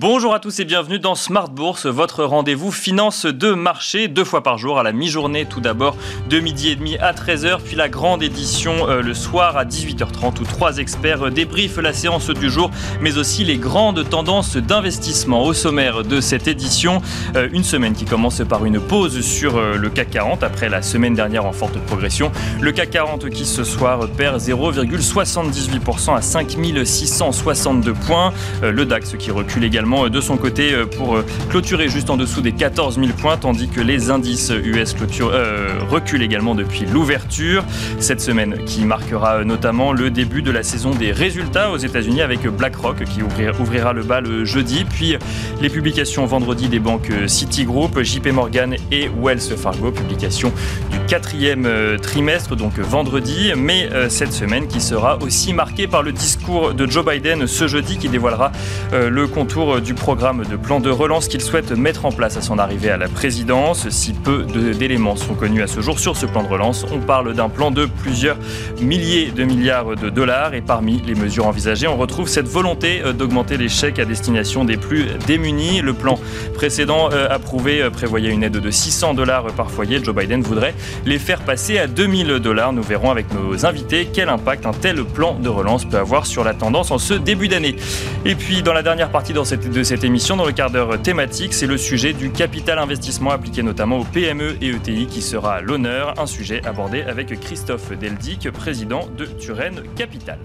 Bonjour 0.00 0.32
à 0.32 0.38
tous 0.38 0.60
et 0.60 0.64
bienvenue 0.64 1.00
dans 1.00 1.16
Smart 1.16 1.48
Bourse, 1.48 1.86
votre 1.86 2.22
rendez-vous 2.22 2.70
finance 2.70 3.26
de 3.26 3.50
marché, 3.50 4.06
deux 4.06 4.22
fois 4.22 4.44
par 4.44 4.56
jour 4.56 4.78
à 4.78 4.84
la 4.84 4.92
mi-journée 4.92 5.44
tout 5.44 5.60
d'abord, 5.60 5.96
de 6.30 6.38
midi 6.38 6.68
et 6.68 6.76
demi 6.76 6.96
à 6.98 7.12
13h, 7.12 7.58
puis 7.64 7.74
la 7.74 7.88
grande 7.88 8.22
édition 8.22 8.88
euh, 8.88 9.02
le 9.02 9.12
soir 9.12 9.56
à 9.56 9.64
18h30 9.64 10.40
où 10.40 10.44
trois 10.44 10.78
experts 10.78 11.32
débriefent 11.32 11.78
la 11.78 11.92
séance 11.92 12.30
du 12.30 12.48
jour, 12.48 12.70
mais 13.00 13.18
aussi 13.18 13.42
les 13.42 13.56
grandes 13.56 14.08
tendances 14.08 14.56
d'investissement 14.56 15.42
au 15.42 15.52
sommaire 15.52 16.04
de 16.04 16.20
cette 16.20 16.46
édition. 16.46 17.02
Euh, 17.34 17.48
une 17.52 17.64
semaine 17.64 17.94
qui 17.94 18.04
commence 18.04 18.40
par 18.48 18.64
une 18.66 18.78
pause 18.78 19.20
sur 19.20 19.56
euh, 19.56 19.74
le 19.74 19.90
CAC 19.90 20.10
40 20.10 20.44
après 20.44 20.68
la 20.68 20.80
semaine 20.80 21.14
dernière 21.14 21.44
en 21.44 21.52
forte 21.52 21.76
progression. 21.86 22.30
Le 22.60 22.70
CAC 22.70 22.90
40 22.90 23.30
qui 23.30 23.44
ce 23.44 23.64
soir 23.64 24.06
perd 24.16 24.40
0,78% 24.40 26.16
à 26.16 26.22
5662 26.22 27.94
points. 27.94 28.32
Le 28.62 28.84
DAX 28.84 29.16
qui 29.18 29.32
recule 29.32 29.64
également 29.64 29.87
de 29.88 30.20
son 30.20 30.36
côté 30.36 30.74
euh, 30.74 30.84
pour 30.84 31.16
euh, 31.16 31.24
clôturer 31.48 31.88
juste 31.88 32.10
en 32.10 32.18
dessous 32.18 32.42
des 32.42 32.52
14 32.52 32.96
000 32.96 33.08
points, 33.18 33.38
tandis 33.38 33.68
que 33.68 33.80
les 33.80 34.10
indices 34.10 34.50
US 34.50 34.92
clôture, 34.92 35.30
euh, 35.32 35.70
reculent 35.88 36.22
également 36.22 36.54
depuis 36.54 36.84
l'ouverture. 36.84 37.64
Cette 37.98 38.20
semaine 38.20 38.64
qui 38.66 38.84
marquera 38.84 39.44
notamment 39.44 39.92
le 39.92 40.10
début 40.10 40.42
de 40.42 40.50
la 40.50 40.62
saison 40.62 40.90
des 40.90 41.10
résultats 41.10 41.70
aux 41.70 41.78
États-Unis 41.78 42.20
avec 42.20 42.46
BlackRock 42.46 43.04
qui 43.04 43.22
ouvrira, 43.22 43.92
le 43.94 44.02
bal 44.02 44.44
jeudi, 44.44 44.84
puis 44.84 45.16
les 45.62 45.70
publications 45.70 46.26
vendredi 46.26 46.68
des 46.68 46.80
banques 46.80 47.10
Citigroup, 47.26 48.02
JP 48.02 48.28
Morgan 48.32 48.76
et 48.92 49.08
Wells 49.22 49.56
Fargo, 49.56 49.90
publication 49.90 50.52
du 50.90 50.98
quatrième 51.06 51.66
trimestre, 52.02 52.56
donc 52.56 52.78
vendredi, 52.78 53.52
mais 53.56 53.88
cette 54.08 54.32
semaine 54.32 54.66
qui 54.66 54.80
sera 54.80 55.18
aussi 55.22 55.54
marquée 55.54 55.86
par 55.86 56.02
le 56.02 56.12
discours 56.12 56.74
de 56.74 56.86
Joe 56.86 57.04
Biden 57.04 57.46
ce 57.46 57.66
jeudi 57.66 57.96
qui 57.96 58.08
dévoilera 58.08 58.52
le 58.92 59.26
contour 59.26 59.77
du 59.80 59.94
programme 59.94 60.44
de 60.44 60.56
plan 60.56 60.80
de 60.80 60.90
relance 60.90 61.28
qu'il 61.28 61.40
souhaite 61.40 61.72
mettre 61.72 62.04
en 62.04 62.12
place 62.12 62.36
à 62.36 62.42
son 62.42 62.58
arrivée 62.58 62.90
à 62.90 62.96
la 62.96 63.08
présidence. 63.08 63.88
Si 63.88 64.12
peu 64.12 64.44
d'éléments 64.44 65.16
sont 65.16 65.34
connus 65.34 65.62
à 65.62 65.66
ce 65.66 65.80
jour 65.80 65.98
sur 65.98 66.16
ce 66.16 66.26
plan 66.26 66.42
de 66.42 66.48
relance, 66.48 66.86
on 66.92 67.00
parle 67.00 67.34
d'un 67.34 67.48
plan 67.48 67.70
de 67.70 67.86
plusieurs 67.86 68.36
milliers 68.80 69.30
de 69.30 69.44
milliards 69.44 69.96
de 69.96 70.10
dollars 70.10 70.54
et 70.54 70.60
parmi 70.60 71.00
les 71.06 71.14
mesures 71.14 71.46
envisagées, 71.46 71.86
on 71.86 71.96
retrouve 71.96 72.28
cette 72.28 72.48
volonté 72.48 73.02
euh, 73.04 73.12
d'augmenter 73.12 73.56
les 73.56 73.68
chèques 73.68 73.98
à 73.98 74.04
destination 74.04 74.64
des 74.64 74.76
plus 74.76 75.06
démunis. 75.26 75.80
Le 75.80 75.92
plan 75.92 76.18
précédent 76.54 77.10
euh, 77.12 77.28
approuvé 77.30 77.82
euh, 77.82 77.90
prévoyait 77.90 78.30
une 78.30 78.42
aide 78.42 78.58
de 78.58 78.70
600 78.70 79.14
dollars 79.14 79.46
par 79.56 79.70
foyer. 79.70 80.02
Joe 80.02 80.14
Biden 80.14 80.42
voudrait 80.42 80.74
les 81.06 81.18
faire 81.18 81.40
passer 81.40 81.78
à 81.78 81.86
2000 81.86 82.38
dollars. 82.38 82.72
Nous 82.72 82.82
verrons 82.82 83.10
avec 83.10 83.26
nos 83.32 83.66
invités 83.66 84.08
quel 84.12 84.28
impact 84.28 84.66
un 84.66 84.72
tel 84.72 85.04
plan 85.04 85.34
de 85.34 85.48
relance 85.48 85.84
peut 85.84 85.98
avoir 85.98 86.26
sur 86.26 86.44
la 86.44 86.54
tendance 86.54 86.90
en 86.90 86.98
ce 86.98 87.14
début 87.14 87.48
d'année. 87.48 87.76
Et 88.24 88.34
puis 88.34 88.62
dans 88.62 88.72
la 88.72 88.82
dernière 88.82 89.10
partie 89.10 89.32
dans 89.32 89.44
cette 89.44 89.67
de 89.68 89.82
cette 89.82 90.04
émission 90.04 90.36
dans 90.36 90.44
le 90.44 90.52
quart 90.52 90.70
d'heure 90.70 91.00
thématique, 91.00 91.52
c'est 91.52 91.66
le 91.66 91.76
sujet 91.76 92.12
du 92.12 92.30
capital 92.30 92.78
investissement 92.78 93.30
appliqué 93.30 93.62
notamment 93.62 93.98
aux 93.98 94.04
PME 94.04 94.56
et 94.60 94.70
ETI 94.70 95.06
qui 95.06 95.20
sera 95.20 95.60
l'honneur, 95.60 96.18
un 96.18 96.26
sujet 96.26 96.64
abordé 96.64 97.02
avec 97.02 97.38
Christophe 97.40 97.92
Deldic, 97.92 98.50
président 98.50 99.06
de 99.16 99.26
Turenne 99.26 99.82
Capital. 99.96 100.38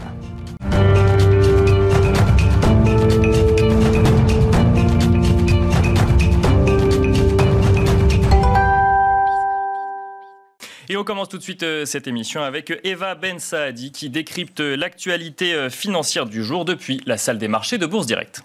Et 10.90 10.98
on 10.98 11.04
commence 11.04 11.30
tout 11.30 11.38
de 11.38 11.44
suite 11.44 11.64
euh, 11.64 11.86
cette 11.86 12.08
émission 12.08 12.44
avec 12.44 12.72
Eva 12.84 13.16
Ben 13.16 13.40
Saadi 13.40 13.92
qui 13.92 14.10
décrypte 14.10 14.60
l'actualité 14.60 15.54
euh, 15.54 15.70
financière 15.70 16.26
du 16.26 16.44
jour 16.44 16.66
depuis 16.66 17.02
la 17.06 17.18
salle 17.18 17.38
des 17.38 17.48
marchés 17.48 17.78
de 17.78 17.86
Bourse 17.86 18.06
Directe. 18.06 18.44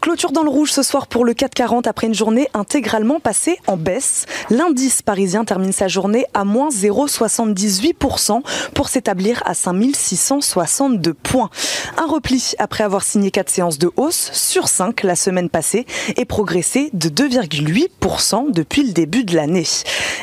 Clôture 0.00 0.30
dans 0.30 0.44
le 0.44 0.50
rouge 0.50 0.70
ce 0.70 0.82
soir 0.82 1.08
pour 1.08 1.24
le 1.24 1.34
440 1.34 1.88
après 1.88 2.06
une 2.06 2.14
journée 2.14 2.48
intégralement 2.54 3.18
passée 3.18 3.58
en 3.66 3.76
baisse. 3.76 4.26
L'indice 4.48 5.02
parisien 5.02 5.44
termine 5.44 5.72
sa 5.72 5.88
journée 5.88 6.24
à 6.34 6.44
moins 6.44 6.68
0,78% 6.68 8.42
pour 8.74 8.88
s'établir 8.88 9.42
à 9.44 9.54
5662 9.54 11.14
points. 11.14 11.50
Un 11.96 12.06
repli 12.06 12.52
après 12.58 12.84
avoir 12.84 13.02
signé 13.02 13.32
4 13.32 13.50
séances 13.50 13.78
de 13.78 13.90
hausse 13.96 14.30
sur 14.32 14.68
5 14.68 15.02
la 15.02 15.16
semaine 15.16 15.48
passée 15.48 15.84
et 16.16 16.24
progressé 16.24 16.90
de 16.92 17.08
2,8% 17.08 18.52
depuis 18.52 18.84
le 18.84 18.92
début 18.92 19.24
de 19.24 19.34
l'année. 19.34 19.66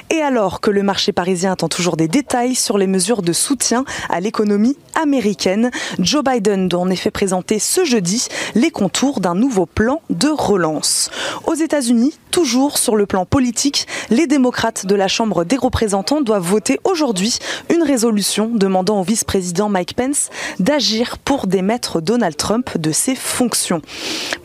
Et 0.09 0.21
alors 0.21 0.61
que 0.61 0.71
le 0.71 0.83
marché 0.83 1.11
parisien 1.11 1.51
attend 1.51 1.69
toujours 1.69 1.97
des 1.97 2.07
détails 2.07 2.55
sur 2.55 2.77
les 2.77 2.87
mesures 2.87 3.21
de 3.21 3.33
soutien 3.33 3.83
à 4.09 4.21
l'économie 4.21 4.77
américaine, 5.01 5.69
Joe 5.99 6.23
Biden 6.23 6.69
doit 6.69 6.79
en 6.79 6.89
effet 6.89 7.11
présenter 7.11 7.59
ce 7.59 7.83
jeudi 7.83 8.27
les 8.55 8.71
contours 8.71 9.19
d'un 9.19 9.35
nouveau 9.35 9.64
plan 9.65 10.01
de 10.09 10.29
relance. 10.29 11.09
Aux 11.45 11.53
États-Unis, 11.53 12.13
toujours 12.31 12.77
sur 12.77 12.95
le 12.95 13.05
plan 13.05 13.25
politique, 13.25 13.87
les 14.09 14.27
démocrates 14.27 14.85
de 14.85 14.95
la 14.95 15.07
Chambre 15.07 15.45
des 15.45 15.55
représentants 15.55 16.21
doivent 16.21 16.43
voter 16.43 16.79
aujourd'hui 16.83 17.39
une 17.73 17.83
résolution 17.83 18.51
demandant 18.53 18.99
au 18.99 19.03
vice-président 19.03 19.69
Mike 19.69 19.95
Pence 19.95 20.29
d'agir 20.59 21.17
pour 21.17 21.47
démettre 21.47 22.01
Donald 22.01 22.35
Trump 22.35 22.77
de 22.77 22.91
ses 22.91 23.15
fonctions. 23.15 23.81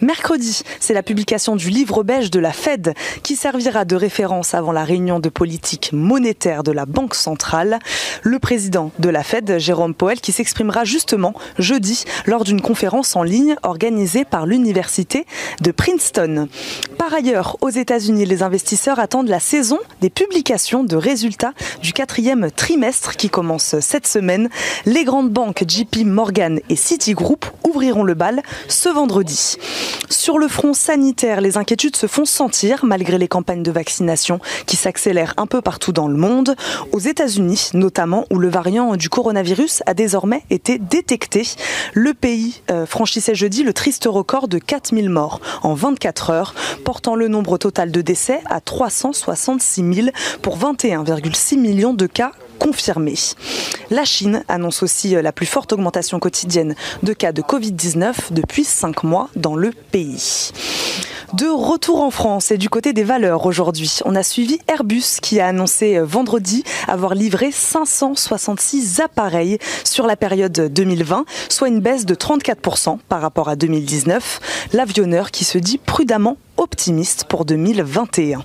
Mercredi, 0.00 0.62
c'est 0.78 0.94
la 0.94 1.03
publication 1.03 1.56
du 1.56 1.69
livre 1.69 2.04
beige 2.04 2.30
de 2.30 2.38
la 2.38 2.53
Fed 2.53 2.94
qui 3.25 3.34
servira 3.34 3.84
de 3.84 3.97
référence 3.97 4.54
avant 4.54 4.72
la 4.72 4.84
réunion 4.84 5.19
de 5.19 5.28
politique 5.28 5.91
monétaire 5.92 6.62
de 6.62 6.70
la 6.70 6.86
Banque 6.86 7.16
centrale. 7.16 7.80
Le 8.22 8.38
président 8.38 8.92
de 8.98 9.09
la 9.09 9.25
Fed, 9.25 9.59
Jérôme 9.59 9.94
Powell, 9.94 10.20
qui 10.20 10.30
s'exprimera 10.30 10.84
justement 10.84 11.34
jeudi 11.59 12.04
lors 12.26 12.44
d'une 12.44 12.60
conférence 12.60 13.16
en 13.16 13.25
ligne 13.25 13.56
organisée 13.64 14.25
par 14.25 14.47
l'Université 14.47 15.09
de 15.60 15.71
Princeton. 15.71 16.48
Par 16.98 17.12
ailleurs, 17.12 17.56
aux 17.60 17.71
États-Unis, 17.71 18.26
les 18.26 18.43
investisseurs 18.43 18.98
attendent 18.98 19.28
la 19.28 19.41
saison 19.41 19.78
des 20.00 20.10
publications 20.10 20.84
de 20.84 20.97
résultats 20.97 21.53
du 21.82 21.93
quatrième 21.93 22.50
trimestre 22.50 23.16
qui 23.16 23.31
commence 23.31 23.78
cette 23.81 24.06
semaine. 24.06 24.48
Les 24.87 25.04
grandes 25.04 25.31
banques 25.31 25.65
JP 25.66 26.04
Morgan 26.04 26.60
et 26.69 26.76
Citigroup 26.76 27.47
ouvriront 27.65 28.04
le 28.04 28.15
bal 28.15 28.43
ce 28.69 28.88
vendredi. 28.88 29.56
Sur 30.09 30.38
le 30.38 30.48
front 30.48 30.75
sanitaire, 30.75 31.41
les 31.41 31.56
inquiétudes 31.56 31.97
se 31.97 32.06
font 32.06 32.25
sentir 32.25 32.84
malgré 32.84 33.19
les 33.19 33.28
campagnes 33.28 33.62
de 33.62 33.71
vaccination 33.71 34.41
qui 34.66 34.77
s'accélèrent 34.77 35.34
un 35.37 35.47
peu 35.47 35.60
partout 35.60 35.92
dans 35.92 36.09
le 36.09 36.16
monde. 36.16 36.54
Aux 36.92 36.98
États-Unis, 36.98 37.71
notamment, 37.75 38.27
où 38.31 38.38
le 38.38 38.48
variant 38.48 38.97
du 38.97 39.09
coronavirus 39.09 39.82
a 39.87 39.94
désormais 39.94 40.42
été 40.50 40.78
détecté. 40.78 41.48
Le 41.94 42.15
pays 42.15 42.62
euh, 42.71 42.87
franchissait 42.87 43.34
jeudi 43.34 43.62
le 43.62 43.72
triste 43.72 44.06
record 44.06 44.48
de 44.48 44.59
4000 45.00 45.11
morts 45.11 45.41
en 45.62 45.75
24 45.75 46.31
heures, 46.31 46.55
portant 46.84 47.15
le 47.15 47.28
nombre 47.28 47.56
total 47.59 47.91
de 47.91 48.00
décès 48.03 48.41
à 48.47 48.61
366 48.61 49.94
000 49.94 50.09
pour 50.43 50.59
21,6 50.59 51.59
millions 51.59 51.94
de 51.94 52.06
cas 52.06 52.33
confirmés. 52.59 53.15
La 53.91 54.05
Chine 54.05 54.44
annonce 54.49 54.83
aussi 54.83 55.16
euh, 55.16 55.22
la 55.22 55.33
plus 55.33 55.47
forte 55.47 55.72
augmentation 55.72 56.19
quotidienne 56.19 56.75
de 57.03 57.12
cas 57.15 57.33
de 57.33 57.41
Covid-19 57.41 58.33
depuis 58.33 58.65
5 58.65 59.03
mois 59.03 59.31
dans 59.37 59.56
le 59.56 59.71
pays. 59.91 60.53
De 61.34 61.47
retour 61.47 62.03
en 62.03 62.10
France 62.10 62.50
et 62.50 62.59
du 62.59 62.69
côté 62.69 62.93
des 62.93 63.05
valeurs 63.05 63.47
aujourd'hui, 63.47 63.99
on 64.05 64.16
a 64.16 64.25
suivi 64.25 64.59
Airbus 64.66 65.21
qui 65.22 65.39
a 65.39 65.47
annoncé 65.47 65.97
euh, 65.97 66.05
vendredi 66.05 66.65
avoir 66.89 67.15
livré 67.15 67.53
566 67.53 68.99
appareils 68.99 69.59
sur 69.84 70.09
la 70.09 70.16
période 70.16 70.53
2020, 70.53 71.25
soit 71.49 71.69
une 71.69 71.78
baisse 71.78 72.05
de 72.05 72.16
34% 72.16 72.99
par 73.09 73.21
rapport 73.21 73.49
à 73.49 73.55
2019. 73.55 74.69
Qui 75.31 75.45
se 75.45 75.59
dit 75.59 75.78
prudemment 75.78 76.37
optimiste 76.60 77.24
pour 77.24 77.45
2021. 77.45 78.42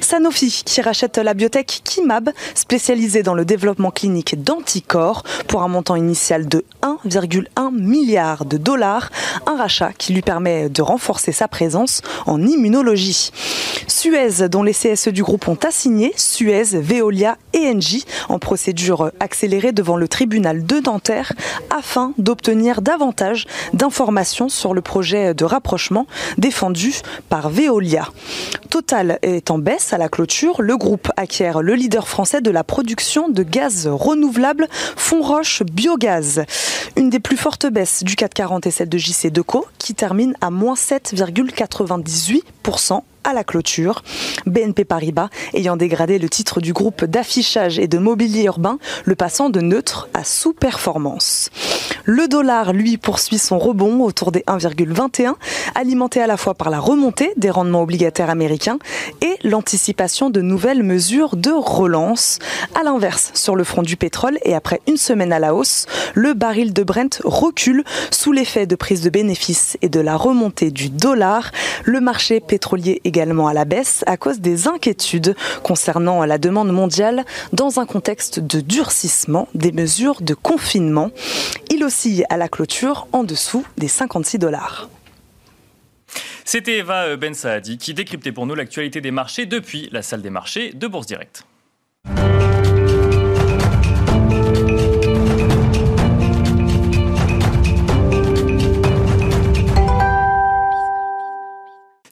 Sanofi 0.00 0.62
qui 0.64 0.80
rachète 0.80 1.18
la 1.18 1.34
biotech 1.34 1.82
Kimab, 1.84 2.30
spécialisée 2.54 3.22
dans 3.22 3.34
le 3.34 3.44
développement 3.44 3.90
clinique 3.90 4.42
d'anticorps, 4.42 5.22
pour 5.48 5.62
un 5.62 5.68
montant 5.68 5.96
initial 5.96 6.48
de 6.48 6.64
1,1 6.82 7.74
milliard 7.74 8.44
de 8.44 8.56
dollars, 8.56 9.10
un 9.46 9.56
rachat 9.56 9.92
qui 9.92 10.12
lui 10.12 10.22
permet 10.22 10.68
de 10.68 10.82
renforcer 10.82 11.32
sa 11.32 11.48
présence 11.48 12.00
en 12.26 12.40
immunologie. 12.40 13.30
Suez, 13.86 14.48
dont 14.48 14.62
les 14.62 14.72
CSE 14.72 15.08
du 15.08 15.22
groupe 15.22 15.48
ont 15.48 15.58
assigné, 15.66 16.12
Suez, 16.16 16.64
Veolia 16.80 17.36
et 17.52 17.68
Engie 17.68 18.04
en 18.28 18.38
procédure 18.38 19.10
accélérée 19.20 19.72
devant 19.72 19.96
le 19.96 20.08
tribunal 20.08 20.64
de 20.64 20.80
Nanterre 20.80 21.32
afin 21.70 22.12
d'obtenir 22.18 22.80
davantage 22.80 23.46
d'informations 23.72 24.48
sur 24.48 24.72
le 24.72 24.80
projet 24.80 25.34
de 25.34 25.44
rapprochement 25.44 26.06
défendu 26.38 26.94
par 27.28 27.47
Veolia. 27.48 28.08
Total 28.70 29.18
est 29.22 29.50
en 29.50 29.58
baisse 29.58 29.92
à 29.92 29.98
la 29.98 30.08
clôture. 30.08 30.62
Le 30.62 30.76
groupe 30.76 31.10
acquiert 31.16 31.62
le 31.62 31.74
leader 31.74 32.08
français 32.08 32.40
de 32.40 32.50
la 32.50 32.64
production 32.64 33.28
de 33.28 33.42
gaz 33.42 33.86
renouvelable 33.86 34.66
Fonroche 34.70 35.62
Biogaz. 35.62 36.44
Une 36.96 37.10
des 37.10 37.20
plus 37.20 37.36
fortes 37.36 37.66
baisses 37.66 38.02
du 38.04 38.16
440 38.16 38.66
et 38.66 38.70
celle 38.70 38.88
de 38.88 38.98
JC 38.98 39.30
Deco 39.30 39.66
qui 39.78 39.94
termine 39.94 40.34
à 40.40 40.50
moins 40.50 40.74
7,98% 40.74 43.02
à 43.28 43.34
la 43.34 43.44
clôture. 43.44 44.02
BNP 44.46 44.86
Paribas 44.86 45.28
ayant 45.52 45.76
dégradé 45.76 46.18
le 46.18 46.30
titre 46.30 46.60
du 46.60 46.72
groupe 46.72 47.04
d'affichage 47.04 47.78
et 47.78 47.86
de 47.86 47.98
mobilier 47.98 48.44
urbain, 48.44 48.78
le 49.04 49.14
passant 49.14 49.50
de 49.50 49.60
neutre 49.60 50.08
à 50.14 50.24
sous-performance. 50.24 51.50
Le 52.04 52.26
dollar, 52.26 52.72
lui, 52.72 52.96
poursuit 52.96 53.38
son 53.38 53.58
rebond 53.58 54.02
autour 54.02 54.32
des 54.32 54.40
1,21, 54.46 55.34
alimenté 55.74 56.22
à 56.22 56.26
la 56.26 56.38
fois 56.38 56.54
par 56.54 56.70
la 56.70 56.80
remontée 56.80 57.32
des 57.36 57.50
rendements 57.50 57.82
obligataires 57.82 58.30
américains 58.30 58.78
et 59.20 59.36
l'anticipation 59.46 60.30
de 60.30 60.40
nouvelles 60.40 60.82
mesures 60.82 61.36
de 61.36 61.50
relance. 61.50 62.38
À 62.74 62.82
l'inverse, 62.82 63.30
sur 63.34 63.56
le 63.56 63.64
front 63.64 63.82
du 63.82 63.98
pétrole 63.98 64.38
et 64.44 64.54
après 64.54 64.80
une 64.88 64.96
semaine 64.96 65.34
à 65.34 65.38
la 65.38 65.54
hausse, 65.54 65.84
le 66.14 66.32
baril 66.32 66.72
de 66.72 66.82
Brent 66.82 67.20
recule 67.24 67.84
sous 68.10 68.32
l'effet 68.32 68.66
de 68.66 68.74
prise 68.74 69.02
de 69.02 69.10
bénéfices 69.10 69.76
et 69.82 69.90
de 69.90 70.00
la 70.00 70.16
remontée 70.16 70.70
du 70.70 70.88
dollar. 70.88 71.50
Le 71.84 72.00
marché 72.00 72.40
pétrolier 72.40 73.02
également 73.04 73.17
à 73.20 73.54
la 73.54 73.64
baisse 73.64 74.04
à 74.06 74.16
cause 74.16 74.40
des 74.40 74.68
inquiétudes 74.68 75.34
concernant 75.62 76.24
la 76.24 76.38
demande 76.38 76.72
mondiale 76.72 77.24
dans 77.52 77.80
un 77.80 77.86
contexte 77.86 78.40
de 78.40 78.60
durcissement 78.60 79.48
des 79.54 79.72
mesures 79.72 80.20
de 80.20 80.34
confinement. 80.34 81.10
Il 81.70 81.84
oscille 81.84 82.24
à 82.30 82.36
la 82.36 82.48
clôture 82.48 83.08
en 83.12 83.24
dessous 83.24 83.64
des 83.76 83.88
56 83.88 84.38
dollars. 84.38 84.88
C'était 86.44 86.78
Eva 86.78 87.16
Ben 87.16 87.34
Saadi 87.34 87.76
qui 87.76 87.92
décryptait 87.92 88.32
pour 88.32 88.46
nous 88.46 88.54
l'actualité 88.54 89.00
des 89.00 89.10
marchés 89.10 89.44
depuis 89.44 89.88
la 89.92 90.02
salle 90.02 90.22
des 90.22 90.30
marchés 90.30 90.72
de 90.72 90.86
Bourse 90.86 91.06
Direct. 91.06 91.44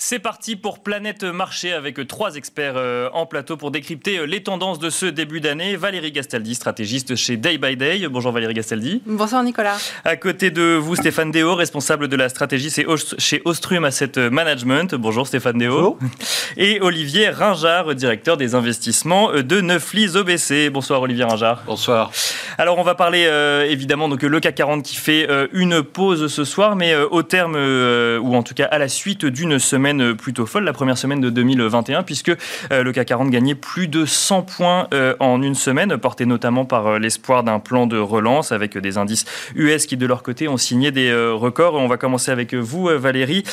C'est 0.09 0.21
parti 0.21 0.55
pour 0.55 0.85
Planète 0.85 1.25
Marché 1.25 1.73
avec 1.73 2.07
trois 2.07 2.37
experts 2.37 2.75
euh, 2.77 3.09
en 3.13 3.27
plateau 3.27 3.57
pour 3.57 3.73
décrypter 3.73 4.19
euh, 4.19 4.25
les 4.25 4.41
tendances 4.41 4.79
de 4.79 4.89
ce 4.89 5.05
début 5.07 5.41
d'année. 5.41 5.75
Valérie 5.75 6.13
Gastaldi, 6.13 6.55
stratégiste 6.55 7.17
chez 7.17 7.37
Day 7.37 7.59
by 7.59 7.77
Day. 7.77 8.07
Bonjour 8.07 8.31
Valérie 8.31 8.55
Gastaldi. 8.55 9.03
Bonsoir 9.05 9.43
Nicolas. 9.43 9.77
À 10.05 10.15
côté 10.15 10.53
de 10.53 10.77
vous, 10.77 10.95
Stéphane 10.95 11.33
Deo, 11.33 11.57
responsable 11.57 12.07
de 12.07 12.15
la 12.15 12.29
stratégie 12.29 12.71
chez 13.19 13.43
Ostrum 13.45 13.85
Asset 13.85 14.31
Management. 14.31 14.95
Bonjour 14.95 15.27
Stéphane 15.27 15.59
Deo. 15.59 15.75
Bonjour. 15.75 15.99
Et 16.57 16.79
Olivier 16.81 17.31
Ringard, 17.31 17.97
directeur 17.97 18.37
des 18.37 18.55
investissements 18.55 19.33
de 19.33 19.61
Neuflis 19.61 20.15
OBC. 20.15 20.71
Bonsoir 20.71 21.03
Olivier 21.03 21.25
Ringard. 21.25 21.65
Bonsoir. 21.67 22.13
Alors 22.59 22.79
on 22.79 22.85
va 22.85 22.95
parler 22.95 23.25
euh, 23.27 23.67
évidemment 23.69 24.09
donc 24.09 24.23
le 24.23 24.39
CAC 24.39 24.55
40 24.55 24.85
qui 24.85 24.95
fait 24.95 25.29
une 25.53 25.83
pause 25.83 26.33
ce 26.33 26.45
soir, 26.45 26.77
mais 26.77 26.95
au 26.95 27.25
terme 27.25 27.57
ou 27.57 28.37
en 28.37 28.45
tout 28.45 28.55
cas 28.55 28.67
à 28.67 28.79
la 28.79 28.87
suite 28.87 29.27
d'une 29.27 29.59
semaine 29.59 29.96
plutôt 30.15 30.47
folle, 30.47 30.65
la 30.65 30.73
première 30.73 30.99
semaine 30.99 31.21
de 31.21 31.31
2021, 31.31 32.03
puisque 32.03 32.31
euh, 32.73 32.83
le 32.83 32.93
CAC 32.93 33.09
40 33.09 33.31
gagnait 33.31 33.55
plus 33.55 33.89
de 33.89 34.05
100 34.05 34.43
points 34.43 34.89
euh, 34.93 35.15
en 35.21 35.43
une 35.43 35.55
semaine, 35.55 35.97
porté 35.97 36.27
notamment 36.27 36.65
par 36.65 36.87
euh, 36.87 36.99
l'espoir 36.99 37.45
d'un 37.45 37.59
plan 37.59 37.87
de 37.87 37.99
relance 37.99 38.53
avec 38.53 38.77
des 38.77 38.99
indices 38.99 39.25
US 39.55 39.87
qui, 39.87 39.97
de 39.97 40.07
leur 40.07 40.23
côté, 40.23 40.49
ont 40.49 40.57
signé 40.57 40.91
des 40.91 41.13
records. 41.15 41.75
On 41.75 41.89
va 41.89 41.97
commencer 41.97 42.31
avec 42.31 42.55
vous, 42.55 42.89
Valérie. 42.89 43.45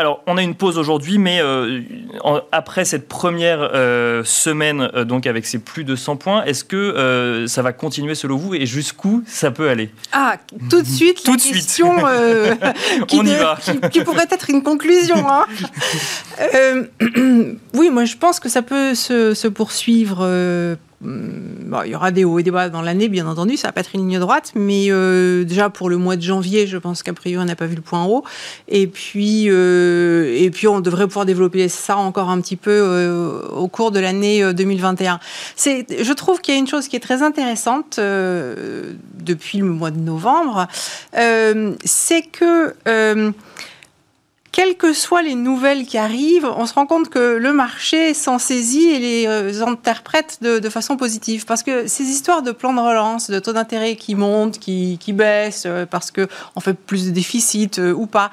Alors, 0.00 0.22
on 0.26 0.38
a 0.38 0.42
une 0.42 0.54
pause 0.54 0.78
aujourd'hui, 0.78 1.18
mais 1.18 1.42
euh, 1.42 1.82
après 2.52 2.86
cette 2.86 3.06
première 3.06 3.58
euh, 3.60 4.24
semaine, 4.24 4.90
euh, 4.94 5.04
donc 5.04 5.26
avec 5.26 5.44
ces 5.44 5.58
plus 5.58 5.84
de 5.84 5.94
100 5.94 6.16
points, 6.16 6.42
est-ce 6.44 6.64
que 6.64 7.44
ça 7.46 7.60
va 7.60 7.74
continuer 7.74 8.14
selon 8.14 8.38
vous 8.38 8.54
et 8.54 8.64
jusqu'où 8.64 9.22
ça 9.26 9.50
peut 9.50 9.68
aller? 9.68 9.90
Ah, 10.12 10.38
tout 10.70 10.80
de 10.80 10.86
suite, 10.86 11.22
tout 11.22 11.36
de 11.36 11.42
question 11.42 11.96
qui, 13.08 13.18
on 13.18 13.24
y 13.26 13.34
va. 13.34 13.58
Qui, 13.90 14.00
pourrait 14.00 14.26
être 14.30 14.48
une 14.48 14.62
conclusion. 14.62 15.22
Hein. 15.28 15.44
oui, 17.74 17.90
moi 17.90 18.06
je 18.06 18.16
pense 18.16 18.40
que 18.40 18.48
ça 18.48 18.62
peut 18.62 18.94
se, 18.94 19.34
se 19.34 19.48
poursuivre 19.48 20.24
Hum, 21.02 21.80
il 21.86 21.92
y 21.92 21.94
aura 21.94 22.10
des 22.10 22.24
hauts 22.24 22.38
et 22.38 22.42
des 22.42 22.50
bas 22.50 22.68
dans 22.68 22.82
l'année, 22.82 23.08
bien 23.08 23.26
entendu, 23.26 23.56
ça 23.56 23.68
va 23.68 23.72
pas 23.72 23.80
être 23.80 23.94
une 23.94 24.06
ligne 24.06 24.18
droite, 24.18 24.52
mais 24.54 24.88
euh, 24.90 25.44
déjà 25.44 25.70
pour 25.70 25.88
le 25.88 25.96
mois 25.96 26.16
de 26.16 26.20
janvier, 26.20 26.66
je 26.66 26.76
pense 26.76 27.02
qu'a 27.02 27.14
priori 27.14 27.42
on 27.42 27.46
n'a 27.46 27.56
pas 27.56 27.64
vu 27.64 27.74
le 27.74 27.80
point 27.80 28.04
haut, 28.04 28.22
et 28.68 28.86
puis 28.86 29.46
euh, 29.48 30.36
et 30.36 30.50
puis 30.50 30.68
on 30.68 30.80
devrait 30.80 31.06
pouvoir 31.06 31.24
développer 31.24 31.70
ça 31.70 31.96
encore 31.96 32.28
un 32.28 32.38
petit 32.42 32.56
peu 32.56 32.70
euh, 32.70 33.48
au 33.48 33.66
cours 33.68 33.92
de 33.92 33.98
l'année 33.98 34.52
2021. 34.52 35.20
C'est, 35.56 35.86
je 36.02 36.12
trouve 36.12 36.42
qu'il 36.42 36.52
y 36.52 36.56
a 36.58 36.60
une 36.60 36.68
chose 36.68 36.86
qui 36.86 36.96
est 36.96 37.00
très 37.00 37.22
intéressante 37.22 37.98
depuis 37.98 39.58
le 39.58 39.64
mois 39.64 39.90
de 39.90 40.00
novembre, 40.00 40.66
c'est 41.14 42.22
que 42.22 42.74
quelles 44.52 44.76
que 44.76 44.92
soient 44.92 45.22
les 45.22 45.34
nouvelles 45.34 45.86
qui 45.86 45.96
arrivent, 45.96 46.48
on 46.56 46.66
se 46.66 46.74
rend 46.74 46.86
compte 46.86 47.08
que 47.08 47.36
le 47.36 47.52
marché 47.52 48.14
s'en 48.14 48.38
saisit 48.38 48.90
et 48.90 48.98
les 48.98 49.26
euh, 49.26 49.64
interprète 49.66 50.38
de, 50.40 50.68
façon 50.68 50.96
positive. 50.96 51.44
Parce 51.46 51.62
que 51.62 51.86
ces 51.86 52.04
histoires 52.04 52.42
de 52.42 52.52
plan 52.52 52.72
de 52.72 52.80
relance, 52.80 53.30
de 53.30 53.38
taux 53.38 53.52
d'intérêt 53.52 53.96
qui 53.96 54.14
montent, 54.14 54.58
qui, 54.58 54.98
qui 55.00 55.12
baissent, 55.12 55.64
euh, 55.66 55.86
parce 55.86 56.10
qu'on 56.10 56.60
fait 56.60 56.74
plus 56.74 57.06
de 57.06 57.10
déficit 57.10 57.78
euh, 57.78 57.92
ou 57.92 58.06
pas, 58.06 58.30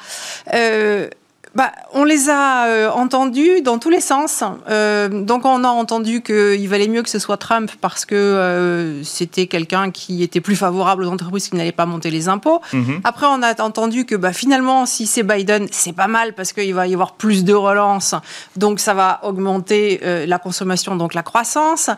bah, 1.56 1.72
on 1.94 2.04
les 2.04 2.30
a 2.30 2.68
euh, 2.68 2.90
entendus 2.90 3.62
dans 3.62 3.80
tous 3.80 3.90
les 3.90 4.02
sens. 4.02 4.44
Euh, 4.70 5.08
donc 5.10 5.46
on 5.46 5.64
a 5.64 5.70
entendu 5.70 6.22
qu'il 6.22 6.68
valait 6.68 6.88
mieux 6.88 7.02
que 7.02 7.10
ce 7.10 7.20
soit 7.20 7.38
Trump 7.38 7.72
parce 7.82 8.06
que 8.06 8.16
euh, 8.16 9.04
c'était 9.04 9.48
quelqu'un 9.48 9.92
qui 9.92 10.24
était 10.24 10.42
plus 10.42 10.56
favorable 10.56 11.04
aux 11.04 11.10
entreprises 11.10 11.50
qui 11.50 11.56
n'allaient 11.56 11.72
pas 11.72 11.86
monter 11.86 12.12
les 12.12 12.30
impôts. 12.30 12.62
Mhm. 12.74 13.02
Après 13.04 13.26
on 13.28 13.42
a 13.42 13.60
entendu 13.62 14.06
que 14.06 14.16
bah, 14.16 14.34
finalement 14.34 14.86
si 14.86 15.08
c'est 15.08 15.24
Biden 15.24 15.68
c'est 15.72 15.94
pas 15.94 16.08
mal 16.08 16.34
parce 16.34 16.54
qu'il 16.54 16.74
va 16.74 16.88
y 16.88 16.94
avoir 16.94 17.14
plus 17.14 17.44
de 17.44 17.54
relance, 17.54 18.14
donc 18.56 18.80
ça 18.80 18.94
va 18.94 19.20
augmenter 19.24 20.02
la 20.28 20.40
consommation, 20.40 20.96
donc 20.96 21.14
la 21.14 21.24
croissance. 21.24 21.90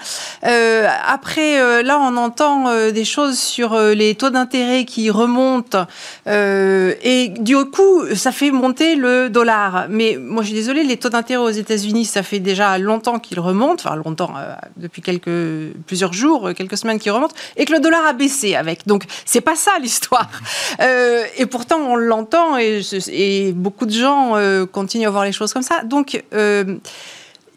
après 0.41 1.83
là 1.83 1.99
on 1.99 2.15
entend 2.17 2.89
des 2.91 3.05
choses 3.05 3.37
sur 3.37 3.77
les 3.77 4.15
taux 4.15 4.29
d'intérêt 4.29 4.85
qui 4.85 5.09
remontent 5.09 5.85
et 6.27 7.33
du 7.39 7.55
coup 7.65 8.03
ça 8.15 8.31
fait 8.31 8.51
monter 8.51 8.95
le 8.95 9.29
dollar 9.39 9.87
mais 9.89 10.17
moi, 10.19 10.43
je 10.43 10.47
suis 10.47 10.55
désolée, 10.55 10.83
les 10.83 10.97
taux 10.97 11.09
d'intérêt 11.09 11.43
aux 11.43 11.49
États-Unis, 11.49 12.05
ça 12.05 12.23
fait 12.23 12.39
déjà 12.39 12.77
longtemps 12.77 13.19
qu'ils 13.19 13.39
remontent, 13.39 13.83
enfin 13.85 13.95
longtemps, 13.95 14.33
euh, 14.37 14.53
depuis 14.77 15.01
quelques, 15.01 15.73
plusieurs 15.85 16.13
jours, 16.13 16.49
quelques 16.55 16.77
semaines 16.77 16.99
qu'ils 16.99 17.11
remontent, 17.11 17.35
et 17.57 17.65
que 17.65 17.73
le 17.73 17.79
dollar 17.79 18.05
a 18.05 18.13
baissé 18.13 18.55
avec. 18.55 18.87
Donc, 18.87 19.05
c'est 19.25 19.41
pas 19.41 19.55
ça 19.55 19.71
l'histoire. 19.81 20.29
Euh, 20.81 21.23
et 21.37 21.45
pourtant, 21.45 21.77
on 21.77 21.95
l'entend, 21.95 22.57
et, 22.57 22.81
et, 23.11 23.51
beaucoup 23.51 23.85
de 23.85 23.91
gens 23.91 24.35
euh, 24.35 24.65
continuent 24.65 25.07
à 25.07 25.09
voir 25.09 25.25
les 25.25 25.31
choses 25.31 25.51
comme 25.51 25.63
ça. 25.63 25.83
Donc, 25.83 26.23
il 26.31 26.79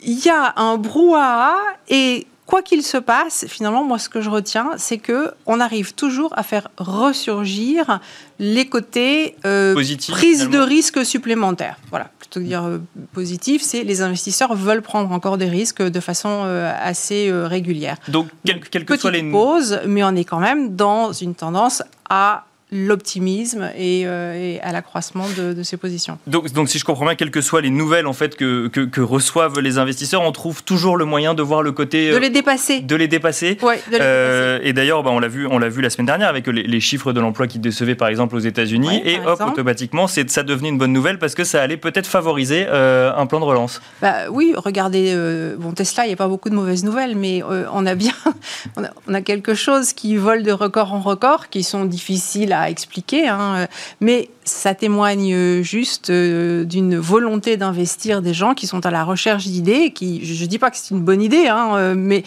y 0.02 0.28
a 0.28 0.54
un 0.56 0.76
brouhaha 0.76 1.56
et 1.88 2.26
quoi 2.46 2.62
qu'il 2.62 2.82
se 2.82 2.98
passe, 2.98 3.46
finalement, 3.48 3.84
moi, 3.84 3.98
ce 3.98 4.08
que 4.08 4.20
je 4.20 4.30
retiens, 4.30 4.70
c'est 4.76 4.98
que 4.98 5.32
on 5.46 5.60
arrive 5.60 5.94
toujours 5.94 6.36
à 6.36 6.42
faire 6.42 6.68
ressurgir 6.76 8.00
les 8.38 8.66
côtés 8.66 9.36
euh, 9.46 9.74
prise 10.08 10.48
de 10.48 10.58
risque 10.58 11.04
supplémentaires. 11.04 11.76
Voilà, 11.90 12.10
plutôt 12.18 12.40
que 12.40 12.44
dire 12.44 12.64
euh, 12.64 12.78
positif, 13.12 13.62
c'est 13.62 13.84
les 13.84 14.02
investisseurs 14.02 14.54
veulent 14.54 14.82
prendre 14.82 15.12
encore 15.12 15.38
des 15.38 15.48
risques 15.48 15.82
de 15.82 16.00
façon 16.00 16.42
euh, 16.44 16.72
assez 16.80 17.28
euh, 17.28 17.46
régulière. 17.46 17.96
Donc, 18.08 18.28
quel, 18.44 18.84
que 18.84 18.96
soit 18.96 19.10
les 19.10 19.22
pause, 19.22 19.80
mais 19.86 20.02
on 20.04 20.14
est 20.14 20.24
quand 20.24 20.40
même 20.40 20.74
dans 20.74 21.12
une 21.12 21.34
tendance 21.34 21.82
à 22.10 22.44
l'optimisme 22.72 23.70
et, 23.76 24.02
euh, 24.06 24.56
à 24.62 24.72
l'accroissement 24.72 25.26
de, 25.36 25.62
ces 25.62 25.76
positions. 25.76 26.18
Donc, 26.26 26.50
donc, 26.52 26.70
si 26.70 26.78
je 26.78 26.84
comprends 26.84 27.04
bien, 27.04 27.14
quelles 27.14 27.30
que 27.30 27.42
soient 27.42 27.60
les 27.60 27.70
nouvelles 27.70 28.06
en 28.06 28.14
fait 28.14 28.34
que, 28.34 28.66
que, 28.68 29.00
reçoivent 29.00 29.60
les 29.60 29.78
investisseurs, 29.78 30.22
on 30.22 30.32
trouve 30.32 30.64
toujours 30.64 30.96
le 30.96 31.04
moyen 31.04 31.34
de 31.34 31.42
voir 31.42 31.62
le 31.62 31.72
côté 31.72 32.10
de 32.10 32.16
les 32.16 32.30
dépasser, 32.30 32.80
de 32.80 32.96
les 32.96 33.08
dépasser. 33.08 33.56
De 33.56 33.90
les 33.90 33.98
euh, 34.00 34.58
et 34.62 34.72
d'ailleurs, 34.72 35.02
bah, 35.02 35.10
on 35.12 35.20
l'a 35.20 35.28
vu, 35.28 35.46
on 35.46 35.58
l'a 35.58 35.68
vu 35.68 35.82
la 35.82 35.90
semaine 35.90 36.06
dernière 36.06 36.28
avec 36.28 36.46
les, 36.46 36.80
chiffres 36.80 37.12
de 37.12 37.20
l'emploi 37.20 37.46
qui 37.46 37.58
décevaient 37.58 37.94
par 37.94 38.08
exemple 38.08 38.34
aux 38.34 38.40
États-Unis, 38.40 39.02
et 39.04 39.20
hop, 39.20 39.40
automatiquement, 39.46 40.06
c'est 40.06 40.28
ça 40.30 40.42
devenait 40.42 40.70
une 40.70 40.78
bonne 40.78 40.92
nouvelle 40.92 41.18
parce 41.18 41.34
que 41.34 41.44
ça 41.44 41.60
allait 41.60 41.76
peut-être 41.76 42.06
favoriser 42.06 42.66
euh, 42.68 43.12
un 43.14 43.26
plan 43.26 43.38
de 43.38 43.44
relance. 43.44 43.82
Bah, 44.00 44.30
oui, 44.30 44.54
regardez, 44.56 45.14
bon 45.58 45.72
Tesla, 45.72 46.04
il 46.04 46.08
n'y 46.08 46.14
a 46.14 46.16
pas 46.16 46.28
beaucoup 46.28 46.48
de 46.48 46.54
mauvaises 46.54 46.84
nouvelles, 46.84 47.16
mais 47.16 47.42
on 47.72 47.84
a 47.84 47.94
bien, 47.94 48.14
on 48.76 48.84
a, 48.84 48.88
on 49.06 49.14
a 49.14 49.20
quelque 49.20 49.54
chose 49.54 49.92
qui 49.92 50.16
vole 50.16 50.42
de 50.42 50.52
record 50.52 50.94
en 50.94 51.00
record, 51.00 51.50
qui 51.50 51.62
sont 51.62 51.84
difficiles 51.84 52.52
à 52.52 52.61
expliquer, 52.70 53.28
hein, 53.28 53.66
mais 54.00 54.28
ça 54.44 54.74
témoigne 54.74 55.62
juste 55.62 56.10
d'une 56.10 56.96
volonté 56.96 57.56
d'investir 57.56 58.22
des 58.22 58.34
gens 58.34 58.54
qui 58.54 58.66
sont 58.66 58.84
à 58.86 58.90
la 58.90 59.04
recherche 59.04 59.44
d'idées, 59.44 59.92
qui, 59.92 60.24
je 60.24 60.42
ne 60.42 60.48
dis 60.48 60.58
pas 60.58 60.70
que 60.70 60.76
c'est 60.76 60.90
une 60.90 61.02
bonne 61.02 61.22
idée, 61.22 61.48
hein, 61.48 61.94
mais 61.94 62.24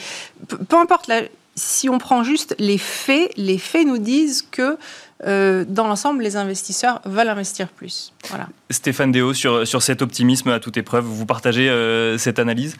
peu 0.70 0.78
importe, 0.78 1.12
si 1.56 1.90
on 1.90 1.98
prend 1.98 2.24
juste 2.24 2.56
les 2.60 2.78
faits, 2.78 3.32
les 3.38 3.58
faits 3.58 3.88
nous 3.88 3.98
disent 3.98 4.48
que 4.50 4.78
dans 5.24 5.88
l'ensemble, 5.88 6.24
les 6.24 6.36
investisseurs 6.36 7.02
veulent 7.06 7.30
investir 7.30 7.70
plus. 7.70 8.14
Voilà. 8.30 8.48
Stéphane 8.70 9.12
Déo, 9.12 9.34
sur, 9.34 9.68
sur 9.68 9.82
cet 9.82 10.02
optimisme 10.02 10.50
à 10.50 10.60
toute 10.60 10.78
épreuve, 10.78 11.06
vous 11.06 11.26
partagez 11.26 11.70
cette 12.18 12.40
analyse? 12.40 12.76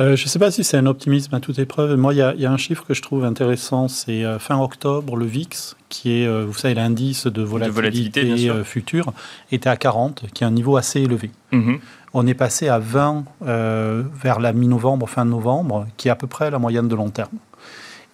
Euh, 0.00 0.16
je 0.16 0.24
ne 0.24 0.28
sais 0.28 0.38
pas 0.38 0.50
si 0.50 0.64
c'est 0.64 0.76
un 0.76 0.86
optimisme 0.86 1.34
à 1.34 1.40
toute 1.40 1.58
épreuve. 1.58 1.96
Moi, 1.96 2.14
il 2.14 2.18
y, 2.18 2.46
a 2.46 2.50
un 2.50 2.56
chiffre 2.56 2.84
que 2.86 2.94
je 2.94 3.02
trouve 3.02 3.24
intéressant, 3.24 3.88
c'est 3.88 4.24
euh, 4.24 4.38
fin 4.38 4.58
octobre, 4.58 5.16
le 5.16 5.26
VIX, 5.26 5.76
qui 5.88 6.20
est, 6.20 6.26
euh, 6.26 6.44
vous 6.46 6.54
savez, 6.54 6.74
l'indice 6.74 7.26
de 7.26 7.42
volatilité, 7.42 8.50
future, 8.64 9.12
était 9.52 9.68
à 9.68 9.76
40, 9.76 10.24
qui 10.32 10.44
est 10.44 10.46
un 10.46 10.50
niveau 10.50 10.76
assez 10.76 11.00
élevé. 11.00 11.30
Mhm. 11.52 11.78
On 12.12 12.26
est 12.26 12.34
passé 12.34 12.68
à 12.68 12.78
20 12.78 13.24
vers 13.42 14.40
la 14.40 14.52
mi-novembre, 14.54 15.06
fin 15.06 15.26
novembre, 15.26 15.86
qui 15.98 16.08
est 16.08 16.10
à 16.10 16.16
peu 16.16 16.26
près 16.26 16.50
la 16.50 16.58
moyenne 16.58 16.88
de 16.88 16.94
long 16.94 17.10
terme. 17.10 17.36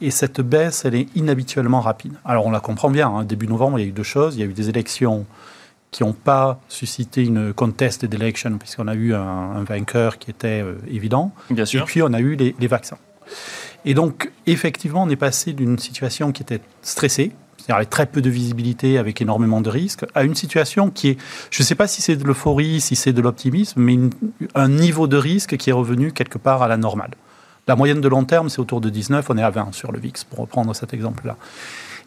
Et 0.01 0.11
cette 0.11 0.41
baisse, 0.41 0.85
elle 0.85 0.97
est 0.97 1.07
inhabituellement 1.15 1.81
rapide. 1.81 2.15
Alors 2.25 2.47
on 2.47 2.51
la 2.51 2.59
comprend 2.59 2.91
bien, 2.91 3.09
hein. 3.09 3.25
début 3.25 3.47
novembre, 3.47 3.79
il 3.79 3.83
y 3.83 3.85
a 3.85 3.89
eu 3.89 3.93
deux 3.93 4.03
choses. 4.03 4.35
Il 4.35 4.41
y 4.41 4.43
a 4.43 4.47
eu 4.47 4.53
des 4.53 4.69
élections 4.69 5.25
qui 5.93 6.03
n'ont 6.03 6.15
pas 6.15 6.59
suscité 6.69 7.23
une 7.23 7.53
contest 7.53 8.05
d'élection, 8.05 8.59
puisqu'on 8.59 8.89
a 8.89 8.95
eu 8.95 9.15
un, 9.15 9.63
vainqueur 9.63 10.19
qui 10.19 10.31
était 10.31 10.63
euh, 10.63 10.75
évident. 10.91 11.33
Bien 11.51 11.67
sûr. 11.67 11.83
Et 11.83 11.85
puis 11.85 12.03
on 12.03 12.13
a 12.15 12.19
eu 12.19 12.35
les, 12.35 12.67
vaccins. 12.67 12.97
Et 13.85 13.95
donc, 13.95 14.33
effectivement, 14.47 15.03
on 15.05 15.11
est 15.11 15.17
passé 15.17 15.53
d'une 15.53 15.79
situation 15.79 16.33
qui 16.33 16.43
était 16.43 16.61
stressée, 16.81 17.33
c'est-à-dire 17.59 17.77
avec 17.77 17.91
très 17.91 18.07
peu 18.07 18.23
de 18.23 18.31
visibilité, 18.31 18.97
avec 18.97 19.21
énormément 19.21 19.61
de 19.61 19.69
risques, 19.69 20.05
à 20.15 20.25
une 20.25 20.35
situation 20.35 20.91
qui 20.91 21.11
est, 21.11 21.19
je 21.51 21.63
ne 21.63 21.67
sais 21.67 21.75
pas 21.75 21.87
si 21.87 22.01
c'est 22.01 22.17
de 22.17 22.25
l'euphorie, 22.25 22.81
si 22.81 22.97
c'est 22.97 23.13
de 23.13 23.21
l'optimisme, 23.21 23.81
mais 23.81 23.99
un 24.55 24.69
niveau 24.69 25.07
de 25.07 25.19
risque 25.19 25.59
qui 25.59 25.71
est 25.71 25.75
revenu 25.75 26.13
quelque 26.13 26.39
part 26.39 26.63
à 26.63 26.69
la 26.69 26.79
normale. 26.79 27.13
La 27.69 27.77
moyenne 27.77 28.01
de 28.01 28.09
long 28.09 28.25
terme, 28.25 28.49
c'est 28.49 28.61
autour 28.61 28.81
de 28.81 28.89
19, 28.89 29.27
on 29.29 29.37
est 29.37 29.43
à 29.43 29.51
20 29.51 29.73
sur 29.73 29.93
le 29.93 30.01
VIX, 30.01 30.25
pour 30.25 30.39
reprendre 30.39 30.75
cet 30.75 30.95
exemple-là. 30.95 31.37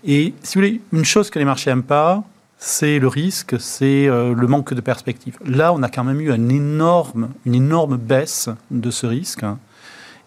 Et 0.04 0.34
si 0.42 0.56
vous 0.56 0.62
voulez, 0.62 0.82
une 0.92 1.06
chose 1.06 1.30
que 1.30 1.40
les 1.40 1.46
marchés 1.46 1.70
n'aiment 1.70 1.84
pas, 1.84 2.24
c'est 2.58 3.00
le 3.00 3.08
risque, 3.08 3.56
c'est 3.60 4.08
euh, 4.08 4.34
le 4.34 4.48
manque 4.48 4.74
de 4.74 4.82
perspective. 4.82 5.38
Là, 5.46 5.74
on 5.74 5.84
a 5.84 5.90
quand 5.90 6.04
même 6.04 6.22
eu 6.22 6.34
une 6.34 6.52
énorme, 6.52 7.30
une 7.46 7.56
énorme 7.56 7.98
baisse 7.98 8.50
de 8.72 8.92
ce 8.92 9.06
risque. 9.06 9.46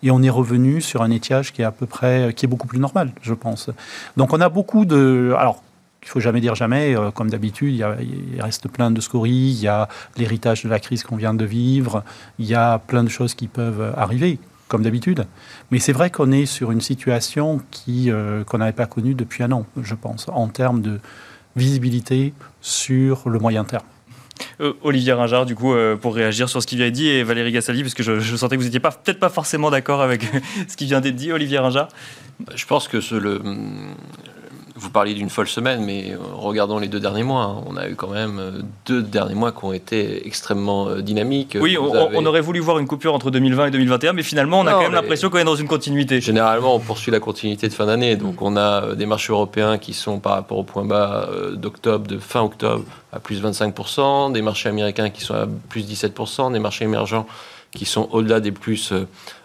et 0.03 0.11
on 0.11 0.23
est 0.23 0.31
revenu 0.31 0.81
sur 0.81 1.03
un 1.03 1.11
étiage 1.11 1.53
qui 1.53 1.63
est 1.63 1.65
à 1.65 1.73
peu 1.73 1.87
près, 1.87 2.33
qui 2.37 2.47
est 2.47 2.49
beaucoup 2.49 2.69
plus 2.69 2.79
normal, 2.79 3.13
je 3.23 3.35
pense. 3.35 3.71
Donc 4.17 4.33
on 4.33 4.41
a 4.41 4.49
beaucoup 4.49 4.85
de, 4.85 5.35
alors 5.37 5.63
il 6.03 6.09
faut 6.09 6.21
jamais 6.21 6.41
dire 6.41 6.55
jamais, 6.55 6.97
euh, 6.97 7.11
comme 7.11 7.31
d'habitude, 7.31 7.75
il, 7.75 8.41
reste 8.41 8.69
plein 8.69 8.91
de 8.91 9.01
scories, 9.01 9.33
il 9.33 9.61
y 9.61 9.69
a 9.69 9.89
l'héritage 10.17 10.65
de 10.65 10.69
la 10.69 10.79
crise 10.79 11.03
qu'on 11.03 11.17
vient 11.17 11.35
de 11.35 11.45
vivre, 11.45 12.05
il 12.39 12.47
y 12.47 12.55
a 12.55 12.79
plein 12.79 13.05
de 13.05 13.09
choses 13.09 13.35
qui 13.35 13.49
peuvent 13.49 13.93
arriver, 13.97 14.39
comme 14.69 14.83
d'habitude. 14.83 15.27
Mais 15.71 15.79
c'est 15.79 15.93
vrai 15.93 16.11
qu'on 16.11 16.31
est 16.31 16.47
sur 16.47 16.71
une 16.71 16.81
situation 16.81 17.61
qui 17.71 18.11
euh, 18.11 18.45
qu'on 18.45 18.59
n'avait 18.59 18.73
pas 18.73 18.87
connue 18.87 19.15
depuis 19.15 19.43
un 19.43 19.53
an, 19.53 19.67
je 19.83 19.95
pense, 19.95 20.29
en 20.29 20.49
termes 20.49 20.81
de 20.81 21.01
visibilité 21.59 22.33
sur 22.61 23.29
le 23.29 23.39
moyen 23.39 23.65
terme. 23.65 23.85
Euh, 24.61 24.73
Olivier 24.83 25.13
Ringard, 25.13 25.47
du 25.47 25.55
coup, 25.55 25.75
euh, 25.75 25.97
pour 25.97 26.15
réagir 26.15 26.49
sur 26.49 26.63
ce 26.63 26.67
qu'il 26.67 26.79
vient 26.79 26.91
dit, 26.91 27.09
et 27.09 27.23
Valérie 27.23 27.53
Gassali, 27.53 27.83
parce 27.83 27.95
que 27.95 28.03
je, 28.03 28.37
sentais 28.37 28.57
que 28.57 28.61
vous 28.61 28.67
n'étiez 28.67 28.81
peut-être 28.81 29.19
pas 29.19 29.29
forcément 29.29 29.71
d'accord 29.71 30.01
avec 30.01 30.23
ce 30.69 30.77
qui 30.77 30.87
vient 30.87 31.01
d'être 31.01 31.17
dit, 31.17 31.33
Olivier 31.33 31.59
Ringard 31.59 31.89
Je 32.55 32.67
pense 32.67 32.89
que 32.89 33.01
ce, 33.01 33.15
le, 33.15 33.41
vous 34.79 34.91
parliez 34.91 35.15
d'une 35.15 35.29
folle 35.29 35.49
semaine, 35.49 35.85
mais 35.85 36.13
euh, 36.13 36.17
regardons 36.35 36.79
les 36.79 36.89
deux 36.89 37.01
derniers 37.01 37.25
mois. 37.25 37.43
Hein. 37.43 37.65
On 37.67 37.77
a 37.77 37.89
eu 37.89 37.97
quand 37.97 38.11
même 38.11 38.39
euh, 38.39 38.51
deux 38.87 39.03
derniers 39.03 39.35
mois 39.35 39.53
qui 39.53 39.65
ont 39.65 39.73
été 39.73 40.27
extrêmement 40.27 40.89
euh, 40.89 41.03
dynamiques. 41.03 41.59
Oui, 41.61 41.77
on, 41.77 42.27
aurait 42.27 42.41
voulu 42.41 42.61
voir 42.61 42.79
une 42.79 42.87
coupure 42.87 43.13
entre 43.13 43.31
2020 43.31 43.67
et 43.67 43.71
2021, 43.73 44.13
mais 44.13 44.23
finalement, 44.23 44.61
on 44.61 44.67
a 44.67 44.73
quand 44.73 44.83
même 44.83 44.93
l'impression 44.93 45.31
qu'on 45.31 45.39
est 45.39 45.45
dans 45.45 45.57
une 45.57 45.67
continuité. 45.67 46.21
Généralement, 46.21 46.77
on 46.77 46.79
poursuit 46.79 47.11
la 47.11 47.21
continuité 47.21 47.69
de 47.69 47.75
fin 47.75 47.87
d'année. 47.87 48.17
Donc, 48.17 48.41
on 48.41 48.57
a 48.57 48.95
des 48.95 49.07
marchés 49.07 49.33
européens 49.33 49.79
qui 49.79 49.95
sont 49.95 50.21
par 50.21 50.33
rapport 50.33 50.59
au 50.59 50.65
point 50.65 50.85
bas 50.85 51.29
d'octobre, 51.55 52.07
de 52.07 52.19
fin 52.19 52.43
octobre, 52.43 52.85
à 53.13 53.19
plus 53.19 53.43
25%, 53.43 54.33
des 54.33 54.43
marchés 54.43 54.69
américains 54.69 55.11
qui 55.11 55.23
sont 55.23 55.35
à 55.35 55.47
plus 55.69 55.87
17%, 55.87 56.53
des 56.53 56.59
marchés 56.59 56.85
émergents 56.85 57.27
qui 57.79 57.85
sont 57.85 58.09
au-delà 58.11 58.41
des 58.41 58.51
plus 58.51 58.93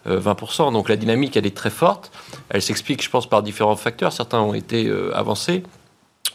20%. 0.07 0.67
Euh, 0.67 0.71
Donc 0.71 0.89
la 0.89 0.95
dynamique, 0.95 1.37
elle 1.37 1.45
est 1.45 1.55
très 1.55 1.69
forte. 1.69 2.11
Elle 2.49 2.63
s'explique, 2.63 3.03
je 3.03 3.09
pense, 3.09 3.27
par 3.27 3.43
différents 3.43 3.75
facteurs. 3.75 4.11
Certains 4.11 4.41
ont 4.41 4.55
été 4.55 4.87
euh, 4.87 5.15
avancés. 5.15 5.61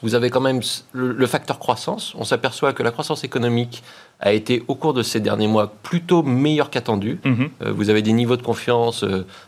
Vous 0.02 0.14
avez 0.14 0.30
quand 0.30 0.40
même 0.40 0.60
le, 0.92 1.26
facteur 1.26 1.58
croissance. 1.58 2.14
On 2.16 2.22
s'aperçoit 2.22 2.72
que 2.72 2.84
la 2.84 2.92
croissance 2.92 3.24
économique 3.24 3.82
a 4.20 4.32
été, 4.32 4.62
au 4.68 4.76
cours 4.76 4.94
de 4.94 5.02
ces 5.02 5.18
derniers 5.18 5.48
mois, 5.48 5.72
plutôt 5.82 6.22
meilleure 6.22 6.70
qu'attendue. 6.70 7.18
Mhm. 7.24 7.50
Euh, 7.62 7.72
vous 7.72 7.90
avez 7.90 8.00
des 8.00 8.12
niveaux 8.12 8.36
de 8.36 8.42
confiance 8.42 9.04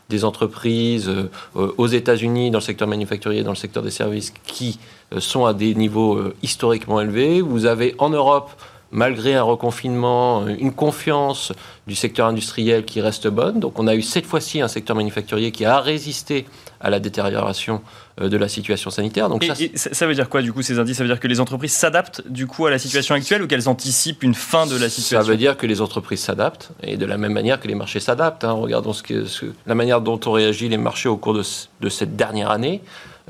des 0.09 0.25
entreprises 0.25 1.09
aux 1.55 1.87
États-Unis, 1.87 2.51
dans 2.51 2.59
le 2.59 2.63
secteur 2.63 2.89
manufacturier, 2.89 3.43
dans 3.43 3.51
le 3.51 3.55
secteur 3.55 3.81
des 3.81 3.91
services, 3.91 4.33
qui 4.43 4.77
sont 5.19 5.45
à 5.45 5.53
des 5.53 5.73
niveaux 5.73 6.19
historiquement 6.43 6.99
élevés. 6.99 7.39
Vous 7.39 7.65
avez 7.65 7.95
en 7.97 8.09
Europe 8.09 8.51
malgré 8.91 9.35
un 9.35 9.43
reconfinement, 9.43 10.45
une 10.47 10.73
confiance 10.73 11.53
du 11.87 11.95
secteur 11.95 12.27
industriel 12.27 12.85
qui 12.85 13.01
reste 13.01 13.27
bonne. 13.27 13.59
Donc 13.59 13.79
on 13.79 13.87
a 13.87 13.95
eu 13.95 14.01
cette 14.01 14.25
fois-ci 14.25 14.61
un 14.61 14.67
secteur 14.67 14.95
manufacturier 14.95 15.51
qui 15.51 15.65
a 15.65 15.79
résisté 15.79 16.45
à 16.79 16.89
la 16.89 16.99
détérioration 16.99 17.81
euh, 18.19 18.27
de 18.27 18.37
la 18.37 18.47
situation 18.47 18.89
sanitaire. 18.89 19.29
Donc 19.29 19.45
ça, 19.75 20.07
veut 20.07 20.15
dire 20.15 20.29
quoi 20.29 20.41
du 20.41 20.51
coup 20.51 20.61
ces 20.61 20.79
indices? 20.79 20.97
Ça 20.97 21.03
veut 21.03 21.09
dire 21.09 21.19
que 21.19 21.27
les 21.27 21.39
entreprises 21.39 21.73
s'adaptent 21.73 22.27
du 22.27 22.47
coup 22.47 22.65
à 22.65 22.71
la 22.71 22.79
situation 22.79 23.15
actuelle 23.15 23.43
ou 23.43 23.47
qu'elles 23.47 23.69
anticipent 23.69 24.23
une 24.23 24.35
fin 24.35 24.65
de 24.65 24.75
la 24.75 24.89
situation? 24.89 25.21
Ça 25.21 25.23
veut 25.23 25.37
dire 25.37 25.57
que 25.57 25.67
les 25.67 25.79
entreprises 25.79 26.21
s'adaptent 26.21 26.71
et 26.83 26.97
de 26.97 27.05
la 27.05 27.17
même 27.17 27.33
manière 27.33 27.59
que 27.59 27.67
les 27.67 27.75
marchés 27.75 27.99
s'adaptent. 27.99 28.43
Hein. 28.43 28.53
Regardons 28.53 28.93
ce 28.93 29.03
que, 29.03 29.25
la 29.65 29.75
manière 29.75 30.01
dont 30.01 30.19
ont 30.25 30.31
réagi 30.31 30.69
les 30.69 30.77
marchés 30.77 31.09
au 31.09 31.17
cours 31.17 31.33
de, 31.33 31.89
cette 31.89 32.15
dernière 32.15 32.51
année. 32.51 32.81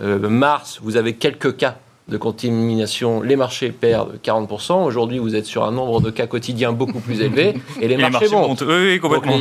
Euh, 0.02 0.30
mars, 0.30 0.80
vous 0.82 0.96
avez 0.96 1.14
quelques 1.14 1.58
cas 1.58 1.78
de 2.08 2.18
contamination, 2.18 3.22
les 3.22 3.36
marchés 3.36 3.72
perdent 3.72 4.18
40%. 4.24 4.84
Aujourd'hui, 4.84 5.20
vous 5.20 5.36
êtes 5.36 5.46
sur 5.46 5.64
un 5.64 5.72
nombre 5.72 6.02
de 6.02 6.10
cas 6.10 6.28
quotidiens 6.28 6.72
beaucoup 6.72 7.00
plus 7.00 7.22
élevé 7.22 7.54
et 7.80 7.88
les, 7.88 7.98
marchés, 7.98 8.28
montent. 8.30 8.64
Oui, 8.68 9.00
complètement. 9.00 9.38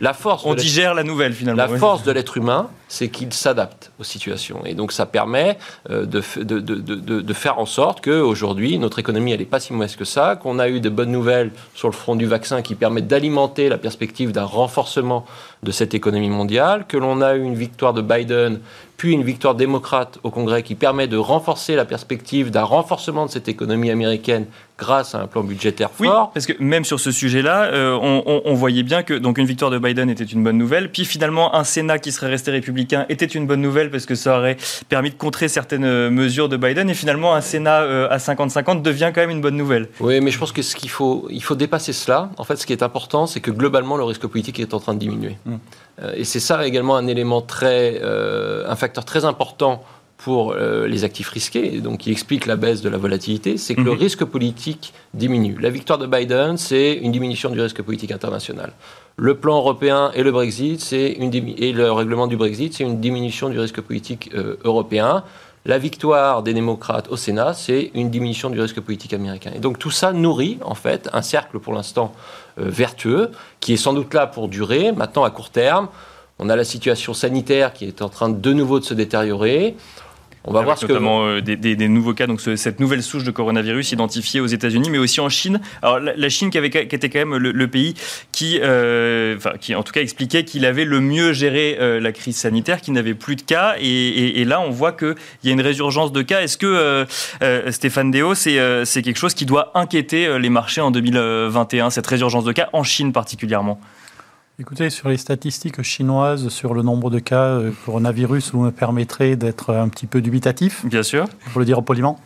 la 0.00 0.12
force 0.14 0.44
On 0.44 0.54
digère 0.54 0.94
la 0.94 1.04
nouvelle 1.04 1.32
finalement. 1.32 1.62
La 1.62 1.68
force 1.68 2.02
de 2.02 2.10
l'être 2.10 2.36
humain, 2.36 2.68
c'est 2.88 3.08
qu'il 3.08 3.32
s'adapte 3.32 3.90
aux 3.98 4.04
situations. 4.04 4.64
Et 4.64 4.74
donc 4.74 4.92
ça 4.92 5.06
permet 5.06 5.58
euh, 5.90 6.06
de, 6.06 6.22
de, 6.42 6.60
de, 6.60 7.20
de, 7.20 7.32
faire 7.32 7.58
en 7.58 7.66
sorte 7.66 8.04
qu'aujourd'hui, 8.04 8.78
notre 8.78 8.98
économie, 8.98 9.32
elle 9.32 9.40
n'est 9.40 9.44
pas 9.44 9.60
si 9.60 9.72
mauvaise 9.72 9.96
que 9.96 10.04
ça, 10.04 10.36
qu'on 10.36 10.58
a 10.58 10.68
eu 10.68 10.80
de 10.80 10.88
bonnes 10.88 11.10
nouvelles 11.10 11.50
sur 11.74 11.88
le 11.88 11.94
front 11.94 12.16
du 12.16 12.26
vaccin 12.26 12.62
qui 12.62 12.74
permettent 12.74 13.08
d'alimenter 13.08 13.68
la 13.68 13.78
perspective 13.78 14.32
d'un 14.32 14.44
renforcement 14.44 15.24
de 15.62 15.70
cette 15.72 15.94
économie 15.94 16.30
mondiale, 16.30 16.86
que 16.86 16.96
l'on 16.96 17.20
a 17.22 17.34
eu 17.34 17.42
une 17.42 17.56
victoire 17.56 17.92
de 17.92 18.02
Biden 18.02 18.60
puis 18.96 19.12
une 19.12 19.22
victoire 19.22 19.54
démocrate 19.54 20.18
au 20.22 20.30
Congrès 20.30 20.62
qui 20.62 20.74
permet 20.74 21.06
de 21.06 21.16
renforcer 21.16 21.74
la 21.74 21.84
perspective 21.84 22.50
d'un 22.50 22.62
renforcement 22.62 23.26
de 23.26 23.30
cette 23.30 23.48
économie 23.48 23.90
américaine 23.90 24.46
grâce 24.78 25.14
à 25.14 25.22
un 25.22 25.26
plan 25.26 25.42
budgétaire 25.42 25.90
fort. 25.90 26.00
Oui, 26.26 26.30
parce 26.34 26.46
que 26.46 26.52
même 26.62 26.84
sur 26.84 27.00
ce 27.00 27.10
sujet-là, 27.10 27.64
euh, 27.64 27.96
on, 27.96 28.54
voyait 28.54 28.82
bien 28.82 29.02
que 29.02 29.14
donc 29.14 29.38
une 29.38 29.46
victoire 29.46 29.70
de 29.70 29.78
Biden 29.78 30.10
était 30.10 30.24
une 30.24 30.44
bonne 30.44 30.58
nouvelle, 30.58 30.92
puis 30.92 31.04
finalement 31.04 31.54
un 31.54 31.64
Sénat 31.64 31.98
qui 31.98 32.12
serait 32.12 32.28
resté 32.28 32.50
républicain 32.50 33.06
était 33.08 33.26
une 33.26 33.46
bonne 33.46 33.62
nouvelle 33.62 33.90
parce 33.90 34.06
que 34.06 34.14
ça 34.14 34.38
aurait 34.38 34.56
permis 34.88 35.10
de 35.10 35.14
contrer 35.14 35.48
certaines 35.48 35.84
euh, 35.84 36.10
mesures 36.10 36.48
de 36.48 36.56
Biden, 36.56 36.90
et 36.90 36.94
finalement 36.94 37.34
un 37.34 37.40
Sénat 37.40 37.82
euh, 37.82 38.08
à 38.10 38.18
50-50 38.18 38.82
devient 38.82 39.12
quand 39.14 39.22
même 39.22 39.30
une 39.30 39.40
bonne 39.40 39.56
nouvelle. 39.56 39.88
Oui, 40.00 40.20
mais 40.20 40.30
je 40.30 40.38
pense 40.38 40.52
que 40.52 40.62
ce 40.62 40.76
qu'il 40.76 40.90
faut, 40.90 41.26
il 41.30 41.42
faut 41.42 41.54
dépasser 41.54 41.92
cela. 41.92 42.30
En 42.36 42.44
fait, 42.44 42.56
ce 42.56 42.66
qui 42.66 42.72
est 42.72 42.82
important, 42.82 43.26
c'est 43.26 43.40
que 43.40 43.50
globalement 43.50 43.96
le 43.96 44.04
risque 44.04 44.26
politique 44.26 44.60
est 44.60 44.74
en 44.74 44.80
train 44.80 44.94
de 44.94 44.98
diminuer, 44.98 45.38
mm. 45.46 45.56
et 46.14 46.24
c'est 46.24 46.40
ça 46.40 46.66
également 46.66 46.96
un 46.96 47.06
élément 47.06 47.40
très, 47.40 48.00
un 48.02 48.76
facteur 48.76 49.04
très 49.04 49.24
important 49.24 49.82
pour 50.16 50.52
euh, 50.52 50.86
les 50.86 51.04
actifs 51.04 51.28
risqués, 51.28 51.80
donc 51.80 51.98
qui 51.98 52.10
explique 52.10 52.46
la 52.46 52.56
baisse 52.56 52.80
de 52.80 52.88
la 52.88 52.96
volatilité, 52.96 53.58
c'est 53.58 53.74
que 53.74 53.82
le 53.82 53.92
mhm. 53.92 53.98
risque 53.98 54.24
politique 54.24 54.94
diminue. 55.14 55.56
La 55.60 55.70
victoire 55.70 55.98
de 55.98 56.06
Biden, 56.06 56.56
c'est 56.56 56.94
une 56.94 57.12
diminution 57.12 57.50
du 57.50 57.60
risque 57.60 57.82
politique 57.82 58.10
international. 58.10 58.72
Le 59.16 59.34
plan 59.34 59.56
européen 59.58 60.10
et 60.14 60.22
le 60.22 60.32
Brexit, 60.32 60.80
c'est 60.80 61.12
une 61.12 61.34
et 61.34 61.72
le 61.72 61.92
règlement 61.92 62.26
du 62.26 62.36
Brexit, 62.36 62.74
c'est 62.74 62.84
une 62.84 63.00
diminution 63.00 63.48
du 63.48 63.58
risque 63.58 63.80
politique 63.80 64.30
euh, 64.34 64.56
européen. 64.64 65.22
La 65.64 65.78
victoire 65.78 66.42
des 66.42 66.54
démocrates 66.54 67.08
au 67.08 67.16
Sénat, 67.16 67.52
c'est 67.52 67.90
une 67.94 68.08
diminution 68.08 68.50
du 68.50 68.60
risque 68.60 68.80
politique 68.80 69.12
américain. 69.12 69.50
Et 69.54 69.58
donc 69.58 69.78
tout 69.78 69.90
ça 69.90 70.12
nourrit 70.12 70.58
en 70.62 70.74
fait 70.74 71.08
un 71.12 71.22
cercle 71.22 71.58
pour 71.58 71.72
l'instant 71.72 72.14
euh, 72.58 72.64
vertueux 72.66 73.30
qui 73.60 73.72
est 73.72 73.76
sans 73.76 73.92
doute 73.92 74.14
là 74.14 74.26
pour 74.26 74.48
durer. 74.48 74.92
Maintenant 74.92 75.24
à 75.24 75.30
court 75.30 75.50
terme, 75.50 75.88
on 76.38 76.48
a 76.50 76.56
la 76.56 76.64
situation 76.64 77.14
sanitaire 77.14 77.72
qui 77.72 77.86
est 77.86 78.02
en 78.02 78.08
train 78.08 78.28
de 78.28 78.52
nouveau 78.52 78.78
de 78.78 78.84
se 78.84 78.94
détériorer 78.94 79.76
On 80.46 80.52
va 80.52 80.62
voir 80.62 80.78
ce 80.78 80.86
notamment 80.86 81.26
que... 81.26 81.40
des, 81.40 81.76
des, 81.76 81.88
nouveaux 81.88 82.14
cas, 82.14 82.26
donc 82.26 82.40
cette 82.40 82.80
nouvelle 82.80 83.02
souche 83.02 83.24
de 83.24 83.30
coronavirus 83.30 83.92
identifiée 83.92 84.40
aux 84.40 84.46
États-Unis, 84.46 84.90
mais 84.90 84.98
aussi 84.98 85.20
en 85.20 85.28
Chine. 85.28 85.60
Alors 85.82 85.98
la, 85.98 86.28
Chine 86.28 86.50
qui, 86.50 86.58
avait, 86.58 86.70
qui 86.70 86.78
était 86.78 87.08
quand 87.08 87.18
même 87.18 87.36
le, 87.36 87.68
pays 87.68 87.94
qui, 88.32 88.58
enfin, 88.58 89.52
qui, 89.60 89.74
en 89.74 89.82
tout 89.82 89.92
cas, 89.92 90.00
expliquait 90.00 90.44
qu'il 90.44 90.64
avait 90.64 90.84
le 90.84 91.00
mieux 91.00 91.32
géré 91.32 91.76
la 92.00 92.12
crise 92.12 92.36
sanitaire, 92.36 92.80
qu'il 92.80 92.94
n'avait 92.94 93.14
plus 93.14 93.36
de 93.36 93.42
cas, 93.42 93.74
et, 93.80 94.40
et, 94.40 94.44
là 94.44 94.60
on 94.60 94.70
voit 94.70 94.92
qu'il 94.92 95.14
y 95.44 95.48
a 95.48 95.52
une 95.52 95.60
résurgence 95.60 96.12
de 96.12 96.22
cas. 96.22 96.42
Est-ce 96.42 96.58
que 96.58 97.06
Stéphane 97.70 98.10
Deo, 98.10 98.34
c'est 98.34 99.02
quelque 99.02 99.18
chose 99.18 99.34
qui 99.34 99.46
doit 99.46 99.72
inquiéter 99.74 100.38
les 100.38 100.50
marchés 100.50 100.80
en 100.80 100.90
2021, 100.90 101.90
cette 101.90 102.06
résurgence 102.06 102.44
de 102.44 102.52
cas 102.52 102.68
en 102.72 102.82
Chine 102.82 103.12
particulièrement? 103.12 103.80
Écoutez, 104.58 104.88
sur 104.88 105.10
les 105.10 105.18
statistiques 105.18 105.82
chinoises, 105.82 106.48
sur 106.48 106.72
le 106.72 106.80
nombre 106.80 107.10
de 107.10 107.18
cas 107.18 107.44
euh, 107.44 107.72
coronavirus, 107.84 108.52
vous 108.54 108.62
me 108.62 108.70
permettrez 108.70 109.36
d'être 109.36 109.74
un 109.74 109.90
petit 109.90 110.06
peu 110.06 110.22
dubitatif. 110.22 110.86
Bien 110.86 111.02
sûr. 111.02 111.26
Pour 111.52 111.58
le 111.58 111.66
dire 111.66 111.82
poliment. 111.82 112.18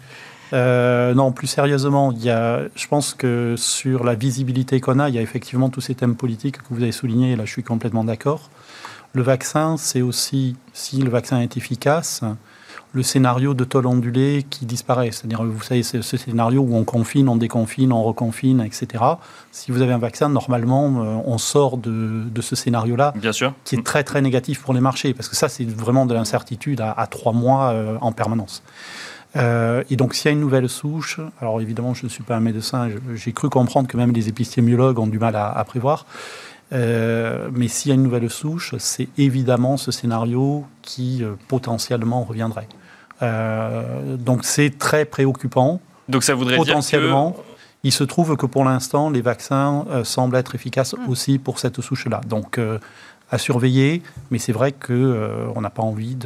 Euh, 0.52 1.12
non, 1.12 1.32
plus 1.32 1.48
sérieusement, 1.48 2.12
il 2.12 2.22
y 2.22 2.30
a, 2.30 2.60
je 2.76 2.86
pense 2.86 3.14
que 3.14 3.56
sur 3.58 4.04
la 4.04 4.14
visibilité 4.14 4.80
qu'on 4.80 5.00
a, 5.00 5.08
il 5.08 5.16
y 5.16 5.18
a 5.18 5.22
effectivement 5.22 5.70
tous 5.70 5.80
ces 5.80 5.96
thèmes 5.96 6.14
politiques 6.14 6.58
que 6.58 6.68
vous 6.70 6.84
avez 6.84 6.92
soulignés, 6.92 7.32
et 7.32 7.36
là 7.36 7.46
je 7.46 7.50
suis 7.50 7.64
complètement 7.64 8.04
d'accord. 8.04 8.48
Le 9.12 9.22
vaccin, 9.22 9.76
c'est 9.76 10.00
aussi, 10.00 10.54
si 10.72 11.02
le 11.02 11.10
vaccin 11.10 11.40
est 11.40 11.56
efficace, 11.56 12.22
le 12.92 13.02
scénario 13.02 13.54
de 13.54 13.64
tôle 13.64 13.86
ondulée 13.86 14.44
qui 14.48 14.66
disparaît. 14.66 15.10
C'est-à-dire, 15.12 15.44
vous 15.44 15.62
savez, 15.62 15.82
ce 15.82 16.02
scénario 16.02 16.60
où 16.60 16.76
on 16.76 16.84
confine, 16.84 17.28
on 17.28 17.36
déconfine, 17.36 17.92
on 17.92 18.02
reconfine, 18.02 18.60
etc. 18.60 19.04
Si 19.52 19.70
vous 19.70 19.80
avez 19.82 19.92
un 19.92 19.98
vaccin, 19.98 20.28
normalement, 20.28 21.02
euh, 21.02 21.16
on 21.24 21.38
sort 21.38 21.76
de, 21.76 22.40
ce 22.40 22.56
scénario-là. 22.56 23.12
Bien 23.16 23.32
sûr. 23.32 23.54
Qui 23.64 23.76
est 23.76 23.84
très, 23.84 24.02
très 24.02 24.22
négatif 24.22 24.60
pour 24.60 24.74
les 24.74 24.80
marchés, 24.80 25.14
parce 25.14 25.28
que 25.28 25.36
ça, 25.36 25.48
c'est 25.48 25.68
vraiment 25.68 26.06
de 26.06 26.14
l'incertitude 26.14 26.80
à, 26.80 27.06
trois 27.06 27.32
mois 27.32 27.70
euh, 27.70 27.96
en 28.00 28.12
permanence. 28.12 28.62
Euh, 29.36 29.84
et 29.88 29.94
donc, 29.94 30.14
s'il 30.14 30.26
y 30.26 30.28
a 30.30 30.32
une 30.32 30.40
nouvelle 30.40 30.68
souche, 30.68 31.20
alors 31.40 31.60
évidemment, 31.60 31.94
je 31.94 32.04
ne 32.04 32.08
suis 32.08 32.24
pas 32.24 32.34
un 32.34 32.40
médecin, 32.40 32.88
j'ai 33.14 33.32
cru 33.32 33.48
comprendre 33.48 33.86
que 33.86 33.96
même 33.96 34.12
les 34.12 34.28
épistémiologues 34.28 34.98
ont 34.98 35.06
du 35.06 35.20
mal 35.20 35.36
à, 35.36 35.64
prévoir. 35.64 36.06
mais 36.72 37.68
s'il 37.68 37.90
y 37.90 37.92
a 37.92 37.94
une 37.94 38.02
nouvelle 38.02 38.28
souche, 38.28 38.74
c'est 38.78 39.08
évidemment 39.18 39.76
ce 39.76 39.92
scénario 39.92 40.64
qui 40.82 41.22
potentiellement 41.46 42.24
reviendrait. 42.24 42.66
Euh, 43.22 44.16
donc 44.16 44.44
c'est 44.44 44.78
très 44.78 45.04
préoccupant. 45.04 45.80
Donc 46.08 46.24
ça 46.24 46.34
voudrait 46.34 46.56
potentiellement, 46.56 47.30
dire 47.30 47.38
que... 47.38 47.50
Il 47.82 47.92
se 47.92 48.04
trouve 48.04 48.36
que 48.36 48.46
pour 48.46 48.64
l'instant, 48.64 49.08
les 49.08 49.22
vaccins 49.22 49.86
euh, 49.90 50.04
semblent 50.04 50.36
être 50.36 50.54
efficaces 50.54 50.94
mmh. 50.94 51.10
aussi 51.10 51.38
pour 51.38 51.58
cette 51.58 51.80
souche-là. 51.80 52.20
Donc, 52.26 52.58
euh, 52.58 52.78
à 53.30 53.38
surveiller, 53.38 54.02
mais 54.30 54.38
c'est 54.38 54.52
vrai 54.52 54.72
qu'on 54.72 54.92
euh, 54.92 55.60
n'a 55.60 55.70
pas 55.70 55.82
envie 55.82 56.16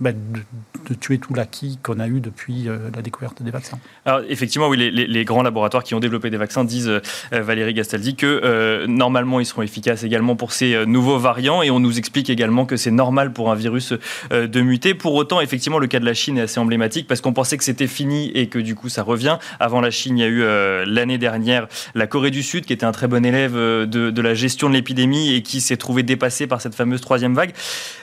bah, 0.00 0.12
de, 0.12 0.94
tuer 0.94 1.18
tout 1.18 1.34
l'acquis 1.34 1.78
qu'on 1.82 1.98
a 1.98 2.06
eu 2.06 2.20
depuis 2.20 2.68
euh, 2.68 2.78
la 2.94 3.02
découverte 3.02 3.42
des 3.42 3.50
vaccins. 3.50 3.78
Alors 4.06 4.20
effectivement, 4.28 4.68
oui, 4.68 4.78
les, 4.78 5.24
grands 5.24 5.42
laboratoires 5.42 5.82
qui 5.82 5.94
ont 5.94 6.00
développé 6.00 6.30
des 6.30 6.36
vaccins 6.36 6.64
disent, 6.64 6.88
euh, 6.88 7.00
Valérie 7.32 7.74
Gastaldi, 7.74 8.14
que 8.14 8.86
normalement 8.86 9.40
ils 9.40 9.46
seront 9.46 9.62
efficaces 9.62 10.04
également 10.04 10.36
pour 10.36 10.52
ces 10.52 10.86
nouveaux 10.86 11.18
variants, 11.18 11.62
et 11.62 11.70
on 11.70 11.80
nous 11.80 11.98
explique 11.98 12.30
également 12.30 12.64
que 12.64 12.76
c'est 12.76 12.90
normal 12.90 13.32
pour 13.32 13.50
un 13.50 13.54
virus 13.54 13.92
de 14.30 14.60
muter. 14.60 14.94
Pour 14.94 15.14
autant, 15.14 15.40
effectivement, 15.40 15.78
le 15.78 15.86
cas 15.86 16.00
de 16.00 16.04
la 16.04 16.14
Chine 16.14 16.38
est 16.38 16.42
assez 16.42 16.60
emblématique 16.60 17.06
parce 17.06 17.20
qu'on 17.20 17.32
pensait 17.32 17.58
que 17.58 17.64
c'était 17.64 17.86
fini 17.86 18.30
et 18.34 18.48
que 18.48 18.58
du 18.58 18.74
coup 18.74 18.88
ça 18.88 19.02
revient. 19.02 19.38
Avant 19.60 19.80
la 19.80 19.90
Chine, 19.90 20.18
il 20.18 20.20
y 20.20 20.24
a 20.24 20.28
eu 20.28 20.44
l'année 20.86 21.18
dernière 21.18 21.66
la 21.94 22.06
Corée 22.06 22.30
du 22.30 22.42
Sud 22.42 22.64
qui 22.64 22.72
était 22.72 22.86
un 22.86 22.92
très 22.92 23.08
bon 23.08 23.24
élève 23.24 23.54
de, 23.54 23.84
de 23.86 24.22
la 24.22 24.34
gestion 24.34 24.68
de 24.68 24.74
l'épidémie 24.74 25.34
et 25.34 25.42
qui 25.42 25.60
s'est 25.60 25.76
trouvé 25.76 26.02
dépassé 26.06 26.46
par 26.46 26.60
cette 26.60 26.74
fameuse 26.74 27.00
troisième 27.00 27.34
vague. 27.34 27.52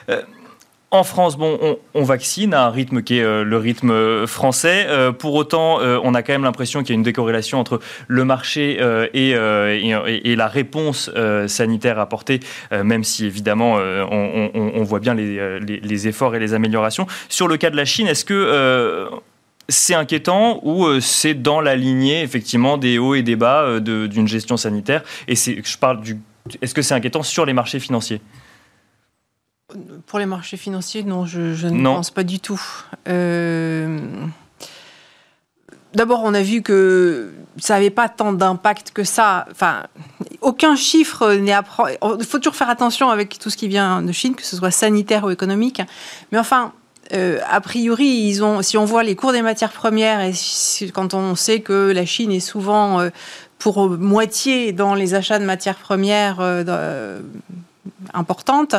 Euh, 0.09 0.21
en 0.91 1.03
France, 1.03 1.37
bon, 1.37 1.79
on, 1.95 2.03
vaccine 2.03 2.53
à 2.53 2.65
un 2.65 2.69
rythme 2.69 3.01
qui 3.01 3.17
est 3.17 3.23
euh, 3.23 3.43
le 3.43 3.57
rythme 3.57 3.89
euh, 3.89 4.27
français. 4.27 4.87
pour 5.17 5.33
autant, 5.33 5.79
on 5.81 6.13
a 6.13 6.21
quand 6.21 6.33
même 6.33 6.43
l'impression 6.43 6.81
qu'il 6.81 6.89
y 6.89 6.91
a 6.93 6.97
une 6.97 7.03
décorrélation 7.03 7.59
entre 7.59 7.79
le 8.07 8.25
marché 8.25 8.79
et, 9.13 9.31
et, 9.31 10.35
la 10.35 10.47
réponse 10.47 11.09
sanitaire 11.47 11.97
apportée, 11.97 12.41
même 12.71 13.03
si 13.03 13.25
évidemment 13.25 13.77
on, 14.11 14.83
voit 14.83 14.99
bien 14.99 15.15
les, 15.15 15.59
les, 15.59 16.07
efforts 16.07 16.35
et 16.35 16.39
les 16.39 16.53
améliorations. 16.53 17.07
Sur 17.27 17.47
le 17.47 17.57
cas 17.57 17.71
de 17.71 17.75
la 17.75 17.85
Chine, 17.85 18.07
est-ce 18.07 18.25
que 18.25 19.09
c'est 19.67 19.95
inquiétant 19.95 20.59
ou 20.63 20.99
c'est 20.99 21.33
dans 21.33 21.61
la 21.61 21.75
lignée 21.75 22.21
effectivement 22.21 22.77
des 22.77 22.99
hauts 22.99 23.15
et 23.15 23.23
des 23.23 23.35
bas 23.35 23.79
d'une 23.79 24.27
gestion 24.27 24.57
sanitaire? 24.57 25.03
Et 25.27 25.35
je 25.35 25.77
parle 25.79 26.01
du 26.01 26.17
est-ce 26.61 26.73
que 26.73 26.81
c'est 26.81 26.93
inquiétant 26.93 27.23
sur 27.23 27.45
les 27.45 27.53
marchés 27.53 27.79
financiers? 27.79 28.21
Pour 30.05 30.19
les 30.19 30.25
marchés 30.25 30.57
financiers, 30.57 31.03
non, 31.03 31.25
je, 31.25 31.67
ne 31.67 31.83
pense 31.83 32.11
pas 32.11 32.23
du 32.23 32.39
tout. 32.39 32.61
Euh, 33.07 33.99
d'abord, 35.95 36.21
on 36.23 36.33
a 36.33 36.41
vu 36.41 36.61
que 36.61 37.33
ça 37.57 37.75
n'avait 37.75 37.89
pas 37.89 38.09
tant 38.09 38.33
d'impact 38.33 38.91
que 38.91 39.03
ça. 39.03 39.45
Enfin, 39.51 39.83
aucun 40.41 40.75
chiffre 40.75 41.33
n'est 41.33 41.53
à 41.53 41.63
Il 42.19 42.25
faut 42.25 42.37
toujours 42.39 42.55
faire 42.55 42.69
attention 42.69 43.09
avec 43.09 43.39
tout 43.39 43.49
ce 43.49 43.57
qui 43.57 43.67
vient 43.67 44.01
de 44.01 44.11
Chine, 44.11 44.35
que 44.35 44.43
ce 44.43 44.55
soit 44.55 44.71
sanitaire 44.71 45.23
ou 45.23 45.31
économique. 45.31 45.81
Mais 46.31 46.37
enfin, 46.37 46.73
euh, 47.13 47.39
a 47.49 47.59
priori, 47.61 48.07
ils 48.07 48.43
ont, 48.43 48.61
si 48.61 48.77
on 48.77 48.85
voit 48.85 49.03
les 49.03 49.15
cours 49.15 49.33
des 49.33 49.41
matières 49.41 49.71
premières 49.71 50.21
et 50.21 50.33
quand 50.93 51.13
on 51.13 51.35
sait 51.35 51.59
que 51.59 51.91
la 51.91 52.05
Chine 52.05 52.31
est 52.31 52.39
souvent 52.39 53.01
euh, 53.01 53.09
pour 53.63 53.89
moitié 53.89 54.73
dans 54.73 54.93
les 54.93 55.13
achats 55.13 55.39
de 55.39 55.45
matières 55.45 55.77
premières 55.77 56.41
euh, 56.41 57.21
importante, 58.13 58.75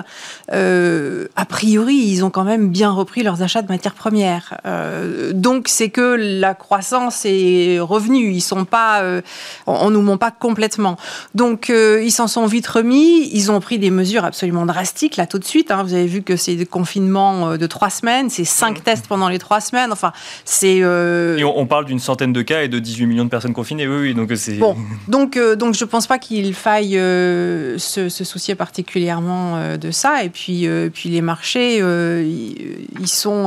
euh, 0.53 1.27
a 1.37 1.45
priori, 1.45 1.97
ils 1.97 2.25
ont 2.25 2.31
quand 2.31 2.45
même 2.45 2.71
bien 2.71 2.91
repris 2.91 3.23
leurs 3.23 3.43
achats 3.43 3.63
de 3.63 3.69
matières 3.69 3.95
premières. 3.95 4.59
Euh, 4.65 5.33
donc, 5.35 5.69
c'est 5.69 5.91
que 5.91 6.17
la 6.19 6.55
croissance 6.55 7.23
est 7.25 7.79
revenue. 7.81 8.33
Ils 8.33 8.41
sont 8.41 8.65
pas, 8.65 9.03
euh, 9.03 9.21
on, 9.67 9.91
nous 9.91 10.03
ment 10.03 10.17
pas 10.17 10.31
complètement. 10.31 10.97
Donc, 11.35 11.71
ils 11.71 12.11
s'en 12.11 12.29
sont 12.29 12.47
vite 12.47 12.67
remis. 12.67 13.29
Ils 13.33 13.51
ont 13.51 13.61
pris 13.61 13.79
des 13.79 13.91
mesures 13.91 14.25
absolument 14.25 14.67
drastiques 14.67 15.17
là 15.17 15.27
tout 15.27 15.39
de 15.39 15.45
suite. 15.45 15.71
Hein. 15.71 15.83
Vous 15.83 15.95
avez 15.95 16.07
vu 16.07 16.23
que 16.23 16.37
c'est 16.37 16.57
des 16.57 16.67
confinements 16.67 17.57
de 17.57 17.67
trois 17.67 17.91
semaines, 17.91 18.31
c'est 18.31 18.45
cinq 18.45 18.79
mmh. 18.79 18.83
tests 18.83 19.07
pendant 19.07 19.29
les 19.29 19.39
trois 19.39 19.61
semaines. 19.61 19.93
Enfin, 19.93 20.13
c'est. 20.45 20.77
Et 20.77 21.45
on, 21.45 21.67
parle 21.67 21.85
d'une 21.85 21.99
centaine 21.99 22.33
de 22.33 22.43
cas 22.43 22.63
et 22.63 22.69
de 22.69 22.79
18 22.79 23.07
millions 23.07 23.25
de 23.25 23.31
personnes 23.31 23.55
confinées. 23.55 23.87
Oui, 23.87 23.97
oui. 24.01 24.15
Donc 24.15 24.33
c'est. 24.37 24.55
Bon, 24.55 24.77
donc 25.09 25.39
donc 25.39 25.75
je 25.75 25.85
pense 25.85 26.07
pas 26.07 26.19
qu'il 26.19 26.55
faille 26.55 26.93
se, 26.93 28.09
se 28.09 28.25
soucier 28.25 28.55
particulièrement 28.55 28.94
euh, 28.97 29.77
de 29.77 29.91
ça. 29.91 30.25
Et 30.25 30.31
puis, 30.31 30.67
euh, 30.67 30.89
puis 30.93 31.09
les 31.09 31.21
marchés, 31.21 31.79
euh, 31.81 32.23
ils 32.25 33.09
sont. 33.09 33.45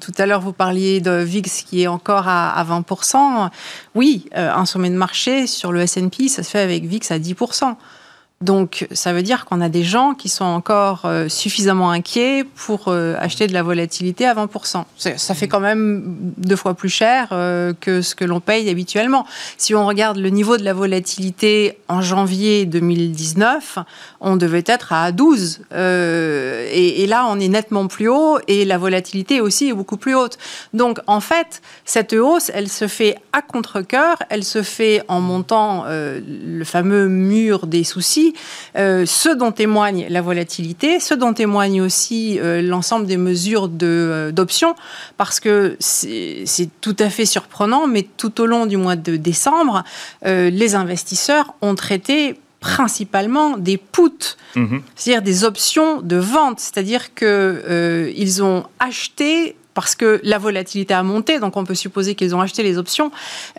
tout 0.00 0.12
à 0.18 0.26
l'heure, 0.26 0.40
vous 0.40 0.52
parliez 0.52 1.00
de 1.00 1.22
VIX 1.22 1.62
qui 1.62 1.82
est 1.82 1.86
encore 1.86 2.28
à, 2.28 2.64
20%. 2.64 3.50
Oui, 3.94 4.26
un 4.34 4.64
sommet 4.64 4.90
de 4.90 4.96
marché 4.96 5.46
sur 5.46 5.72
le 5.72 5.86
SP, 5.86 6.28
ça 6.28 6.42
se 6.42 6.50
fait 6.50 6.60
avec 6.60 6.84
VIX 6.84 7.10
à 7.10 7.18
10%. 7.18 7.76
Donc, 8.40 8.86
ça 8.92 9.14
veut 9.14 9.22
dire 9.22 9.46
qu'on 9.46 9.62
a 9.62 9.70
des 9.70 9.84
gens 9.84 10.12
qui 10.12 10.28
sont 10.28 10.44
encore 10.44 11.02
euh, 11.06 11.28
suffisamment 11.28 11.90
inquiets 11.90 12.44
pour 12.44 12.88
euh, 12.88 13.14
acheter 13.18 13.46
de 13.46 13.54
la 13.54 13.62
volatilité 13.62 14.26
à 14.26 14.34
20%. 14.34 14.84
Ça 14.96 15.34
fait 15.34 15.48
quand 15.48 15.60
même 15.60 16.02
deux 16.36 16.56
fois 16.56 16.74
plus 16.74 16.90
cher 16.90 17.28
euh, 17.32 17.72
que 17.80 18.02
ce 18.02 18.14
que 18.14 18.24
l'on 18.24 18.40
paye 18.40 18.68
habituellement. 18.68 19.24
Si 19.56 19.74
on 19.74 19.86
regarde 19.86 20.18
le 20.18 20.28
niveau 20.28 20.58
de 20.58 20.62
la 20.62 20.74
volatilité 20.74 21.78
en 21.88 22.02
janvier 22.02 22.66
2019, 22.66 23.78
on 24.20 24.36
devait 24.36 24.64
être 24.66 24.92
à 24.92 25.10
12. 25.10 25.60
Et, 25.72 27.02
et, 27.02 27.06
là, 27.06 27.26
on 27.30 27.40
est 27.40 27.48
nettement 27.48 27.86
plus 27.86 28.08
haut 28.08 28.38
et 28.46 28.64
la 28.64 28.76
volatilité 28.76 29.40
aussi 29.40 29.68
est 29.68 29.74
beaucoup 29.74 29.96
plus 29.96 30.14
haute. 30.14 30.36
Donc, 30.74 30.98
en 31.06 31.20
fait, 31.20 31.62
cette 31.84 32.12
hausse, 32.12 32.50
elle 32.52 32.68
se 32.68 32.88
fait 32.88 33.16
à 33.32 33.40
contre-coeur, 33.42 34.16
elle 34.28 34.44
se 34.44 34.62
fait 34.62 35.02
en 35.08 35.20
montant 35.20 35.84
le 35.88 36.64
fameux 36.64 37.08
mur 37.08 37.66
des 37.66 37.84
soucis 37.84 38.33
euh, 38.76 39.04
ce 39.06 39.28
dont 39.28 39.52
témoigne 39.52 40.06
la 40.08 40.22
volatilité, 40.22 41.00
ce 41.00 41.14
dont 41.14 41.32
témoigne 41.32 41.80
aussi 41.80 42.38
euh, 42.40 42.62
l'ensemble 42.62 43.06
des 43.06 43.16
mesures 43.16 43.70
euh, 43.82 44.32
d'options, 44.32 44.74
parce 45.16 45.40
que 45.40 45.76
c'est 45.80 46.68
tout 46.80 46.96
à 46.98 47.10
fait 47.10 47.26
surprenant, 47.26 47.86
mais 47.86 48.06
tout 48.16 48.40
au 48.40 48.46
long 48.46 48.66
du 48.66 48.76
mois 48.76 48.96
de 48.96 49.16
décembre, 49.16 49.84
les 50.24 50.74
investisseurs 50.74 51.54
ont 51.62 51.74
traité 51.74 52.38
principalement 52.60 53.58
des 53.58 53.76
puts, 53.76 54.36
mhm. 54.56 54.82
c'est-à-dire 54.94 55.22
des 55.22 55.44
options 55.44 56.00
de 56.00 56.16
vente, 56.16 56.60
c'est-à-dire 56.60 57.14
qu'ils 57.14 58.42
ont 58.42 58.64
acheté 58.78 59.56
parce 59.74 59.94
que 59.94 60.20
la 60.22 60.38
volatilité 60.38 60.94
a 60.94 61.02
monté, 61.02 61.38
donc 61.38 61.56
on 61.56 61.64
peut 61.64 61.74
supposer 61.74 62.14
qu'ils 62.14 62.34
ont 62.34 62.40
acheté 62.40 62.62
les 62.62 62.78
options, 62.78 63.10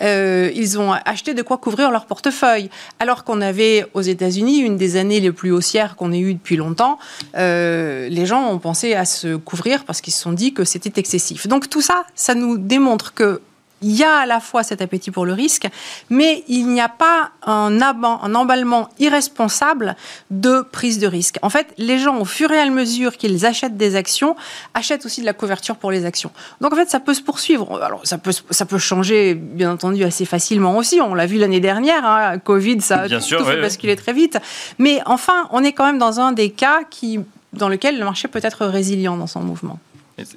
euh, 0.01 0.49
ils 0.56 0.80
ont 0.80 0.93
acheté 0.93 1.34
de 1.34 1.41
quoi 1.41 1.58
couvrir 1.58 1.91
leur 1.91 2.06
portefeuille. 2.06 2.69
Alors 2.99 3.23
qu'on 3.23 3.41
avait 3.41 3.86
aux 3.93 4.01
États-Unis 4.01 4.60
une 4.60 4.78
des 4.78 4.95
années 4.95 5.19
les 5.19 5.32
plus 5.32 5.51
haussières 5.51 5.95
qu'on 5.95 6.12
ait 6.12 6.19
eues 6.19 6.34
depuis 6.34 6.56
longtemps, 6.56 6.97
euh, 7.38 8.08
les 8.10 8.25
gens 8.25 8.49
ont 8.49 8.60
pensé 8.60 8.93
à 8.93 9.06
se 9.06 9.36
couvrir 9.36 9.84
parce 9.84 10.01
qu'ils 10.01 10.13
se 10.13 10.21
sont 10.21 10.32
dit 10.32 10.54
que 10.54 10.63
c'était 10.63 10.99
excessif. 10.99 11.47
Donc 11.47 11.69
tout 11.69 11.82
ça, 11.82 12.06
ça 12.15 12.34
nous 12.34 12.58
démontre 12.58 13.13
que 13.13 13.41
il 13.81 13.91
y 13.91 14.03
a 14.03 14.17
à 14.17 14.25
la 14.25 14.39
fois 14.39 14.63
cet 14.63 14.81
appétit 14.81 15.11
pour 15.11 15.25
le 15.25 15.33
risque, 15.33 15.67
mais 16.09 16.43
il 16.47 16.67
n'y 16.67 16.81
a 16.81 16.89
pas 16.89 17.31
un, 17.45 17.81
un, 17.81 18.35
emballement 18.35 18.89
irresponsable 18.99 19.95
de 20.31 20.61
prise 20.61 20.97
de 20.99 21.07
risque. 21.07 21.38
En 21.41 21.49
fait, 21.49 21.73
les 21.77 21.97
gens, 21.97 22.17
au 22.17 22.25
fur 22.25 22.51
et 22.51 22.59
à 22.59 22.69
mesure 22.69 23.17
qu'ils 23.17 23.45
achètent 23.45 23.77
des 23.77 23.95
actions, 23.95 24.35
achètent 24.73 25.05
aussi 25.05 25.21
de 25.21 25.25
la 25.25 25.33
couverture 25.33 25.75
pour 25.75 25.91
les 25.91 26.05
actions. 26.05 26.31
Donc 26.61 26.73
en 26.73 26.75
fait, 26.75 26.89
ça 26.89 26.99
peut 26.99 27.13
se 27.13 27.21
poursuivre. 27.21 27.81
Alors 27.81 28.01
ça 28.05 28.17
peut, 28.17 28.31
ça 28.49 28.65
peut 28.65 28.77
changer, 28.77 29.35
bien 29.35 29.71
entendu, 29.71 30.03
assez 30.03 30.25
facilement 30.25 30.77
aussi. 30.77 31.01
On 31.01 31.13
l'a 31.13 31.25
vu 31.25 31.38
l'année 31.38 31.59
dernière, 31.59 32.05
hein, 32.05 32.39
Covid, 32.39 32.81
ça 32.81 33.01
a 33.01 33.09
tout, 33.09 33.19
sûr, 33.19 33.45
fait 33.45 33.61
basculer 33.61 33.95
très 33.95 34.13
vite. 34.13 34.38
Mais 34.79 35.01
enfin, 35.05 35.47
on 35.51 35.63
est 35.63 35.73
quand 35.73 35.85
même 35.85 35.99
dans 35.99 36.19
un 36.19 36.31
des 36.31 36.49
cas 36.49 36.81
qui, 36.89 37.19
dans 37.53 37.69
lequel 37.69 37.99
le 37.99 38.05
marché 38.05 38.27
peut 38.27 38.41
être 38.41 38.65
résilient 38.65 39.17
dans 39.17 39.27
son 39.27 39.41
mouvement. 39.41 39.79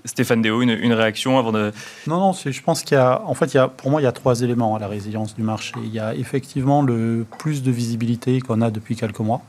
Stéphane 0.04 0.42
Déo, 0.42 0.60
une, 0.60 0.92
réaction 0.92 1.38
avant 1.38 1.52
de... 1.52 1.72
Non, 2.06 2.18
non, 2.18 2.32
je 2.32 2.62
pense 2.62 2.82
qu'il 2.82 2.96
y 2.96 3.00
a, 3.00 3.22
en 3.24 3.34
fait, 3.34 3.54
il 3.54 3.58
y 3.58 3.60
a, 3.60 3.68
pour 3.68 3.90
moi, 3.90 4.00
il 4.00 4.04
y 4.04 4.08
a 4.08 4.12
trois 4.12 4.42
éléments 4.42 4.74
à 4.74 4.78
la 4.78 4.88
résilience 4.88 5.36
du 5.36 5.42
marché. 5.42 5.74
Il 5.84 5.92
y 5.92 6.00
a 6.00 6.14
effectivement 6.14 6.82
le 6.82 7.24
plus 7.38 7.62
de 7.62 7.70
visibilité 7.70 8.40
qu'on 8.40 8.60
a 8.60 8.70
depuis 8.70 8.96
quelques 8.96 9.20
mois, 9.20 9.40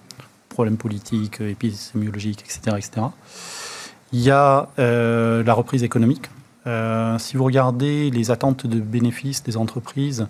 problèmes 0.50 0.78
politiques, 0.78 1.42
épidémiologiques, 1.42 2.42
etc. 2.42 2.78
etc. 2.78 3.08
Il 4.12 4.22
y 4.22 4.30
a 4.30 4.70
euh, 4.78 5.44
la 5.44 5.54
reprise 5.54 5.84
économique. 5.84 6.30
Euh, 6.68 7.18
si 7.18 7.38
vous 7.38 7.44
regardez 7.44 8.12
les 8.12 8.32
attentes 8.32 8.68
de 8.68 8.80
bénéfices 8.80 9.44
des 9.44 9.58
entreprises, 9.58 10.28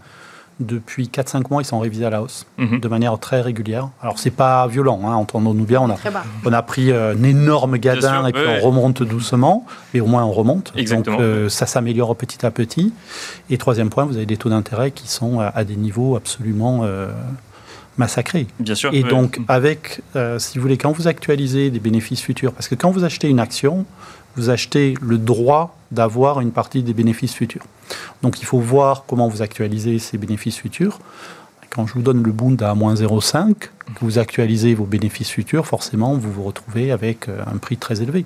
depuis 0.59 1.07
4-5 1.07 1.49
mois, 1.49 1.61
ils 1.61 1.65
sont 1.65 1.79
révisés 1.79 2.05
à 2.05 2.09
la 2.09 2.21
hausse 2.21 2.45
mhm. 2.57 2.79
de 2.79 2.87
manière 2.87 3.17
très 3.17 3.41
régulière. 3.41 3.89
Alors, 4.01 4.19
c'est 4.19 4.31
pas 4.31 4.67
violent, 4.67 4.99
hein, 5.05 5.13
entendons-nous 5.13 5.65
bien. 5.65 5.81
On 5.81 5.89
a, 5.89 5.97
on 6.45 6.53
a 6.53 6.61
pris 6.61 6.91
euh, 6.91 7.15
un 7.15 7.23
énorme 7.23 7.77
gadin 7.77 8.25
et 8.27 8.33
puis 8.33 8.43
on 8.45 8.65
remonte 8.65 9.03
doucement, 9.03 9.65
mais 9.93 10.01
au 10.01 10.05
moins 10.05 10.23
on 10.23 10.31
remonte. 10.31 10.73
Exactement. 10.75 11.17
Donc, 11.17 11.25
euh, 11.25 11.49
ça 11.49 11.65
s'améliore 11.65 12.15
petit 12.15 12.45
à 12.45 12.51
petit. 12.51 12.93
Et 13.49 13.57
troisième 13.57 13.89
point, 13.89 14.05
vous 14.05 14.17
avez 14.17 14.25
des 14.25 14.37
taux 14.37 14.49
d'intérêt 14.49 14.91
qui 14.91 15.07
sont 15.07 15.39
à, 15.39 15.63
des 15.63 15.75
niveaux 15.75 16.15
absolument 16.15 16.81
euh, 16.83 17.09
massacrés. 17.97 18.47
Bien 18.59 18.75
sûr. 18.75 18.93
Et 18.93 19.03
donc, 19.03 19.39
avec, 19.47 20.01
si 20.37 20.57
vous 20.57 20.61
voulez, 20.61 20.77
quand 20.77 20.91
vous 20.91 21.07
actualisez 21.07 21.69
des 21.69 21.79
bénéfices 21.79 22.21
futurs, 22.21 22.51
parce 22.53 22.67
que 22.67 22.75
quand 22.75 22.91
vous 22.91 23.05
achetez 23.05 23.29
une 23.29 23.39
action, 23.39 23.85
vous 24.39 24.49
achetez 24.49 24.95
le 25.01 25.17
droit 25.17 25.75
d'avoir 25.91 26.39
une 26.39 26.51
partie 26.51 26.81
des 26.81 26.93
bénéfices 26.93 27.33
futurs. 27.33 27.65
Donc 28.21 28.39
il 28.41 28.45
faut 28.45 28.59
voir 28.59 29.03
comment 29.05 29.27
vous 29.27 29.41
actualisez 29.41 29.99
ces 29.99 30.17
bénéfices 30.17 30.57
futurs. 30.57 30.99
Quand 31.69 31.85
je 31.85 31.93
vous 31.93 32.01
donne 32.01 32.23
le 32.23 32.31
Bund 32.31 32.61
à 32.63 32.73
moins 32.73 32.93
0,5, 32.93 33.53
que 33.55 33.69
vous 34.01 34.17
actualisez 34.17 34.73
vos 34.75 34.85
bénéfices 34.85 35.29
futurs, 35.29 35.67
forcément, 35.67 36.13
vous 36.13 36.31
vous 36.31 36.43
retrouvez 36.43 36.91
avec 36.91 37.27
euh, 37.27 37.43
un 37.53 37.57
prix 37.57 37.77
très 37.77 38.01
élevé. 38.01 38.19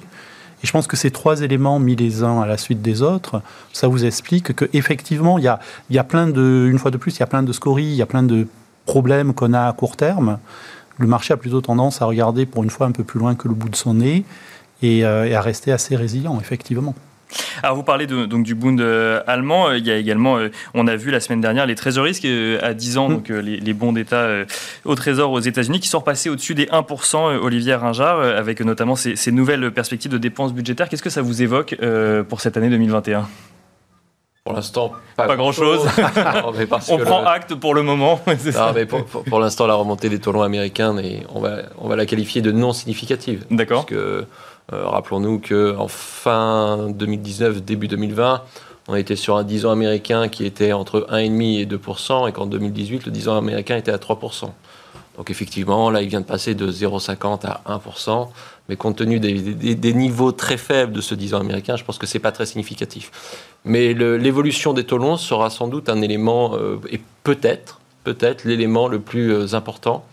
Et 0.64 0.68
je 0.68 0.72
pense 0.72 0.88
que 0.88 0.96
ces 0.96 1.10
trois 1.10 1.42
éléments 1.42 1.80
mis 1.80 1.96
les 1.96 2.24
uns 2.24 2.42
à 2.42 2.46
la 2.46 2.58
suite 2.58 2.82
des 2.82 3.02
autres, 3.02 3.42
ça 3.74 3.88
vous 3.88 4.06
explique 4.06 4.56
qu'effectivement, 4.56 5.40
il 5.40 5.44
y 5.46 5.48
a, 5.48 5.60
y 5.90 5.98
a 5.98 6.04
plein 6.04 6.28
de, 6.28 6.70
une 6.72 6.78
fois 6.78 6.92
de 6.92 6.98
plus, 6.98 7.18
il 7.18 7.20
y 7.20 7.24
a 7.24 7.28
plein 7.28 7.44
de 7.44 7.52
scories, 7.52 7.84
il 7.84 7.96
y 7.96 8.02
a 8.04 8.06
plein 8.06 8.24
de 8.24 8.48
problèmes 8.86 9.34
qu'on 9.34 9.54
a 9.54 9.68
à 9.68 9.74
court 9.74 9.98
terme. 9.98 10.38
Le 11.00 11.08
marché 11.08 11.34
a 11.34 11.38
plutôt 11.38 11.60
tendance 11.60 12.02
à 12.04 12.06
regarder 12.06 12.46
pour 12.46 12.64
une 12.64 12.70
fois 12.70 12.86
un 12.86 12.92
peu 12.92 13.04
plus 13.04 13.20
loin 13.20 13.34
que 13.34 13.48
le 13.48 13.56
bout 13.56 13.70
de 13.70 13.76
son 13.76 13.96
nez 13.96 14.24
et, 14.84 15.04
euh, 15.04 15.26
et 15.26 15.34
à 15.34 15.42
rester 15.42 15.72
assez 15.72 15.96
résilient, 15.96 16.40
effectivement. 16.40 16.94
Alors 17.62 17.76
vous 17.76 17.84
parlez 17.84 18.08
donc 18.08 18.44
du 18.44 18.56
Bund 18.56 18.80
euh, 18.80 19.22
allemand. 19.28 19.70
Euh, 19.70 19.78
il 19.78 19.86
y 19.86 19.92
a 19.92 19.98
également, 19.98 20.38
euh, 20.38 20.50
on 20.74 20.88
a 20.88 20.96
vu 20.96 21.12
la 21.12 21.20
semaine 21.20 21.42
dernière 21.42 21.66
les 21.66 21.76
trésoreries 21.76 22.20
à 22.62 22.74
10 22.74 22.98
ans, 22.98 23.10
mm. 23.10 23.14
donc 23.14 23.30
les, 23.30 23.74
bons 23.74 23.94
d'État 23.94 24.28
au 24.86 24.96
Trésor 24.96 25.32
aux 25.32 25.40
États-Unis, 25.40 25.80
qui 25.80 25.88
sont 25.88 26.00
repassés 26.00 26.30
au-dessus 26.30 26.56
des 26.56 26.66
1%. 26.66 27.38
Olivier 27.38 27.76
Ringard, 27.76 28.20
avec 28.22 28.62
notamment 28.62 28.96
ces, 28.96 29.32
nouvelles 29.32 29.72
perspectives 29.72 30.12
de 30.12 30.18
dépenses 30.18 30.54
budgétaires. 30.54 30.90
Qu'est-ce 30.90 31.04
que 31.04 31.10
ça 31.10 31.22
vous 31.22 31.42
évoque 31.42 31.76
pour 32.30 32.42
cette 32.42 32.58
année 32.58 32.70
2021 32.70 33.28
pour 34.46 34.56
l'instant, 34.56 34.92
pas, 35.16 35.38
grand-chose. 35.38 35.88
on 36.90 36.98
prend 36.98 37.24
acte 37.24 37.56
pour 37.56 37.74
le 37.74 37.82
moment. 37.82 38.20
Non, 38.28 38.74
mais 38.76 38.86
pour, 38.86 39.40
l'instant, 39.40 39.68
la 39.68 39.76
remontée 39.76 40.10
des 40.10 40.20
taux 40.20 40.34
longs 40.34 40.42
américains, 40.42 40.94
on 41.34 41.40
va, 41.40 41.60
on 41.78 41.88
va 41.88 41.96
la 41.96 42.06
qualifier 42.06 42.42
de 42.42 42.52
non 42.52 42.74
significative. 42.74 43.46
D'accord. 43.52 43.86
Parce 43.86 43.98
que 43.98 44.26
rappelons-nous 44.86 45.40
qu'en 45.40 45.88
fin 45.88 46.90
2019, 46.90 47.64
début 47.64 47.88
2020, 47.88 48.42
on 48.88 48.96
était 48.96 49.16
sur 49.16 49.38
un 49.38 49.44
10 49.44 49.66
ans 49.66 49.72
américain 49.72 50.28
qui 50.28 50.46
était 50.46 50.74
entre 50.74 51.08
1,5 51.12 51.62
et 51.62 51.66
2% 51.66 52.30
et 52.30 52.32
qu'en 52.32 52.46
2018, 52.46 53.06
le 53.06 53.12
10 53.12 53.30
ans 53.30 53.38
américain 53.38 53.78
était 53.78 53.92
à 53.92 53.98
3% 53.98 54.50
donc 55.18 55.30
effectivement, 55.30 55.90
là, 55.90 56.02
il 56.02 56.10
vient 56.10 56.22
de 56.22 56.26
passer 56.26 56.56
de 56.56 56.72
0,50 56.72 57.46
à 57.46 57.62
1%, 57.68 58.30
mais 58.68 58.76
compte 58.76 58.98
tenu 58.98 59.20
des, 59.20 59.94
niveaux 59.94 60.32
très 60.32 60.58
faibles 60.58 60.92
de 60.92 61.02
ce 61.02 61.14
10 61.14 61.36
ans 61.36 61.40
américain, 61.40 61.76
je 61.76 61.84
pense 61.84 61.98
que 61.98 62.08
ce 62.08 62.18
n'est 62.18 62.22
pas 62.22 62.32
très 62.32 62.46
significatif. 62.46 63.12
Mais 63.64 63.94
l'évolution 63.94 64.74
des 64.74 64.86
taux 64.86 64.98
longs 64.98 65.18
sera 65.18 65.50
sans 65.50 65.68
doute 65.68 65.90
un 65.90 66.02
élément, 66.02 66.56
euh, 66.56 66.80
et 66.90 67.00
peut-être, 67.24 67.80
peut-être 68.04 68.44
l'élément 68.46 68.88
le 68.88 69.00
plus 69.00 69.32
euh, 69.32 69.54
important 69.54 70.04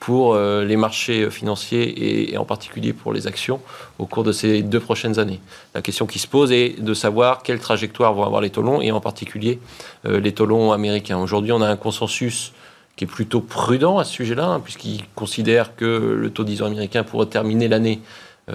pour 0.00 0.34
euh, 0.34 0.64
les 0.64 0.76
marchés 0.76 1.30
financiers 1.30 2.32
et, 2.32 2.38
en 2.38 2.46
particulier 2.46 2.94
pour 2.94 3.12
les 3.12 3.26
actions 3.26 3.60
au 3.98 4.06
cours 4.06 4.24
de 4.24 4.32
ces 4.32 4.62
deux 4.62 4.80
prochaines 4.80 5.18
années. 5.18 5.40
La 5.74 5.82
question 5.82 6.06
qui 6.06 6.18
se 6.18 6.26
pose 6.26 6.50
est 6.50 6.80
de 6.80 6.94
savoir 6.94 7.42
quelle 7.42 7.60
trajectoire 7.60 8.14
vont 8.14 8.24
avoir 8.24 8.40
les 8.40 8.50
taux 8.50 8.80
et 8.80 8.90
en 8.90 9.00
particulier 9.00 9.58
euh, 10.06 10.18
les 10.18 10.32
taux 10.32 10.72
américains. 10.72 11.18
Aujourd'hui, 11.18 11.52
on 11.52 11.60
a 11.60 11.68
un 11.68 11.76
consensus 11.76 12.52
qui 12.96 13.04
est 13.04 13.06
plutôt 13.06 13.40
prudent 13.40 13.98
à 13.98 14.04
ce 14.04 14.12
sujet-là, 14.12 14.46
hein, 14.46 14.60
puisqu'il 14.60 15.02
considère 15.14 15.76
que 15.76 15.84
le 15.84 16.30
taux 16.30 16.44
10 16.44 16.62
ans 16.62 16.66
américain 16.66 17.04
pourrait 17.04 17.26
terminer 17.26 17.68
l'année 17.68 18.00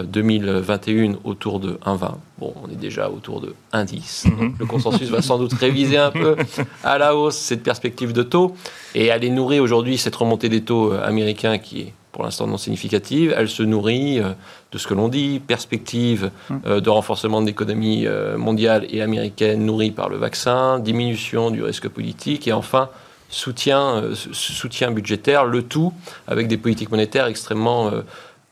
2021 0.04 1.12
euh, 1.12 1.16
autour 1.24 1.60
de 1.60 1.74
1,20. 1.86 2.12
Bon, 2.38 2.54
on 2.64 2.70
est 2.70 2.76
déjà 2.76 3.10
autour 3.10 3.42
de 3.42 3.56
1,10. 3.74 4.30
Mhm. 4.30 4.56
Le 4.60 4.66
consensus 4.66 5.10
va 5.10 5.22
sans 5.22 5.38
doute 5.38 5.54
réviser 5.54 5.98
un 5.98 6.12
peu 6.12 6.36
à 6.84 6.98
la 6.98 7.16
hausse 7.16 7.38
cette 7.38 7.64
perspective 7.64 8.14
de 8.14 8.24
taux 8.24 8.56
et 8.94 9.12
aller 9.12 9.30
nourrir 9.30 9.64
aujourd'hui 9.64 9.98
cette 9.98 10.16
remontée 10.16 10.50
des 10.50 10.62
taux 10.62 10.94
euh, 10.94 11.06
américains 11.06 11.58
qui 11.58 11.82
est 11.82 11.94
pour 12.12 12.24
l'instant 12.24 12.48
non 12.48 12.58
significative. 12.58 13.34
Elle 13.38 13.50
se 13.50 13.64
nourrit 13.64 14.20
euh, 14.20 14.32
de 14.72 14.78
ce 14.78 14.88
que 14.88 14.94
l'on 14.94 15.08
dit, 15.08 15.42
perspective 15.46 16.32
mhm. 16.50 16.82
de 16.82 16.90
renforcement 16.90 17.42
de 17.42 17.48
l'économie 17.48 18.08
mondiale 18.38 18.86
et 18.90 19.02
américaine 19.02 19.66
nourrie 19.66 19.92
par 19.92 20.10
le 20.10 20.18
vaccin, 20.18 20.80
diminution 20.80 21.52
du 21.52 21.64
risque 21.64 21.88
politique 21.88 22.48
et 22.48 22.54
enfin 22.54 22.90
soutien, 23.30 24.04
soutien 24.14 24.92
budgétaire, 24.92 25.46
le 25.46 25.64
tout 25.64 25.94
avec 26.28 26.48
des 26.48 26.58
politiques 26.58 26.92
monétaires 26.92 27.28
extrêmement 27.28 27.92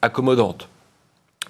accommodantes. 0.02 0.70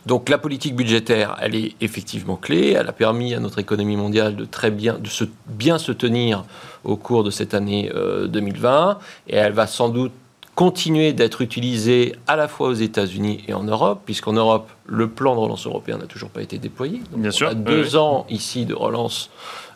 Donc 0.06 0.30
la 0.30 0.38
politique 0.38 0.76
budgétaire, 0.76 1.38
elle 1.42 1.56
est 1.56 1.74
effectivement 1.82 2.36
clé. 2.36 2.72
Elle 2.72 2.88
a 2.88 2.94
permis 2.94 3.34
à 3.34 3.40
notre 3.40 3.60
économie 3.60 3.96
mondiale 3.96 4.36
de 4.36 4.46
très 4.46 4.70
bien, 4.72 4.98
de 4.98 5.08
se, 5.08 5.24
bien 5.48 5.78
se 5.78 5.92
tenir 5.92 6.44
au 6.84 6.98
cours 6.98 7.24
de 7.24 7.32
cette 7.32 7.54
année 7.54 7.92
2020. 8.28 8.90
Euh, 8.90 8.94
et 9.28 9.36
elle 9.36 9.54
va 9.54 9.68
sans 9.68 9.90
doute 9.90 10.12
continuer 10.56 11.14
d'être 11.14 11.42
utilisée 11.42 12.16
à 12.28 12.36
la 12.36 12.48
fois 12.48 12.68
aux 12.68 12.74
États-Unis 12.74 13.44
et 13.48 13.54
en 13.54 13.64
Europe, 13.64 14.02
puisqu'en 14.06 14.34
Europe, 14.34 14.70
le 14.86 15.10
plan 15.10 15.34
de 15.36 15.40
relance 15.40 15.66
européen 15.66 15.98
n'a 15.98 16.06
toujours 16.06 16.30
pas 16.30 16.42
été 16.42 16.60
déployé. 16.60 17.02
Bien 17.16 17.30
on 17.30 17.32
sûr. 17.32 17.48
a 17.48 17.54
deux 17.56 17.96
ans 17.96 18.28
ici 18.30 18.66
de 18.66 18.76
relance 18.76 19.32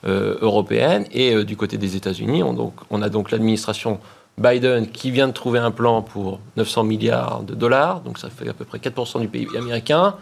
euh, 0.06 0.38
européenne. 0.42 1.06
Et 1.12 1.34
euh, 1.34 1.44
du 1.44 1.58
côté 1.58 1.78
des 1.78 1.96
États-Unis, 1.96 2.44
on, 2.44 2.74
on 2.90 3.02
a 3.02 3.10
donc 3.10 3.32
l'administration 3.32 4.00
Biden 4.38 4.88
qui 4.88 5.10
vient 5.10 5.28
de 5.28 5.34
trouver 5.34 5.60
un 5.60 5.72
plan 5.72 6.02
pour 6.02 6.40
900 6.58 6.84
milliards 6.84 7.42
de 7.42 7.56
dollars, 7.56 8.02
donc 8.02 8.20
ça 8.20 8.30
fait 8.30 8.48
à 8.48 8.54
peu 8.54 8.66
près 8.66 8.78
4% 8.78 9.20
du 9.20 9.28
PIB 9.28 9.58
américain, 9.58 10.16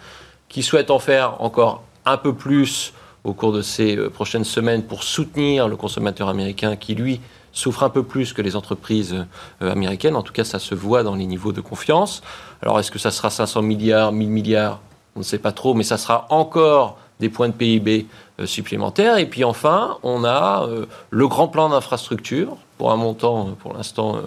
qui 0.47 0.63
souhaite 0.63 0.89
en 0.89 0.99
faire 0.99 1.41
encore 1.41 1.83
un 2.05 2.17
peu 2.17 2.33
plus 2.33 2.93
au 3.25 3.33
cours 3.33 3.51
de 3.51 3.61
ces 3.61 3.97
euh, 3.97 4.09
prochaines 4.09 4.45
semaines 4.45 4.83
pour 4.83 5.03
soutenir 5.03 5.67
le 5.67 5.75
consommateur 5.75 6.29
américain 6.29 6.75
qui, 6.75 6.95
lui, 6.95 7.19
souffre 7.51 7.83
un 7.83 7.89
peu 7.89 8.03
plus 8.03 8.33
que 8.33 8.41
les 8.41 8.55
entreprises 8.55 9.25
euh, 9.61 9.71
américaines. 9.71 10.15
En 10.15 10.21
tout 10.21 10.33
cas, 10.33 10.43
ça 10.43 10.59
se 10.59 10.75
voit 10.75 11.03
dans 11.03 11.15
les 11.15 11.25
niveaux 11.25 11.51
de 11.51 11.61
confiance. 11.61 12.21
Alors, 12.61 12.79
est-ce 12.79 12.91
que 12.91 12.99
ça 12.99 13.11
sera 13.11 13.29
500 13.29 13.63
milliards, 13.63 14.11
1000 14.11 14.29
milliards? 14.29 14.79
On 15.15 15.19
ne 15.19 15.23
sait 15.23 15.39
pas 15.39 15.51
trop, 15.51 15.73
mais 15.73 15.83
ça 15.83 15.97
sera 15.97 16.27
encore 16.29 16.99
des 17.19 17.29
points 17.29 17.49
de 17.49 17.53
PIB 17.53 18.07
euh, 18.39 18.45
supplémentaires. 18.45 19.17
Et 19.17 19.25
puis 19.25 19.43
enfin, 19.43 19.97
on 20.03 20.23
a 20.23 20.67
le 21.09 21.27
grand 21.27 21.47
plan 21.47 21.69
d'infrastructure 21.69 22.57
pour 22.77 22.91
un 22.91 22.95
montant, 22.95 23.47
euh, 23.47 23.51
pour 23.51 23.73
l'instant, 23.73 24.17
euh, 24.17 24.21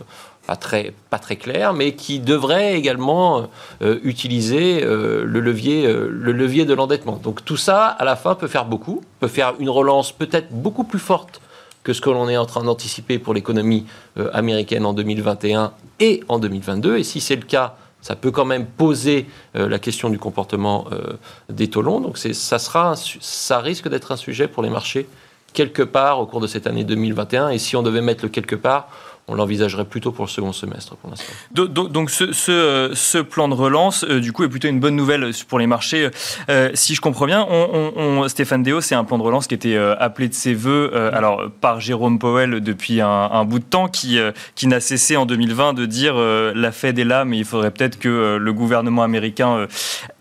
pas 0.46 0.56
très, 1.18 1.36
clair, 1.36 1.74
mais 1.74 1.94
qui 1.94 2.20
devrait 2.20 2.78
également 2.78 3.48
euh, 3.82 3.98
utiliser 4.02 4.80
le, 4.80 5.24
levier, 5.40 5.86
le 5.86 6.32
levier 6.32 6.64
de 6.64 6.72
l'endettement. 6.72 7.20
Donc 7.22 7.44
tout 7.44 7.58
ça, 7.58 7.86
à 7.86 8.04
la 8.06 8.16
fin, 8.16 8.34
peut 8.34 8.46
faire 8.46 8.64
beaucoup, 8.64 9.02
peut 9.20 9.28
faire 9.28 9.54
une 9.58 9.68
relance 9.68 10.10
peut-être 10.10 10.50
beaucoup 10.50 10.84
plus 10.84 10.98
forte 10.98 11.42
que 11.82 11.92
ce 11.92 12.00
que 12.00 12.08
l'on 12.08 12.30
est 12.30 12.38
en 12.38 12.46
train 12.46 12.64
d'anticiper 12.64 13.18
pour 13.18 13.34
l'économie 13.34 13.84
américaine 14.32 14.86
en 14.86 14.94
2021 14.94 15.72
et 16.00 16.24
en 16.28 16.38
2022. 16.38 16.96
Et 16.96 17.04
si 17.04 17.20
c'est 17.20 17.36
le 17.36 17.42
cas, 17.42 17.76
ça 18.00 18.16
peut 18.16 18.30
quand 18.30 18.44
même 18.44 18.66
poser 18.66 19.26
la 19.54 19.78
question 19.78 20.08
du 20.08 20.18
comportement 20.18 20.86
des 21.48 21.68
taux. 21.68 21.82
Donc 21.82 22.18
ça, 22.18 22.58
ça 22.58 23.58
risque 23.60 23.88
d'être 23.88 24.12
un 24.12 24.16
sujet 24.16 24.48
pour 24.48 24.62
les 24.62 24.70
marchés 24.70 25.08
quelque 25.52 25.82
part 25.82 26.20
au 26.20 26.26
cours 26.26 26.40
de 26.40 26.46
cette 26.46 26.66
année 26.66 26.84
2021. 26.84 27.48
Et 27.48 27.58
si 27.58 27.74
on 27.74 27.82
devait 27.82 28.02
mettre 28.02 28.24
le 28.24 28.28
quelque 28.28 28.54
part, 28.54 28.88
on 29.28 29.34
l'envisagerait 29.34 29.84
plutôt 29.84 30.10
pour 30.10 30.24
le 30.24 30.30
second 30.30 30.52
semestre 30.52 30.96
pour 30.96 31.10
l'instant. 31.10 31.32
Donc, 31.52 31.92
donc 31.92 32.10
ce, 32.10 32.32
ce, 32.32 32.90
ce, 32.94 33.18
plan 33.18 33.48
de 33.48 33.54
relance, 33.54 34.04
du 34.04 34.32
coup, 34.32 34.42
est 34.42 34.48
plutôt 34.48 34.68
une 34.68 34.80
bonne 34.80 34.96
nouvelle 34.96 35.30
pour 35.48 35.58
les 35.58 35.66
marchés. 35.66 36.08
Euh, 36.48 36.70
si 36.72 36.94
je 36.94 37.00
comprends 37.02 37.26
bien, 37.26 37.46
on, 37.48 37.92
on, 37.94 38.28
Stéphane 38.28 38.62
Déo, 38.62 38.80
c'est 38.80 38.94
un 38.94 39.04
plan 39.04 39.18
de 39.18 39.22
relance 39.22 39.46
qui 39.46 39.54
était 39.54 39.76
appelé 39.76 40.28
de 40.28 40.34
ses 40.34 40.54
voeux 40.54 40.92
alors, 41.12 41.50
par 41.60 41.80
Jérôme 41.80 42.18
Powell 42.18 42.60
depuis 42.60 43.02
un, 43.02 43.08
un 43.08 43.44
bout 43.44 43.58
de 43.58 43.64
temps, 43.64 43.88
qui, 43.88 44.18
qui 44.54 44.66
n'a 44.66 44.80
cessé 44.80 45.16
en 45.16 45.26
2020 45.26 45.74
de 45.74 45.84
dire 45.84 46.14
la 46.16 46.72
Fed 46.72 46.98
est 46.98 47.04
là, 47.04 47.24
mais 47.26 47.36
il 47.36 47.44
faudrait 47.44 47.70
peut-être 47.70 47.98
que 47.98 48.36
le 48.36 48.52
gouvernement 48.52 49.02
américain 49.02 49.66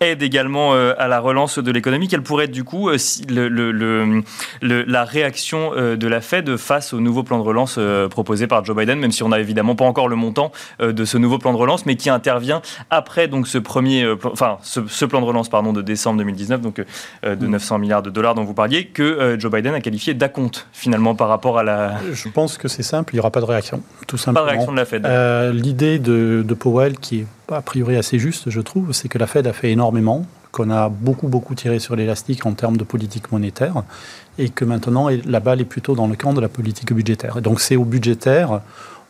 aide 0.02 0.22
également 0.22 0.74
à 0.74 1.08
la 1.08 1.20
relance 1.20 1.60
de 1.60 1.72
l'économie. 1.72 2.10
Quelle 2.10 2.24
pourrait 2.24 2.46
être 2.46 2.52
du 2.52 2.66
coup 2.66 2.90
le, 2.90 3.48
le, 3.48 3.72
le, 3.72 4.84
la 4.84 5.06
réaction 5.06 5.72
de 5.72 6.08
la 6.08 6.20
Fed 6.20 6.58
face 6.58 6.94
au 6.94 7.00
nouveau 7.00 7.24
plan 7.24 7.38
de 7.38 7.44
relance 7.44 7.80
proposé 8.10 8.48
par 8.48 8.66
Joe 8.66 8.76
Biden, 8.76 8.97
même 9.00 9.12
si 9.12 9.24
on 9.24 9.30
n'a 9.30 9.40
évidemment 9.40 9.76
pas 9.76 9.86
encore 9.86 10.08
le 10.08 10.16
montant 10.16 10.52
de 10.80 11.06
ce 11.06 11.18
nouveau 11.18 11.38
plan 11.38 11.54
de 11.54 11.58
relance, 11.58 11.86
mais 11.86 11.96
qui 11.96 12.10
intervient 12.10 12.62
après 12.90 13.28
donc 13.28 13.48
ce 13.48 13.58
premier, 13.58 14.06
enfin 14.24 14.58
ce, 14.62 15.06
plan 15.06 15.22
de 15.22 15.26
relance 15.26 15.50
pardon 15.50 15.74
de 15.74 15.82
décembre 15.82 16.18
2019, 16.20 16.62
donc 16.62 16.84
de 17.24 17.48
900 17.48 17.78
mm. 17.78 17.82
milliards 17.82 18.02
de 18.02 18.10
dollars 18.10 18.36
dont 18.36 18.44
vous 18.44 18.54
parliez, 18.54 18.86
que 18.86 19.38
Joe 19.40 19.52
Biden 19.52 19.74
a 19.74 19.82
qualifié 19.82 20.14
d'acompte 20.14 20.68
finalement 20.74 21.16
par 21.16 21.28
rapport 21.28 21.58
à 21.58 21.64
la. 21.64 21.98
Je 22.12 22.30
pense 22.30 22.58
que 22.58 22.68
c'est 22.68 22.84
simple, 22.84 23.14
il 23.14 23.18
n'y 23.18 23.20
aura 23.20 23.32
pas 23.32 23.42
de 23.42 23.46
réaction, 23.46 23.82
tout 24.08 24.18
simplement. 24.18 24.46
Pas 24.46 24.52
de 24.52 24.56
réaction 24.56 24.72
de 24.72 24.78
la 24.78 24.86
Fed. 24.86 25.08
L'idée 25.54 26.00
de, 26.00 26.44
de 26.46 26.54
Powell 26.54 26.98
qui 26.98 27.20
est 27.22 27.28
a 27.54 27.62
priori 27.62 27.96
assez 27.96 28.20
juste, 28.20 28.50
je 28.50 28.62
trouve, 28.62 28.92
c'est 28.92 29.08
que 29.08 29.18
la 29.18 29.28
Fed 29.28 29.48
a 29.48 29.54
fait 29.54 29.72
énormément, 29.72 30.26
qu'on 30.58 30.70
a 30.70 30.90
beaucoup, 30.90 31.28
beaucoup 31.28 31.56
tiré 31.56 31.80
sur 31.80 31.96
l'élastique 31.96 32.46
en 32.46 32.54
termes 32.54 32.78
de 32.78 32.84
politique 32.84 33.32
monétaire, 33.32 33.84
et 34.40 34.50
que 34.50 34.66
maintenant, 34.66 35.08
la 35.26 35.40
balle 35.40 35.62
est 35.62 35.66
plutôt 35.66 35.96
dans 35.96 36.08
le 36.08 36.16
camp 36.16 36.34
de 36.34 36.42
la 36.42 36.50
politique 36.50 36.94
budgétaire. 36.94 37.38
Et 37.38 37.42
donc, 37.42 37.60
c'est 37.60 37.76
au 37.76 37.86
budgétaire 37.86 38.62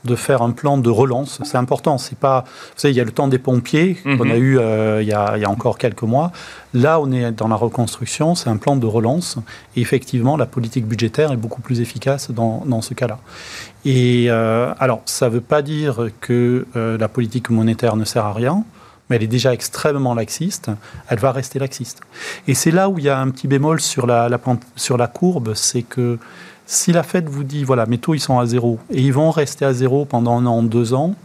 de 0.05 0.15
faire 0.15 0.41
un 0.41 0.51
plan 0.51 0.77
de 0.77 0.89
relance. 0.89 1.39
C'est 1.43 1.57
important. 1.57 1.97
C'est 1.97 2.17
pas, 2.17 2.41
vous 2.41 2.73
savez, 2.79 2.93
il 2.93 2.97
y 2.97 3.01
a 3.01 3.03
le 3.03 3.11
temps 3.11 3.27
des 3.27 3.39
pompiers 3.39 3.95
qu'on 4.03 4.29
a 4.29 4.35
mhm. 4.35 4.43
eu 4.43 4.59
euh, 4.59 5.01
il, 5.01 5.07
y 5.07 5.13
a, 5.13 5.37
il, 5.37 5.41
y 5.41 5.45
a, 5.45 5.49
encore 5.49 5.77
quelques 5.77 6.03
mois. 6.03 6.31
Là, 6.73 6.99
on 6.99 7.11
est 7.11 7.31
dans 7.31 7.47
la 7.47 7.55
reconstruction. 7.55 8.35
C'est 8.35 8.49
un 8.49 8.57
plan 8.57 8.75
de 8.75 8.85
relance. 8.85 9.37
Et 9.75 9.81
effectivement, 9.81 10.37
la 10.37 10.45
politique 10.45 10.87
budgétaire 10.87 11.31
est 11.31 11.37
beaucoup 11.37 11.61
plus 11.61 11.81
efficace 11.81 12.31
dans, 12.31 12.63
dans 12.65 12.81
ce 12.81 12.93
cas-là. 12.93 13.19
Et 13.85 14.27
euh, 14.29 14.73
alors, 14.79 15.01
ça 15.05 15.27
ne 15.27 15.33
veut 15.33 15.41
pas 15.41 15.61
dire 15.61 16.09
que 16.21 16.65
euh, 16.75 16.97
la 16.97 17.07
politique 17.07 17.49
monétaire 17.49 17.95
ne 17.95 18.05
sert 18.05 18.25
à 18.25 18.33
rien 18.33 18.63
mais 19.09 19.15
elle 19.17 19.23
est 19.23 19.27
déjà 19.27 19.53
extrêmement 19.53 20.13
laxiste, 20.13 20.69
elle 21.09 21.19
va 21.19 21.31
rester 21.31 21.59
laxiste. 21.59 22.01
Et 22.47 22.53
c'est 22.53 22.71
là 22.71 22.89
où 22.89 22.99
il 22.99 23.05
y 23.05 23.09
a 23.09 23.19
un 23.19 23.29
petit 23.29 23.47
bémol 23.47 23.79
sur 23.79 24.07
la, 24.07 24.29
la 24.29 24.39
sur 24.75 24.97
la 24.97 25.07
courbe, 25.07 25.53
c'est 25.53 25.83
que 25.83 26.19
si 26.65 26.91
la 26.91 27.01
Fed 27.01 27.29
vous 27.29 27.45
dit, 27.45 27.63
voilà, 27.63 27.85
mes 27.85 27.97
taux, 27.97 28.13
ils 28.13 28.19
sont 28.19 28.39
à 28.39 28.45
zéro, 28.45 28.77
et 28.91 29.01
ils 29.01 29.13
vont 29.13 29.31
rester 29.31 29.63
à 29.63 29.73
zéro 29.73 30.03
pendant 30.03 30.37
un 30.37 30.45
an, 30.45 30.63
deux 30.63 30.93
ans, 30.93 31.15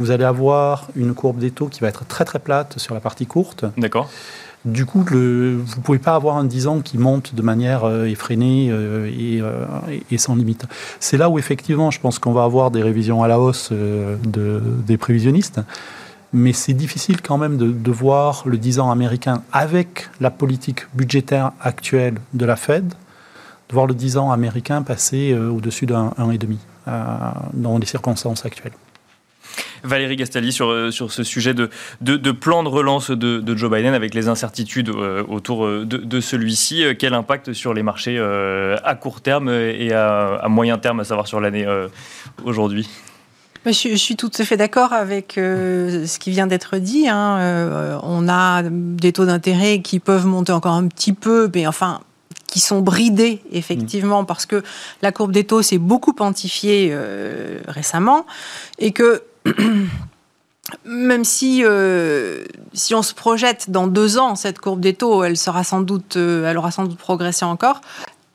vous 0.00 0.10
allez 0.10 0.24
avoir 0.24 0.88
une 0.96 1.14
courbe 1.14 1.38
des 1.38 1.52
taux 1.52 1.68
qui 1.68 1.80
va 1.80 1.88
être 1.88 2.04
très 2.04 2.24
très 2.24 2.40
plate 2.40 2.78
sur 2.78 2.94
la 2.94 3.00
partie 3.00 3.26
courte. 3.26 3.64
D'accord. 3.76 4.10
Du 4.64 4.86
coup, 4.86 5.04
le, 5.08 5.56
vous 5.56 5.76
ne 5.76 5.82
pouvez 5.82 6.00
pas 6.00 6.16
avoir 6.16 6.36
un 6.36 6.44
10 6.44 6.66
ans 6.66 6.80
qui 6.80 6.98
monte 6.98 7.34
de 7.34 7.42
manière 7.42 7.84
euh, 7.84 8.06
effrénée 8.06 8.68
euh, 8.70 9.08
euh, 9.08 9.66
et, 10.10 10.18
sans 10.18 10.34
limite. 10.34 10.66
C'est 10.98 11.16
là 11.16 11.30
où 11.30 11.38
effectivement, 11.38 11.92
je 11.92 12.00
pense 12.00 12.18
qu'on 12.18 12.32
va 12.32 12.42
avoir 12.42 12.72
des 12.72 12.82
révisions 12.82 13.22
à 13.22 13.28
la 13.28 13.38
hausse 13.38 13.70
de, 13.70 14.60
des 14.84 14.96
prévisionnistes. 14.96 15.60
Mais 16.32 16.52
c'est 16.52 16.74
difficile 16.74 17.22
quand 17.22 17.38
même 17.38 17.56
de, 17.56 17.90
voir 17.90 18.42
le 18.44 18.58
10 18.58 18.80
ans 18.80 18.90
américain 18.90 19.42
avec 19.52 20.08
la 20.20 20.30
politique 20.30 20.82
budgétaire 20.94 21.52
actuelle 21.60 22.18
de 22.34 22.44
la 22.44 22.56
Fed 22.56 22.92
de 23.68 23.74
voir 23.74 23.86
le 23.86 23.94
10 23.94 24.16
ans 24.16 24.30
américain 24.30 24.82
passer 24.82 25.32
euh, 25.32 25.50
au-dessus 25.50 25.86
d'un 25.86 26.08
1,5 26.18 26.56
euh, 26.88 27.12
dans 27.52 27.78
les 27.78 27.86
circonstances 27.86 28.44
actuelles. 28.46 28.72
Valérie 29.84 30.16
Gastaldi 30.16 30.52
sur, 30.52 30.70
euh, 30.70 30.90
sur 30.90 31.12
ce 31.12 31.22
sujet 31.22 31.54
de, 31.54 31.70
de, 32.00 32.32
plan 32.32 32.62
de 32.62 32.68
relance 32.68 33.10
de, 33.10 33.56
Joe 33.56 33.70
Biden 33.70 33.94
avec 33.94 34.14
les 34.14 34.28
incertitudes 34.28 34.90
autour 34.90 35.66
de, 35.66 36.20
celui-ci. 36.20 36.84
Quel 36.98 37.14
impact 37.14 37.52
sur 37.52 37.74
les 37.74 37.82
marchés 37.82 38.18
à 38.18 38.94
court 38.94 39.20
terme 39.20 39.48
et 39.50 39.92
à, 39.92 40.46
moyen 40.48 40.78
terme, 40.78 41.00
à 41.00 41.04
savoir 41.04 41.26
sur 41.26 41.40
l'année 41.40 41.66
aujourd'hui? 42.44 42.88
Je, 43.66 43.72
je, 43.72 43.94
suis 43.96 44.16
tout 44.16 44.30
à 44.38 44.44
fait 44.44 44.56
d'accord 44.56 44.92
avec 44.92 45.32
ce 45.36 46.18
qui 46.18 46.30
vient 46.30 46.46
d'être 46.46 46.78
dit. 46.78 47.08
Hein. 47.08 48.00
on 48.02 48.28
a 48.28 48.62
des 48.62 49.12
taux 49.12 49.26
d'intérêt 49.26 49.80
qui 49.80 50.00
peuvent 50.00 50.26
monter 50.26 50.52
encore 50.52 50.74
un 50.74 50.86
petit 50.86 51.12
peu, 51.12 51.50
mais 51.54 51.66
enfin, 51.66 52.00
qui 52.48 52.60
sont 52.60 52.80
bridés 52.80 53.40
effectivement 53.52 54.24
parce 54.24 54.46
que 54.46 54.64
la 55.02 55.12
courbe 55.12 55.32
des 55.32 55.44
taux 55.44 55.62
s'est 55.62 55.78
beaucoup 55.78 56.12
quantifiée 56.12 56.88
euh, 56.90 57.60
récemment 57.68 58.26
et 58.78 58.92
que 58.92 59.22
même 60.84 61.24
si, 61.24 61.62
euh, 61.64 62.44
on 62.92 63.02
se 63.02 63.14
projette 63.14 63.70
dans 63.70 63.86
deux 63.86 64.18
ans, 64.18 64.34
cette 64.34 64.58
courbe 64.58 64.80
des 64.80 64.94
taux, 64.94 65.22
elle, 65.24 65.36
sera 65.36 65.62
sans 65.62 65.80
doute, 65.80 66.16
euh, 66.16 66.50
elle 66.50 66.58
aura 66.58 66.70
sans 66.70 66.84
doute 66.84 66.98
progressé 66.98 67.44
encore. 67.44 67.80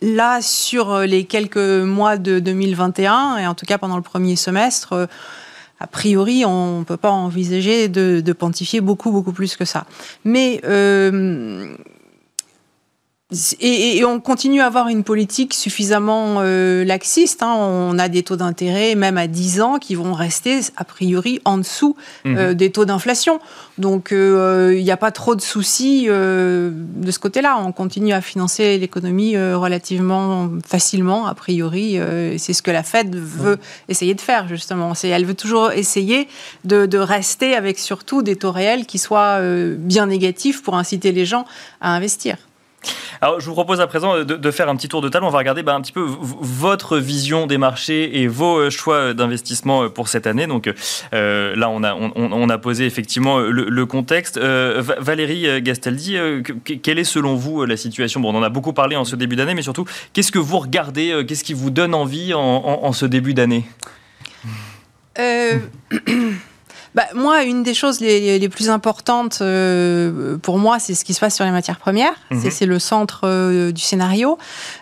Là, 0.05 0.41
sur 0.41 0.99
les 0.99 1.23
quelques 1.23 1.55
mois 1.57 2.17
de 2.17 2.39
2021, 2.39 3.37
et 3.37 3.47
en 3.47 3.53
tout 3.55 3.65
cas 3.65 3.77
pendant 3.77 3.95
le 3.95 4.03
premier 4.03 4.35
semestre, 4.35 5.07
a 5.79 5.87
priori, 5.87 6.43
on 6.45 6.79
ne 6.79 6.83
peut 6.83 6.97
pas 6.97 7.11
envisager 7.11 7.87
de, 7.87 8.19
de, 8.19 8.33
quantifier 8.33 8.81
beaucoup, 8.81 9.11
beaucoup 9.11 9.31
plus 9.31 9.55
que 9.55 9.63
ça. 9.63 9.85
Mais 10.25 10.59
et, 13.59 14.03
on 14.05 14.19
continue 14.19 14.61
à 14.61 14.65
avoir 14.67 14.87
une 14.87 15.03
politique 15.03 15.53
suffisamment 15.53 16.37
euh, 16.39 16.83
laxiste. 16.83 17.43
Hein. 17.43 17.53
On 17.57 17.97
a 17.97 18.09
des 18.09 18.23
taux 18.23 18.35
d'intérêt, 18.35 18.95
même 18.95 19.17
à 19.17 19.27
10 19.27 19.61
ans, 19.61 19.79
qui 19.79 19.95
vont 19.95 20.13
rester 20.13 20.59
a 20.77 20.83
priori 20.83 21.39
en 21.45 21.57
dessous 21.57 21.95
euh, 22.25 22.49
mhm. 22.49 22.53
des 22.53 22.71
taux 22.71 22.85
d'inflation. 22.85 23.39
Donc 23.77 24.11
euh, 24.11 24.73
il 24.75 24.83
n'y 24.83 24.91
a 24.91 24.97
pas 24.97 25.11
trop 25.11 25.35
de 25.35 25.41
soucis 25.41 26.07
de 26.07 27.11
ce 27.11 27.19
côté-là. 27.19 27.57
On 27.57 27.71
continue 27.71 28.13
à 28.13 28.21
financer 28.21 28.77
l'économie 28.77 29.37
relativement 29.37 30.49
facilement, 30.65 31.25
a 31.27 31.33
priori. 31.33 31.99
C'est 32.37 32.53
ce 32.53 32.61
que 32.61 32.71
la 32.71 32.83
Fed 32.83 33.15
veut 33.15 33.57
essayer 33.89 34.13
de 34.13 34.21
faire, 34.21 34.47
justement. 34.47 34.93
Elle 35.03 35.25
veut 35.25 35.33
toujours 35.33 35.71
essayer 35.71 36.27
de, 36.65 36.85
de, 36.85 36.97
rester 36.97 37.55
avec 37.55 37.79
surtout 37.79 38.21
des 38.21 38.35
taux 38.35 38.51
réels 38.51 38.85
qui 38.85 38.97
soient 38.97 39.39
bien 39.77 40.07
négatifs 40.07 40.61
pour 40.61 40.75
inciter 40.75 41.11
les 41.11 41.25
gens 41.25 41.45
à 41.81 41.93
investir. 41.95 42.37
Alors, 43.21 43.39
je 43.39 43.45
vous 43.45 43.53
propose 43.53 43.79
à 43.79 43.87
présent 43.87 44.23
de, 44.23 44.51
faire 44.51 44.67
un 44.69 44.75
petit 44.75 44.89
tour 44.89 45.01
de 45.01 45.09
table. 45.09 45.25
On 45.25 45.29
va 45.29 45.37
regarder 45.37 45.63
bah, 45.63 45.73
un 45.73 45.81
petit 45.81 45.91
peu 45.91 46.05
votre 46.05 46.97
vision 46.97 47.47
des 47.47 47.57
marchés 47.57 48.21
et 48.21 48.27
vos 48.27 48.57
euh, 48.57 48.69
choix 48.69 49.13
d'investissement 49.13 49.83
euh, 49.83 49.89
pour 49.89 50.09
cette 50.09 50.27
année. 50.27 50.45
Donc 50.45 50.69
euh, 51.13 51.55
là, 51.55 51.69
on 51.69 51.83
a, 51.83 51.95
on, 51.95 52.49
a 52.49 52.57
posé 52.57 52.85
effectivement 52.85 53.39
le, 53.39 53.85
contexte. 53.85 54.37
Valérie 54.37 55.61
Gastaldi, 55.61 56.17
quelle 56.81 56.99
est 56.99 57.03
selon 57.03 57.35
vous 57.35 57.65
la 57.65 57.77
situation? 57.77 58.19
Bon, 58.19 58.33
on 58.33 58.37
en 58.37 58.43
a 58.43 58.49
beaucoup 58.49 58.73
parlé 58.73 58.95
en 58.95 59.05
ce 59.05 59.15
début 59.15 59.35
d'année, 59.35 59.53
mais 59.53 59.61
surtout, 59.61 59.85
qu'est-ce 60.13 60.31
que 60.31 60.39
vous 60.39 60.59
regardez 60.59 61.23
Qu'est-ce 61.27 61.43
qui 61.43 61.53
vous 61.53 61.69
donne 61.69 61.93
envie 61.93 62.33
en, 62.33 62.39
en 62.39 62.93
ce 62.93 63.05
début 63.05 63.33
d'année? 63.33 63.65
bah, 66.95 67.03
Moi, 67.13 67.43
une 67.43 67.63
des 67.63 67.73
choses 67.73 67.99
les, 67.99 68.39
les 68.39 68.49
plus 68.49 68.69
importantes 68.69 69.39
euh, 69.41 70.37
pour 70.37 70.57
moi, 70.57 70.79
c'est 70.79 70.93
ce 70.93 71.05
qui 71.05 71.13
se 71.13 71.19
passe 71.19 71.35
sur 71.35 71.45
les 71.45 71.51
matières 71.51 71.79
premières. 71.79 72.13
Mhm. 72.31 72.51
C'est 72.51 72.65
le 72.65 72.79
centre 72.79 73.21
euh, 73.23 73.71
du 73.71 73.81
scénario. 73.81 74.37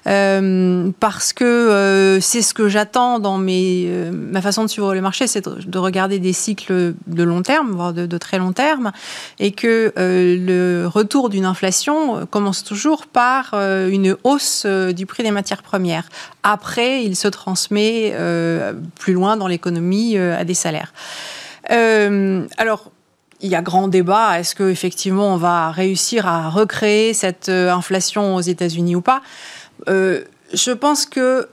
Euh, 0.07 0.89
parce 0.99 1.33
que 1.33 1.43
euh, 1.43 2.19
c'est 2.19 2.41
ce 2.41 2.53
que 2.53 2.67
j'attends 2.67 3.19
dans 3.19 3.37
mes, 3.37 3.85
euh, 3.87 4.11
ma 4.11 4.41
façon 4.41 4.63
de 4.63 4.69
suivre 4.69 4.93
le 4.93 5.01
marché, 5.01 5.27
c'est 5.27 5.45
de, 5.45 5.61
de, 5.65 5.77
regarder 5.77 6.19
des 6.19 6.33
cycles 6.33 6.93
de 7.07 7.23
long 7.23 7.41
terme, 7.43 7.71
voire 7.71 7.93
de, 7.93 8.05
de 8.05 8.17
très 8.17 8.37
long 8.37 8.53
terme. 8.53 8.91
Et 9.39 9.51
que 9.51 9.93
le 9.97 10.85
retour 10.87 11.29
d'une 11.29 11.45
inflation 11.45 12.25
commence 12.27 12.63
toujours 12.63 13.07
par 13.07 13.53
une 13.53 14.15
hausse 14.23 14.65
du 14.65 15.05
prix 15.05 15.23
des 15.23 15.31
matières 15.31 15.63
premières. 15.63 16.09
Après, 16.43 17.03
il 17.03 17.15
se 17.15 17.27
transmet 17.27 18.15
plus 18.99 19.13
loin 19.13 19.37
dans 19.37 19.47
l'économie 19.47 20.17
à 20.17 20.43
des 20.43 20.53
salaires. 20.53 20.93
Euh, 21.69 22.47
alors, 22.57 22.91
il 23.41 23.49
y 23.49 23.55
a 23.55 23.61
grand 23.61 23.87
débat. 23.87 24.39
Est-ce 24.39 24.55
qu'effectivement, 24.55 25.33
on 25.33 25.37
va 25.37 25.71
réussir 25.71 26.27
à 26.27 26.49
recréer 26.49 27.13
cette 27.13 27.49
euh, 27.49 27.71
inflation 27.71 28.35
aux 28.35 28.41
États-Unis 28.41 28.95
ou 28.95 29.01
pas? 29.01 29.21
Euh, 29.89 30.23
Je 30.53 30.71
pense 30.71 31.05
que 31.05 31.47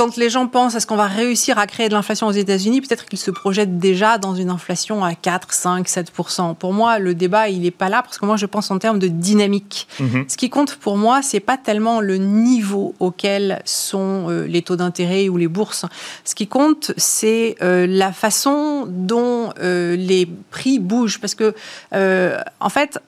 quand 0.00 0.16
les 0.16 0.30
gens 0.30 0.46
pensent 0.46 0.76
à 0.76 0.80
ce 0.80 0.86
qu'on 0.86 0.96
va 0.96 1.08
réussir 1.08 1.58
à 1.58 1.66
créer 1.66 1.90
de 1.90 1.92
l'inflation 1.92 2.26
aux 2.26 2.32
États-Unis, 2.32 2.80
peut-être 2.80 3.04
qu'ils 3.04 3.18
se 3.18 3.30
projettent 3.30 3.78
déjà 3.78 4.16
dans 4.16 4.34
une 4.34 4.48
inflation 4.48 5.04
à 5.04 5.14
4, 5.14 5.52
5, 5.52 5.86
7 5.86 6.10
Pour 6.58 6.72
moi, 6.72 6.98
le 6.98 7.14
débat, 7.14 7.50
il 7.50 7.60
n'est 7.60 7.70
pas 7.70 7.90
là 7.90 8.00
parce 8.00 8.16
que 8.16 8.24
moi, 8.24 8.38
je 8.38 8.46
pense 8.46 8.70
en 8.70 8.78
termes 8.78 8.98
de 8.98 9.08
dynamique. 9.08 9.86
Mhm. 9.98 10.24
Ce 10.26 10.38
qui 10.38 10.48
compte 10.48 10.76
pour 10.76 10.96
moi, 10.96 11.20
c'est 11.20 11.38
pas 11.38 11.58
tellement 11.58 12.00
le 12.00 12.16
niveau 12.16 12.94
auquel 12.98 13.60
sont 13.66 14.30
euh, 14.30 14.46
les 14.46 14.62
taux 14.62 14.76
d'intérêt 14.76 15.28
ou 15.28 15.36
les 15.36 15.48
bourses. 15.48 15.84
Ce 16.24 16.34
qui 16.34 16.46
compte, 16.46 16.92
c'est 16.96 17.56
euh, 17.60 17.86
la 17.86 18.14
façon 18.14 18.86
dont 18.88 19.52
euh, 19.60 19.96
les 19.96 20.26
prix 20.50 20.78
bougent. 20.78 21.20
Parce 21.20 21.34
que, 21.34 21.54
en 21.92 22.68
fait, 22.70 22.98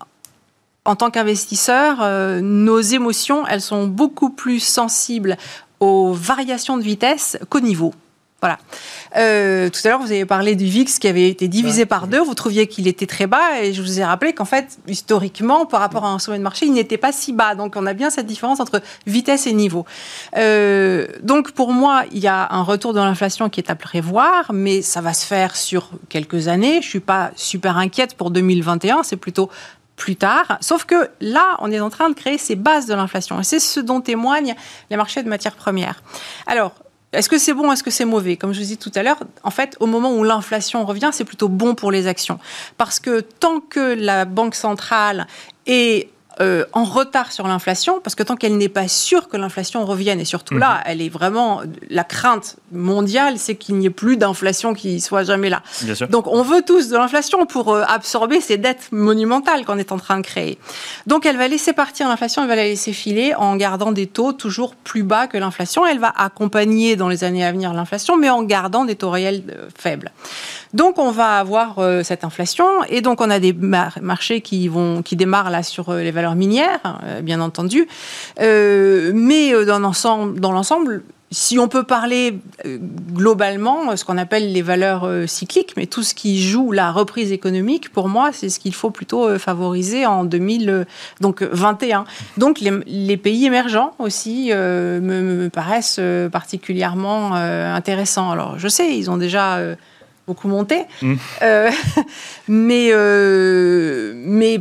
en 0.85 0.94
tant 0.94 1.11
qu'investisseur, 1.11 2.42
nos 2.42 2.81
émotions, 2.81 3.46
elles 3.46 3.62
sont 3.62 3.87
beaucoup 3.87 4.28
plus 4.28 4.61
sensibles 4.61 5.38
aux 5.82 6.12
variations 6.12 6.78
de 6.78 6.82
vitesse 6.84 7.36
qu'au 7.50 7.58
niveau. 7.58 7.92
Voilà. 8.40 8.58
Euh, 9.16 9.68
tout 9.68 9.80
à 9.84 9.88
l'heure, 9.88 10.00
vous 10.00 10.10
avez 10.10 10.24
parlé 10.24 10.56
du 10.56 10.64
VIX 10.64 10.98
qui 10.98 11.06
avait 11.06 11.28
été 11.28 11.46
divisé 11.48 11.86
par 11.86 12.06
deux. 12.08 12.20
Vous 12.20 12.34
trouviez 12.34 12.66
qu'il 12.66 12.86
était 12.88 13.06
très 13.06 13.26
bas 13.28 13.60
et 13.60 13.72
je 13.72 13.82
vous 13.82 14.00
ai 14.00 14.04
rappelé 14.04 14.32
qu'en 14.32 14.44
fait, 14.44 14.78
historiquement, 14.88 15.66
par 15.66 15.80
rapport 15.80 16.04
à 16.04 16.08
un 16.08 16.18
sommet 16.18 16.38
de 16.38 16.42
marché, 16.42 16.66
il 16.66 16.72
n'était 16.72 16.98
pas 16.98 17.12
si 17.12 17.32
bas. 17.32 17.54
Donc, 17.56 17.74
on 17.76 17.86
a 17.86 17.94
bien 17.94 18.10
cette 18.10 18.26
différence 18.26 18.58
entre 18.58 18.80
vitesse 19.06 19.46
et 19.46 19.52
niveau. 19.52 19.86
Euh, 20.36 21.06
donc, 21.22 21.52
pour 21.52 21.72
moi, 21.72 22.04
il 22.12 22.18
y 22.18 22.28
a 22.28 22.48
un 22.52 22.62
retour 22.62 22.94
de 22.94 22.98
l'inflation 22.98 23.48
qui 23.48 23.60
est 23.60 23.70
à 23.70 23.76
prévoir, 23.76 24.52
mais 24.52 24.82
ça 24.82 25.00
va 25.00 25.14
se 25.14 25.26
faire 25.26 25.54
sur 25.56 25.90
quelques 26.08 26.48
années. 26.48 26.80
Je 26.82 26.88
suis 26.88 27.00
pas 27.00 27.30
super 27.36 27.76
inquiète 27.76 28.14
pour 28.14 28.32
2021. 28.32 29.04
C'est 29.04 29.16
plutôt 29.16 29.50
plus 30.02 30.16
tard. 30.16 30.58
Sauf 30.60 30.84
que 30.84 31.10
là, 31.20 31.56
on 31.60 31.70
est 31.70 31.78
en 31.78 31.88
train 31.88 32.10
de 32.10 32.14
créer 32.14 32.36
ces 32.36 32.56
bases 32.56 32.86
de 32.86 32.94
l'inflation. 32.94 33.38
Et 33.38 33.44
c'est 33.44 33.60
ce 33.60 33.78
dont 33.78 34.00
témoignent 34.00 34.56
les 34.90 34.96
marchés 34.96 35.22
de 35.22 35.28
matières 35.28 35.54
premières. 35.54 36.02
Alors, 36.48 36.72
est-ce 37.12 37.28
que 37.28 37.38
c'est 37.38 37.52
bon, 37.54 37.70
est-ce 37.70 37.84
que 37.84 37.92
c'est 37.92 38.04
mauvais? 38.04 38.36
Comme 38.36 38.52
je 38.52 38.58
vous 38.58 38.66
dis 38.66 38.78
tout 38.78 38.90
à 38.96 39.04
l'heure, 39.04 39.20
en 39.44 39.50
fait, 39.52 39.76
au 39.78 39.86
moment 39.86 40.12
où 40.12 40.24
l'inflation 40.24 40.84
revient, 40.84 41.10
c'est 41.12 41.24
plutôt 41.24 41.48
bon 41.48 41.76
pour 41.76 41.92
les 41.92 42.08
actions. 42.08 42.40
Parce 42.78 42.98
que 42.98 43.20
tant 43.20 43.60
que 43.60 43.94
la 43.94 44.24
Banque 44.24 44.56
centrale 44.56 45.28
est 45.66 46.08
euh, 46.40 46.64
en 46.72 46.84
retard 46.84 47.30
sur 47.30 47.46
l'inflation, 47.46 48.00
parce 48.00 48.14
que 48.14 48.22
tant 48.22 48.36
qu'elle 48.36 48.56
n'est 48.56 48.70
pas 48.70 48.88
sûre 48.88 49.28
que 49.28 49.36
l'inflation 49.36 49.84
revienne, 49.84 50.18
et 50.18 50.24
surtout 50.24 50.56
là, 50.56 50.76
mhm. 50.76 50.82
elle 50.86 51.02
est 51.02 51.08
vraiment 51.08 51.60
la 51.90 52.04
crainte 52.04 52.56
mondiale, 52.72 53.34
c'est 53.36 53.54
qu'il 53.56 53.76
n'y 53.76 53.86
ait 53.86 53.90
plus 53.90 54.16
d'inflation 54.16 54.72
qui 54.72 55.00
soit 55.00 55.24
jamais 55.24 55.50
là. 55.50 55.62
Donc 56.08 56.26
on 56.26 56.42
veut 56.42 56.62
tous 56.62 56.88
de 56.88 56.96
l'inflation 56.96 57.44
pour 57.44 57.74
euh, 57.74 57.82
absorber 57.86 58.40
ces 58.40 58.56
dettes 58.56 58.88
monumentales 58.92 59.64
qu'on 59.66 59.78
est 59.78 59.92
en 59.92 59.98
train 59.98 60.16
de 60.16 60.22
créer. 60.22 60.58
Donc 61.06 61.26
elle 61.26 61.36
va 61.36 61.48
laisser 61.48 61.74
partir 61.74 62.08
l'inflation, 62.08 62.42
elle 62.42 62.48
va 62.48 62.56
la 62.56 62.64
laisser 62.64 62.92
filer 62.92 63.34
en 63.34 63.56
gardant 63.56 63.92
des 63.92 64.06
taux 64.06 64.32
toujours 64.32 64.74
plus 64.74 65.02
bas 65.02 65.26
que 65.26 65.36
l'inflation. 65.36 65.86
Elle 65.86 65.98
va 65.98 66.12
accompagner 66.16 66.96
dans 66.96 67.08
les 67.08 67.24
années 67.24 67.44
à 67.44 67.52
venir 67.52 67.74
l'inflation, 67.74 68.16
mais 68.16 68.30
en 68.30 68.42
gardant 68.42 68.84
des 68.84 68.96
taux 68.96 69.10
réels 69.10 69.42
euh, 69.50 69.68
faibles. 69.76 70.12
Donc 70.72 70.98
on 70.98 71.10
va 71.10 71.38
avoir 71.38 71.78
cette 72.02 72.24
inflation, 72.24 72.64
et 72.88 73.02
donc 73.02 73.20
on 73.20 73.28
a 73.28 73.38
des 73.38 73.52
marchés 73.52 74.40
qui 74.40 74.68
vont 74.68 75.02
qui 75.02 75.16
démarrent 75.16 75.50
là 75.50 75.62
sur 75.62 75.92
les 75.92 76.10
valeurs 76.10 76.21
minière, 76.35 77.00
euh, 77.04 77.20
bien 77.20 77.40
entendu. 77.40 77.87
Euh, 78.40 79.12
mais 79.14 79.52
euh, 79.54 79.64
dans 79.64 79.78
l'ensemble, 80.52 81.02
si 81.30 81.58
on 81.58 81.66
peut 81.66 81.85
parler 81.85 82.38
globalement, 83.14 83.96
ce 83.96 84.04
qu'on 84.04 84.18
appelle 84.18 84.52
les 84.52 84.61
valeurs 84.61 85.08
cycliques, 85.26 85.72
mais 85.78 85.87
tout 85.87 86.02
ce 86.02 86.14
qui 86.14 86.42
joue 86.42 86.72
la 86.72 86.92
reprise 86.92 87.32
économique, 87.32 87.90
pour 87.90 88.11
moi, 88.11 88.32
c'est 88.35 88.50
ce 88.50 88.61
qu'il 88.61 88.74
faut 88.74 88.90
plutôt 88.90 89.38
favoriser 89.38 90.04
en 90.04 90.24
2021. 90.24 92.04
Donc 92.37 92.61
les, 92.61 93.16
pays 93.16 93.46
émergents 93.46 93.94
aussi 93.98 94.50
me, 94.52 95.48
paraissent 95.48 96.00
particulièrement 96.30 97.32
intéressants. 97.32 98.30
Alors 98.30 98.58
je 98.58 98.68
sais, 98.68 98.94
ils 98.94 99.11
ont 99.11 99.16
déjà 99.16 99.58
beaucoup 100.26 100.48
monté, 100.48 100.82
mmh. 101.00 101.14
mais, 102.48 102.92
mais 104.14 104.61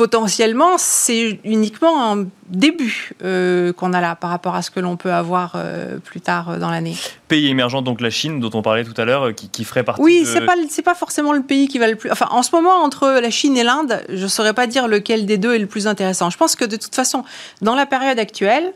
potentiellement, 0.00 0.78
c'est 0.78 1.40
uniquement 1.44 2.10
un 2.10 2.26
début 2.48 3.10
euh, 3.22 3.74
qu'on 3.74 3.92
a 3.92 4.00
là 4.00 4.16
par 4.16 4.30
rapport 4.30 4.54
à 4.54 4.62
ce 4.62 4.70
que 4.70 4.80
l'on 4.80 4.96
peut 4.96 5.12
avoir 5.12 5.52
euh, 5.56 5.98
plus 5.98 6.22
tard 6.22 6.48
euh, 6.48 6.56
dans 6.56 6.70
l'année. 6.70 6.96
Pays 7.28 7.48
émergent, 7.48 7.82
donc 7.82 8.00
la 8.00 8.08
Chine, 8.08 8.40
dont 8.40 8.48
on 8.54 8.62
parlait 8.62 8.82
tout 8.82 8.98
à 8.98 9.04
l'heure, 9.04 9.34
qui, 9.34 9.62
ferait 9.62 9.84
partie. 9.84 10.00
Oui, 10.00 10.22
c'est 10.24 10.46
pas 10.46 10.54
c'est 10.70 10.80
pas 10.80 10.94
forcément 10.94 11.34
le 11.34 11.42
pays 11.42 11.68
qui 11.68 11.78
va 11.78 11.86
le 11.86 11.96
plus. 11.96 12.10
Enfin, 12.10 12.28
en 12.30 12.42
ce 12.42 12.50
moment, 12.52 12.76
entre 12.82 13.20
la 13.20 13.28
Chine 13.30 13.58
et 13.58 13.62
l'Inde, 13.62 14.02
je 14.08 14.26
saurais 14.26 14.54
pas 14.54 14.66
dire 14.66 14.88
lequel 14.88 15.26
des 15.26 15.36
deux 15.36 15.54
est 15.54 15.58
le 15.58 15.66
plus 15.66 15.86
intéressant. 15.86 16.30
Je 16.30 16.38
pense 16.38 16.56
que 16.56 16.64
de 16.64 16.76
toute 16.76 16.94
façon, 16.94 17.22
dans 17.60 17.74
la 17.74 17.84
période 17.84 18.18
actuelle 18.18 18.72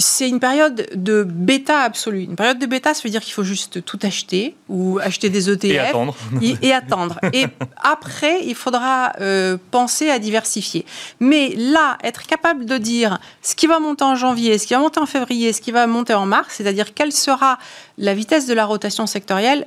c'est 0.00 0.28
une 0.28 0.40
période 0.40 0.88
de 0.94 1.22
bêta 1.22 1.80
absolue. 1.80 2.24
Une 2.24 2.36
période 2.36 2.58
de 2.58 2.66
bêta, 2.66 2.94
ça 2.94 3.02
veut 3.04 3.10
dire 3.10 3.20
qu'il 3.20 3.34
faut 3.34 3.44
juste 3.44 3.84
tout 3.84 3.98
acheter 4.02 4.56
ou 4.68 4.98
acheter 4.98 5.28
des 5.28 5.50
ETF 5.50 5.64
et 5.64 5.78
attendre. 5.78 6.16
Et, 6.40 6.72
attendre. 6.72 7.20
et 7.32 7.46
après, 7.76 8.40
il 8.44 8.54
faudra 8.54 9.12
euh, 9.20 9.58
penser 9.70 10.08
à 10.08 10.18
diversifier. 10.18 10.86
Mais 11.20 11.54
là, 11.56 11.98
être 12.02 12.26
capable 12.26 12.64
de 12.64 12.78
dire 12.78 13.18
ce 13.42 13.54
qui 13.54 13.66
va 13.66 13.78
monter 13.78 14.04
en 14.04 14.14
janvier, 14.14 14.58
ce 14.58 14.66
qui 14.66 14.74
va 14.74 14.80
monter 14.80 15.00
en 15.00 15.06
février, 15.06 15.52
ce 15.52 15.60
qui 15.60 15.70
va 15.70 15.86
monter 15.86 16.14
en 16.14 16.26
mars, 16.26 16.54
c'est-à-dire 16.56 16.94
quelle 16.94 17.12
sera 17.12 17.58
la 17.98 18.14
vitesse 18.14 18.46
de 18.46 18.54
la 18.54 18.64
rotation 18.64 19.06
sectorielle, 19.06 19.66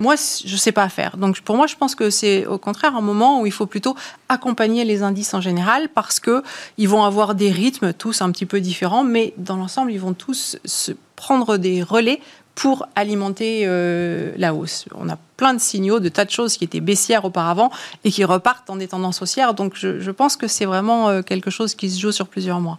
moi, 0.00 0.16
je 0.16 0.52
ne 0.52 0.58
sais 0.58 0.72
pas 0.72 0.88
faire. 0.88 1.16
Donc, 1.16 1.40
pour 1.42 1.56
moi, 1.56 1.66
je 1.68 1.76
pense 1.76 1.94
que 1.94 2.10
c'est 2.10 2.44
au 2.46 2.58
contraire 2.58 2.96
un 2.96 3.00
moment 3.00 3.40
où 3.40 3.46
il 3.46 3.52
faut 3.52 3.66
plutôt 3.66 3.94
accompagner 4.28 4.84
les 4.84 5.02
indices 5.04 5.32
en 5.32 5.40
général 5.40 5.88
parce 5.88 6.18
qu'ils 6.18 6.88
vont 6.88 7.04
avoir 7.04 7.36
des 7.36 7.50
rythmes 7.50 7.92
tous 7.92 8.20
un 8.20 8.32
petit 8.32 8.46
peu 8.46 8.60
différents, 8.60 9.04
mais 9.04 9.32
dans 9.36 9.56
l'ensemble, 9.56 9.92
ils 9.92 10.00
vont 10.00 10.14
tous 10.14 10.56
se 10.64 10.92
prendre 11.14 11.56
des 11.56 11.84
relais 11.84 12.20
pour 12.54 12.86
alimenter 12.96 13.62
euh, 13.64 14.32
la 14.36 14.54
hausse. 14.54 14.86
On 14.94 15.08
a 15.08 15.16
plein 15.36 15.54
de 15.54 15.60
signaux 15.60 16.00
de 16.00 16.08
tas 16.08 16.24
de 16.24 16.30
choses 16.30 16.56
qui 16.56 16.64
étaient 16.64 16.80
baissières 16.80 17.24
auparavant 17.24 17.70
et 18.04 18.10
qui 18.10 18.24
repartent 18.24 18.68
en 18.70 18.76
des 18.76 18.88
tendances 18.88 19.22
haussières. 19.22 19.54
Donc, 19.54 19.74
je, 19.76 20.10
pense 20.10 20.36
que 20.36 20.48
c'est 20.48 20.66
vraiment 20.66 21.08
euh, 21.08 21.22
quelque 21.22 21.50
chose 21.50 21.74
qui 21.74 21.88
se 21.90 22.00
joue 22.00 22.12
sur 22.12 22.28
plusieurs 22.28 22.60
mois. 22.60 22.78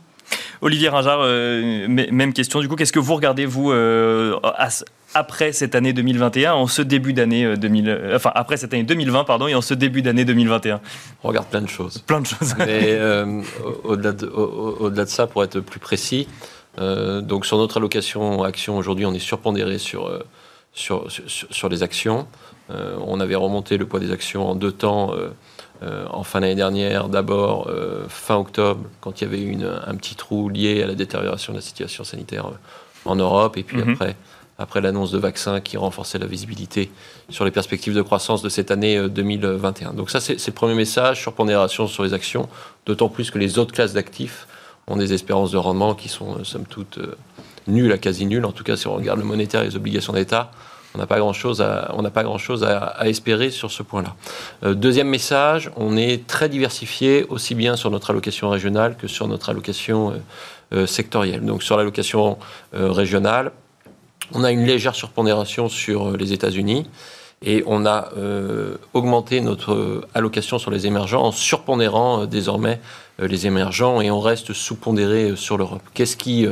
Olivier 0.61 0.89
Ringard, 0.89 1.19
euh, 1.21 1.87
même 1.87 2.33
question. 2.33 2.59
Du 2.59 2.69
coup, 2.69 2.75
qu'est-ce 2.75 2.93
que 2.93 2.99
vous 2.99 3.15
regardez, 3.15 3.45
vous, 3.45 3.71
après 5.13 5.51
cette 5.53 5.75
année 5.75 5.93
2021, 5.93 6.53
en 6.53 6.67
ce 6.67 6.81
début 6.81 7.13
d'année 7.13 7.55
2000, 7.55 7.89
euh, 7.89 7.91
euh, 7.93 8.15
enfin 8.15 8.31
après 8.35 8.57
cette 8.57 8.73
année 8.73 8.83
2020 8.83 9.23
pardon 9.23 9.47
et 9.47 9.55
en 9.55 9.61
ce 9.61 9.73
début 9.73 10.01
d'année 10.01 10.25
2021 10.25 10.81
On 11.23 11.27
regarde 11.27 11.47
plein 11.47 11.61
de 11.61 11.69
choses. 11.69 11.99
Plein 11.99 12.21
de 12.21 12.25
choses. 12.25 12.55
Mais 12.57 12.93
euh, 12.93 13.41
au-delà 13.83 14.11
de, 14.11 14.27
au, 14.27 14.89
de, 14.89 15.05
ça, 15.05 15.27
pour 15.27 15.43
être 15.43 15.59
plus 15.59 15.79
précis, 15.79 16.27
donc 16.77 17.45
sur 17.45 17.57
notre 17.57 17.77
allocation 17.77 18.43
action 18.43 18.77
aujourd'hui, 18.77 19.05
on 19.05 19.13
est 19.13 19.19
surpondéré 19.19 19.77
sur, 19.77 20.23
sur, 20.73 21.05
sur, 21.27 21.69
les 21.69 21.83
actions. 21.83 22.25
on 22.69 23.19
avait 23.19 23.35
remonté 23.35 23.77
le 23.77 23.85
poids 23.85 23.99
des 23.99 24.11
actions 24.11 24.49
en 24.49 24.55
deux 24.55 24.71
temps. 24.71 25.13
En 26.09 26.23
fin 26.23 26.41
d'année 26.41 26.55
dernière, 26.55 27.09
d'abord 27.09 27.69
fin 28.07 28.35
octobre, 28.35 28.81
quand 29.01 29.19
il 29.19 29.23
y 29.23 29.27
avait 29.27 29.41
eu 29.41 29.49
une, 29.49 29.69
un 29.85 29.95
petit 29.95 30.15
trou 30.15 30.49
lié 30.49 30.83
à 30.83 30.87
la 30.87 30.95
détérioration 30.95 31.53
de 31.53 31.57
la 31.57 31.61
situation 31.61 32.03
sanitaire 32.03 32.47
en 33.05 33.15
Europe, 33.15 33.57
et 33.57 33.63
puis 33.63 33.77
mhm. 33.77 33.93
après 33.93 34.15
après 34.59 34.81
l'annonce 34.81 35.11
de 35.11 35.17
vaccins 35.17 35.61
qui 35.61 35.77
renforçait 35.77 36.19
la 36.19 36.25
visibilité 36.25 36.91
sur 37.29 37.45
les 37.45 37.51
perspectives 37.51 37.93
de 37.93 38.01
croissance 38.01 38.41
de 38.41 38.49
cette 38.49 38.71
année 38.71 39.09
2021. 39.09 39.89
Euh, 39.89 39.93
Donc 39.93 40.09
ça, 40.09 40.19
c'est 40.19 40.45
le 40.45 40.53
premier 40.53 40.75
message 40.75 41.21
sur 41.21 41.33
pondération 41.33 41.87
sur 41.87 42.03
les 42.03 42.13
actions, 42.13 42.47
d'autant 42.85 43.09
plus 43.09 43.31
que 43.31 43.39
les 43.39 43.57
autres 43.57 43.73
classes 43.73 43.93
d'actifs 43.93 44.47
ont 44.87 44.97
des 44.97 45.13
espérances 45.13 45.51
de 45.51 45.57
rendement 45.57 45.95
qui 45.95 46.09
sont, 46.09 46.37
euh, 46.39 46.43
somme 46.43 46.65
toute, 46.65 46.97
euh, 46.97 47.15
nulles 47.67 47.91
à 47.91 47.97
quasi 47.97 48.25
nulles. 48.25 48.45
En 48.45 48.51
tout 48.51 48.63
cas, 48.63 48.75
si 48.75 48.87
on 48.87 48.95
regarde 48.95 49.19
le 49.19 49.25
monétaire 49.25 49.61
et 49.61 49.65
les 49.65 49.75
obligations 49.75 50.13
d'État, 50.13 50.51
on 50.95 50.97
n'a 50.99 51.07
pas 51.07 51.19
grand-chose 51.19 51.61
à, 51.61 51.91
on 51.95 52.03
pas 52.03 52.23
grand 52.23 52.37
chose 52.37 52.63
à, 52.63 53.07
espérer 53.07 53.49
sur 53.49 53.71
ce 53.71 53.83
point-là. 53.83 54.73
deuxième 54.73 55.07
message, 55.07 55.71
on 55.75 55.97
est 55.97 56.27
très 56.27 56.49
diversifié 56.49 57.25
aussi 57.29 57.55
bien 57.55 57.75
sur 57.75 57.89
notre 57.91 58.11
allocation 58.11 58.49
régionale 58.49 58.95
que 58.95 59.07
sur 59.07 59.27
notre 59.27 59.49
allocation 59.49 60.13
sectorielle. 60.85 61.43
Donc 61.43 61.63
sur 61.63 61.77
l'allocation 61.77 62.37
régionale, 62.73 63.51
on 64.31 64.43
a 64.43 64.51
une 64.51 64.65
légère 64.65 64.95
surpondération 64.95 65.69
sur 65.69 66.09
euh, 66.09 66.17
les 66.17 66.33
États-Unis 66.33 66.87
et 67.43 67.63
on 67.67 67.85
a 67.85 68.09
euh, 68.17 68.75
augmenté 68.93 69.41
notre 69.41 70.07
allocation 70.13 70.57
sur 70.57 70.71
les 70.71 70.87
émergents 70.87 71.23
en 71.23 71.31
surpondérant 71.31 72.21
euh, 72.21 72.25
désormais 72.25 72.79
les 73.19 73.45
émergents 73.45 74.01
et 74.01 74.09
on 74.09 74.19
reste 74.19 74.53
sous-pondéré 74.53 75.35
sur 75.35 75.55
l'Europe. 75.55 75.83
Qu'est-ce 75.93 76.17
qui, 76.17 76.47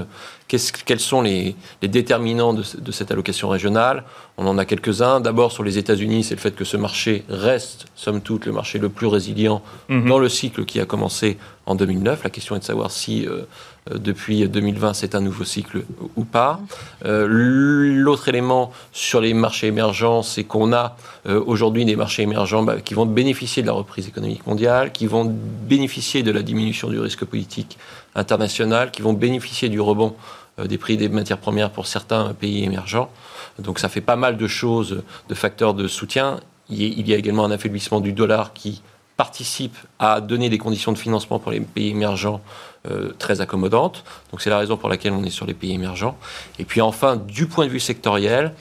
quels 0.86 1.00
sont 1.00 1.22
les, 1.22 1.56
déterminants 1.82 2.54
de, 2.54 2.92
cette 2.92 3.12
allocation 3.12 3.50
régionale? 3.50 4.04
On 4.38 4.46
en 4.46 4.58
a 4.58 4.66
quelques-uns. 4.66 5.22
D'abord 5.22 5.52
sur 5.52 5.64
les 5.64 5.78
États-Unis, 5.78 6.24
c'est 6.24 6.36
le 6.36 6.40
fait 6.40 6.56
que 6.56 6.66
ce 6.66 6.78
marché 6.78 7.24
reste, 7.30 7.86
somme 7.96 8.22
toute, 8.22 8.46
le 8.46 8.52
marché 8.52 8.78
le 8.80 8.90
plus 8.90 9.08
résilient 9.08 9.62
mhm. 9.90 10.08
dans 10.08 10.20
le 10.20 10.30
cycle 10.30 10.66
qui 10.66 10.80
a 10.80 10.86
commencé 10.86 11.38
en 11.66 11.76
2009. 11.76 12.24
La 12.24 12.30
question 12.30 12.56
est 12.56 12.60
de 12.60 12.64
savoir 12.64 12.92
si 12.92 13.26
euh, 13.26 13.44
depuis 13.90 14.48
2020, 14.48 14.94
c'est 14.94 15.16
un 15.16 15.22
nouveau 15.22 15.44
cycle 15.44 15.84
ou 16.16 16.24
pas. 16.24 16.60
Euh, 17.06 17.26
l'autre 17.28 18.30
élément 18.30 18.72
sur 18.92 19.22
les 19.22 19.34
marchés 19.34 19.68
émergents, 19.68 20.22
c'est 20.22 20.44
qu'on 20.44 20.72
a 20.72 20.96
euh, 21.28 21.42
aujourd'hui 21.46 21.84
des 21.84 21.96
marchés 21.96 22.22
émergents 22.22 22.64
bah, 22.64 22.80
qui 22.80 22.94
vont 22.94 23.08
bénéficier 23.08 23.64
de 23.64 23.68
la 23.68 23.74
reprise 23.74 24.08
économique 24.08 24.46
mondiale, 24.46 24.92
qui 24.92 25.08
vont 25.08 25.26
bénéficier 25.26 26.22
de 26.22 26.32
la 26.32 26.44
diminution 26.44 26.90
du 26.90 27.00
risque 27.00 27.26
politique 27.26 27.78
international, 28.14 28.92
qui 28.92 29.02
vont 29.02 29.14
bénéficier 29.14 29.70
du 29.70 29.80
rebond 29.80 30.16
des 30.64 30.78
prix 30.78 30.98
des 30.98 31.10
matières 31.10 31.40
premières 31.40 31.72
pour 31.72 31.88
certains 31.88 32.34
pays 32.34 32.64
émergents. 32.64 33.10
Donc 33.58 33.80
ça 33.80 33.90
fait 33.90 34.02
pas 34.02 34.18
mal 34.18 34.38
de 34.38 34.48
choses, 34.48 35.02
de 35.30 35.34
facteurs 35.34 35.74
de 35.74 35.88
soutien. 35.88 36.40
Il 36.70 37.10
y 37.10 37.14
a 37.14 37.18
également 37.18 37.46
un 37.46 37.52
affaiblissement 37.52 38.00
du 38.00 38.14
dollar 38.14 38.54
qui 38.54 38.82
participe 39.18 39.78
à 40.00 40.22
donner 40.22 40.50
des 40.50 40.58
conditions 40.58 40.92
de 40.92 40.98
financement 40.98 41.40
pour 41.40 41.52
les 41.52 41.60
pays 41.60 41.90
émergents 41.90 42.42
euh, 42.90 43.12
très 43.20 43.42
accommodante. 43.42 44.04
Donc 44.32 44.42
c'est 44.42 44.50
la 44.50 44.58
raison 44.58 44.78
pour 44.78 44.90
laquelle 44.90 45.14
on 45.14 45.24
est 45.24 45.30
sur 45.30 45.46
les 45.46 45.54
pays 45.54 45.74
émergents. 45.74 46.18
Et 46.58 46.66
puis 46.66 46.82
enfin, 46.82 47.16
du 47.16 47.46
point 47.46 47.66
de 47.66 47.72
vue 47.72 47.80
sectoriel, 47.80 48.54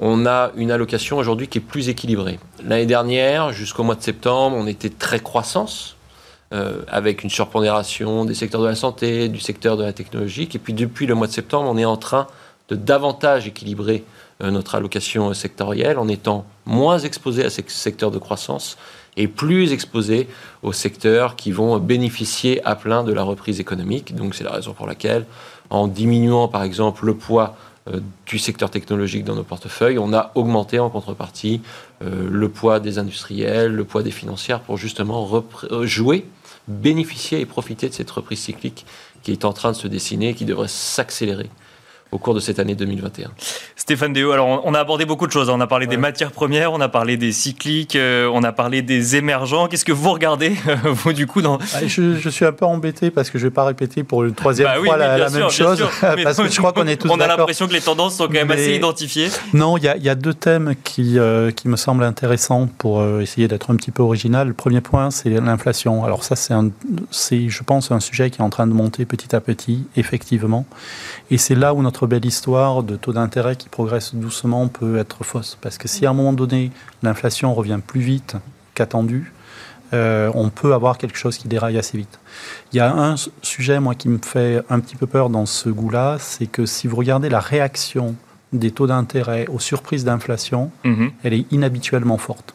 on 0.00 0.26
a 0.26 0.50
une 0.56 0.70
allocation 0.70 1.18
aujourd'hui 1.18 1.46
qui 1.46 1.58
est 1.58 1.62
plus 1.62 1.88
équilibrée. 1.88 2.38
L'année 2.64 2.86
dernière, 2.86 3.52
jusqu'au 3.52 3.84
mois 3.84 3.94
de 3.94 4.02
septembre, 4.02 4.56
on 4.58 4.66
était 4.66 4.88
très 4.90 5.20
croissance, 5.20 5.96
euh, 6.52 6.82
avec 6.88 7.22
une 7.22 7.30
surpondération 7.30 8.24
des 8.24 8.34
secteurs 8.34 8.62
de 8.62 8.66
la 8.66 8.74
santé, 8.74 9.28
du 9.28 9.38
secteur 9.38 9.76
de 9.76 9.84
la 9.84 9.92
technologie. 9.92 10.48
Et 10.52 10.58
puis 10.58 10.72
depuis 10.72 11.06
le 11.06 11.14
mois 11.14 11.28
de 11.28 11.32
septembre, 11.32 11.70
on 11.70 11.78
est 11.78 11.84
en 11.84 11.96
train 11.96 12.26
de 12.70 12.76
davantage 12.76 13.46
équilibrer 13.46 14.04
notre 14.42 14.74
allocation 14.74 15.34
sectorielle 15.34 15.98
en 15.98 16.08
étant 16.08 16.46
moins 16.64 16.98
exposé 16.98 17.44
à 17.44 17.50
ces 17.50 17.62
secteurs 17.68 18.10
de 18.10 18.18
croissance 18.18 18.78
et 19.16 19.28
plus 19.28 19.72
exposé 19.72 20.28
aux 20.62 20.72
secteurs 20.72 21.36
qui 21.36 21.52
vont 21.52 21.78
bénéficier 21.78 22.64
à 22.64 22.76
plein 22.76 23.04
de 23.04 23.12
la 23.12 23.22
reprise 23.22 23.60
économique. 23.60 24.14
Donc 24.14 24.34
c'est 24.34 24.44
la 24.44 24.52
raison 24.52 24.72
pour 24.72 24.86
laquelle, 24.86 25.26
en 25.68 25.88
diminuant 25.88 26.48
par 26.48 26.62
exemple 26.62 27.04
le 27.04 27.14
poids 27.14 27.56
euh, 27.88 28.00
du 28.26 28.38
secteur 28.38 28.70
technologique 28.70 29.24
dans 29.24 29.34
nos 29.34 29.42
portefeuilles, 29.42 29.98
on 29.98 30.12
a 30.12 30.32
augmenté 30.34 30.78
en 30.78 30.90
contrepartie 30.90 31.60
euh, 32.02 32.28
le 32.30 32.48
poids 32.48 32.80
des 32.80 32.98
industriels, 32.98 33.72
le 33.72 33.84
poids 33.84 34.02
des 34.02 34.10
financières 34.10 34.60
pour 34.60 34.76
justement 34.76 35.44
euh, 35.70 35.86
jouer, 35.86 36.26
bénéficier 36.68 37.40
et 37.40 37.46
profiter 37.46 37.88
de 37.88 37.94
cette 37.94 38.10
reprise 38.10 38.40
cyclique 38.40 38.86
qui 39.22 39.32
est 39.32 39.44
en 39.44 39.52
train 39.52 39.72
de 39.72 39.76
se 39.76 39.88
dessiner 39.88 40.30
et 40.30 40.34
qui 40.34 40.44
devrait 40.44 40.68
s'accélérer 40.68 41.50
au 42.12 42.18
cours 42.18 42.34
de 42.34 42.40
cette 42.40 42.58
année 42.58 42.74
2021. 42.74 43.30
Stéphane 43.76 44.12
Déo, 44.12 44.32
alors 44.32 44.62
on 44.64 44.74
a 44.74 44.80
abordé 44.80 45.04
beaucoup 45.04 45.26
de 45.26 45.32
choses. 45.32 45.48
Hein. 45.48 45.54
On 45.56 45.60
a 45.60 45.66
parlé 45.66 45.86
des 45.86 45.96
matières 45.96 46.32
premières, 46.32 46.72
on 46.72 46.80
a 46.80 46.88
parlé 46.88 47.16
des 47.16 47.32
cycliques, 47.32 47.96
euh, 47.96 48.28
on 48.32 48.42
a 48.42 48.52
parlé 48.52 48.82
des 48.82 49.16
émergents. 49.16 49.68
Qu'est-ce 49.68 49.84
que 49.84 49.92
vous 49.92 50.10
regardez, 50.10 50.54
vous, 50.84 51.12
du 51.12 51.26
coup 51.26 51.42
dans... 51.42 51.58
Ah, 51.74 51.86
je, 51.86 52.28
suis 52.28 52.44
un 52.44 52.52
peu 52.52 52.64
embêté 52.64 53.10
parce 53.10 53.30
que 53.30 53.38
je 53.38 53.44
ne 53.44 53.50
vais 53.50 53.54
pas 53.54 53.64
répéter 53.64 54.02
pour 54.04 54.24
une 54.24 54.34
troisième 54.34 54.68
bah 54.68 54.84
fois 54.84 54.96
la, 54.96 55.30
même 55.30 55.50
chose. 55.50 55.84
parce 56.00 56.36
que 56.36 56.50
je 56.50 56.56
crois 56.58 56.72
qu'on 56.72 56.86
est 56.86 56.96
tous 56.96 57.08
On 57.10 57.20
a 57.20 57.26
l'impression 57.26 57.66
que 57.68 57.72
les 57.72 57.80
tendances 57.80 58.16
sont 58.16 58.26
quand 58.26 58.32
même 58.32 58.50
assez 58.50 58.74
identifiées. 58.74 59.28
Non, 59.52 59.76
il 59.76 59.84
y, 59.84 60.08
a 60.08 60.14
deux 60.14 60.34
thèmes 60.34 60.74
qui, 60.84 61.18
euh, 61.18 61.50
qui 61.50 61.68
me 61.68 61.76
semblent 61.76 62.04
intéressants 62.04 62.68
pour 62.78 63.00
euh, 63.00 63.20
essayer 63.20 63.48
d'être 63.48 63.70
un 63.70 63.76
petit 63.76 63.90
peu 63.90 64.02
original. 64.02 64.48
Le 64.48 64.54
premier 64.54 64.80
point, 64.80 65.10
c'est 65.10 65.30
l'inflation. 65.30 66.04
Alors 66.04 66.24
ça, 66.24 66.34
c'est, 66.36 67.48
je 67.48 67.62
pense, 67.62 67.90
un 67.90 68.00
sujet 68.00 68.30
qui 68.30 68.40
est 68.40 68.44
en 68.44 68.50
train 68.50 68.66
de 68.66 68.72
monter 68.72 69.04
petit 69.04 69.34
à 69.34 69.40
petit, 69.40 69.84
effectivement. 69.96 70.66
Et 71.30 71.38
c'est 71.38 71.54
là 71.54 71.74
où 71.74 71.82
notre 71.82 71.99
belle 72.06 72.24
histoire 72.24 72.82
de 72.82 72.96
taux 72.96 73.12
d'intérêt 73.12 73.56
qui 73.56 73.68
progresse 73.68 74.14
doucement 74.14 74.68
peut 74.68 74.98
être 74.98 75.24
fausse. 75.24 75.58
Parce 75.60 75.78
que 75.78 75.88
si 75.88 76.06
à 76.06 76.10
un 76.10 76.14
moment 76.14 76.32
donné, 76.32 76.70
l'inflation 77.02 77.54
revient 77.54 77.80
plus 77.84 78.00
vite 78.00 78.36
qu'attendu, 78.74 79.32
euh, 79.92 80.30
on 80.34 80.50
peut 80.50 80.72
avoir 80.72 80.98
quelque 80.98 81.18
chose 81.18 81.36
qui 81.36 81.48
déraille 81.48 81.78
assez 81.78 81.98
vite. 81.98 82.20
Il 82.72 82.76
y 82.76 82.80
a 82.80 82.92
un 82.92 83.16
sujet, 83.42 83.80
moi, 83.80 83.94
qui 83.94 84.08
me 84.08 84.18
fait 84.18 84.62
un 84.70 84.78
petit 84.80 84.96
peu 84.96 85.06
peur 85.06 85.30
dans 85.30 85.46
ce 85.46 85.68
goût-là, 85.68 86.16
c'est 86.20 86.46
que 86.46 86.66
si 86.66 86.86
vous 86.86 86.96
regardez 86.96 87.28
la 87.28 87.40
réaction 87.40 88.14
des 88.52 88.70
taux 88.70 88.86
d'intérêt 88.86 89.46
aux 89.48 89.58
surprises 89.58 90.04
d'inflation, 90.04 90.70
mhm. 90.84 91.10
elle 91.22 91.34
est 91.34 91.46
inhabituellement 91.52 92.18
forte. 92.18 92.54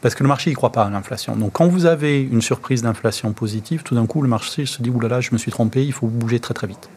Parce 0.00 0.14
que 0.14 0.22
le 0.22 0.28
marché 0.28 0.50
n'y 0.50 0.56
croit 0.56 0.72
pas 0.72 0.84
à 0.84 0.90
l'inflation. 0.90 1.36
Donc 1.36 1.52
quand 1.52 1.66
vous 1.66 1.86
avez 1.86 2.22
une 2.22 2.40
surprise 2.40 2.82
d'inflation 2.82 3.32
positive, 3.32 3.82
tout 3.82 3.94
d'un 3.94 4.06
coup, 4.06 4.22
le 4.22 4.28
marché 4.28 4.64
se 4.64 4.80
dit, 4.80 4.90
oulala, 4.90 5.20
je 5.20 5.30
me 5.32 5.38
suis 5.38 5.50
trompé, 5.50 5.84
il 5.84 5.92
faut 5.92 6.06
bouger 6.06 6.40
très 6.40 6.54
très 6.54 6.66
vite. 6.66 6.88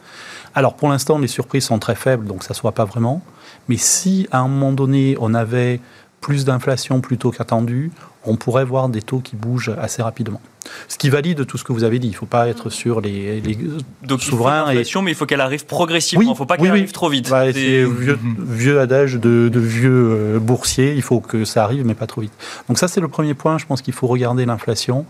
Alors 0.54 0.74
pour 0.74 0.88
l'instant, 0.88 1.18
les 1.18 1.28
surprises 1.28 1.64
sont 1.64 1.78
très 1.78 1.94
faibles, 1.94 2.26
donc 2.26 2.42
ça 2.42 2.50
ne 2.50 2.54
se 2.54 2.62
voit 2.62 2.72
pas 2.72 2.84
vraiment. 2.84 3.22
Mais 3.68 3.76
si 3.76 4.26
à 4.30 4.38
un 4.38 4.48
moment 4.48 4.72
donné, 4.72 5.16
on 5.20 5.34
avait 5.34 5.80
plus 6.20 6.44
d'inflation 6.44 7.00
plutôt 7.00 7.32
qu'attendu, 7.32 7.90
on 8.24 8.36
pourrait 8.36 8.64
voir 8.64 8.88
des 8.88 9.02
taux 9.02 9.18
qui 9.18 9.36
bougent 9.36 9.74
assez 9.80 10.02
rapidement. 10.02 10.40
Ce 10.88 10.96
qui 10.96 11.10
valide 11.10 11.44
tout 11.44 11.58
ce 11.58 11.64
que 11.64 11.72
vous 11.72 11.82
avez 11.82 11.98
dit. 11.98 12.06
Il 12.06 12.12
ne 12.12 12.16
faut 12.16 12.26
pas 12.26 12.48
être 12.48 12.70
sur 12.70 13.00
les, 13.00 13.40
les 13.40 13.58
Donc, 14.04 14.22
souverains. 14.22 14.72
Il 14.72 14.84
faut 14.84 15.02
mais 15.02 15.10
il 15.10 15.14
faut 15.14 15.26
qu'elle 15.26 15.40
arrive 15.40 15.66
progressivement. 15.66 16.22
il 16.22 16.28
ne 16.28 16.34
faut 16.34 16.46
pas 16.46 16.56
qu'elle 16.56 16.70
arrive 16.70 16.92
trop 16.92 17.08
vite. 17.08 17.26
c'est 17.26 17.84
vieux, 17.84 18.18
vieux, 18.38 18.80
adage 18.80 19.14
de, 19.14 19.50
vieux 19.52 19.90
euh, 20.12 20.38
boursiers. 20.38 20.94
Il 20.94 21.02
faut 21.02 21.20
que 21.20 21.44
ça 21.44 21.64
arrive, 21.64 21.84
mais 21.84 21.94
pas 21.94 22.06
trop 22.06 22.20
vite. 22.20 22.32
Donc 22.68 22.78
ça, 22.78 22.86
c'est 22.86 23.00
le 23.00 23.08
premier 23.08 23.34
point. 23.34 23.58
Je 23.58 23.66
pense 23.66 23.82
qu'il 23.82 23.94
faut 23.94 24.06
regarder 24.06 24.46
l'inflation. 24.46 25.04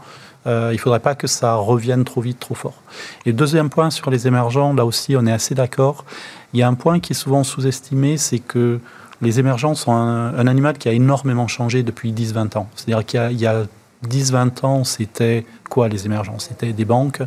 Euh, 0.46 0.70
il 0.72 0.74
ne 0.74 0.80
faudrait 0.80 1.00
pas 1.00 1.14
que 1.14 1.26
ça 1.26 1.54
revienne 1.54 2.04
trop 2.04 2.20
vite, 2.20 2.40
trop 2.40 2.54
fort. 2.54 2.82
Et 3.26 3.32
deuxième 3.32 3.70
point 3.70 3.90
sur 3.90 4.10
les 4.10 4.26
émergents, 4.26 4.74
là 4.74 4.84
aussi, 4.84 5.16
on 5.16 5.26
est 5.26 5.32
assez 5.32 5.54
d'accord. 5.54 6.04
Il 6.52 6.60
y 6.60 6.62
a 6.62 6.68
un 6.68 6.74
point 6.74 7.00
qui 7.00 7.12
est 7.12 7.16
souvent 7.16 7.44
sous-estimé, 7.44 8.16
c'est 8.16 8.40
que 8.40 8.80
les 9.20 9.38
émergents 9.38 9.74
sont 9.74 9.92
un, 9.92 10.46
animal 10.46 10.78
qui 10.78 10.88
a 10.88 10.92
énormément 10.92 11.46
changé 11.46 11.84
depuis 11.84 12.12
10-20 12.12 12.58
ans. 12.58 12.68
C'est-à-dire 12.74 13.06
qu'il 13.06 13.40
y 13.40 13.46
a, 13.46 13.62
10-20 14.08 14.66
ans, 14.66 14.82
c'était 14.82 15.46
quoi 15.70 15.88
les 15.88 16.06
émergents? 16.06 16.40
C'était 16.40 16.72
des 16.72 16.84
banques, 16.84 17.22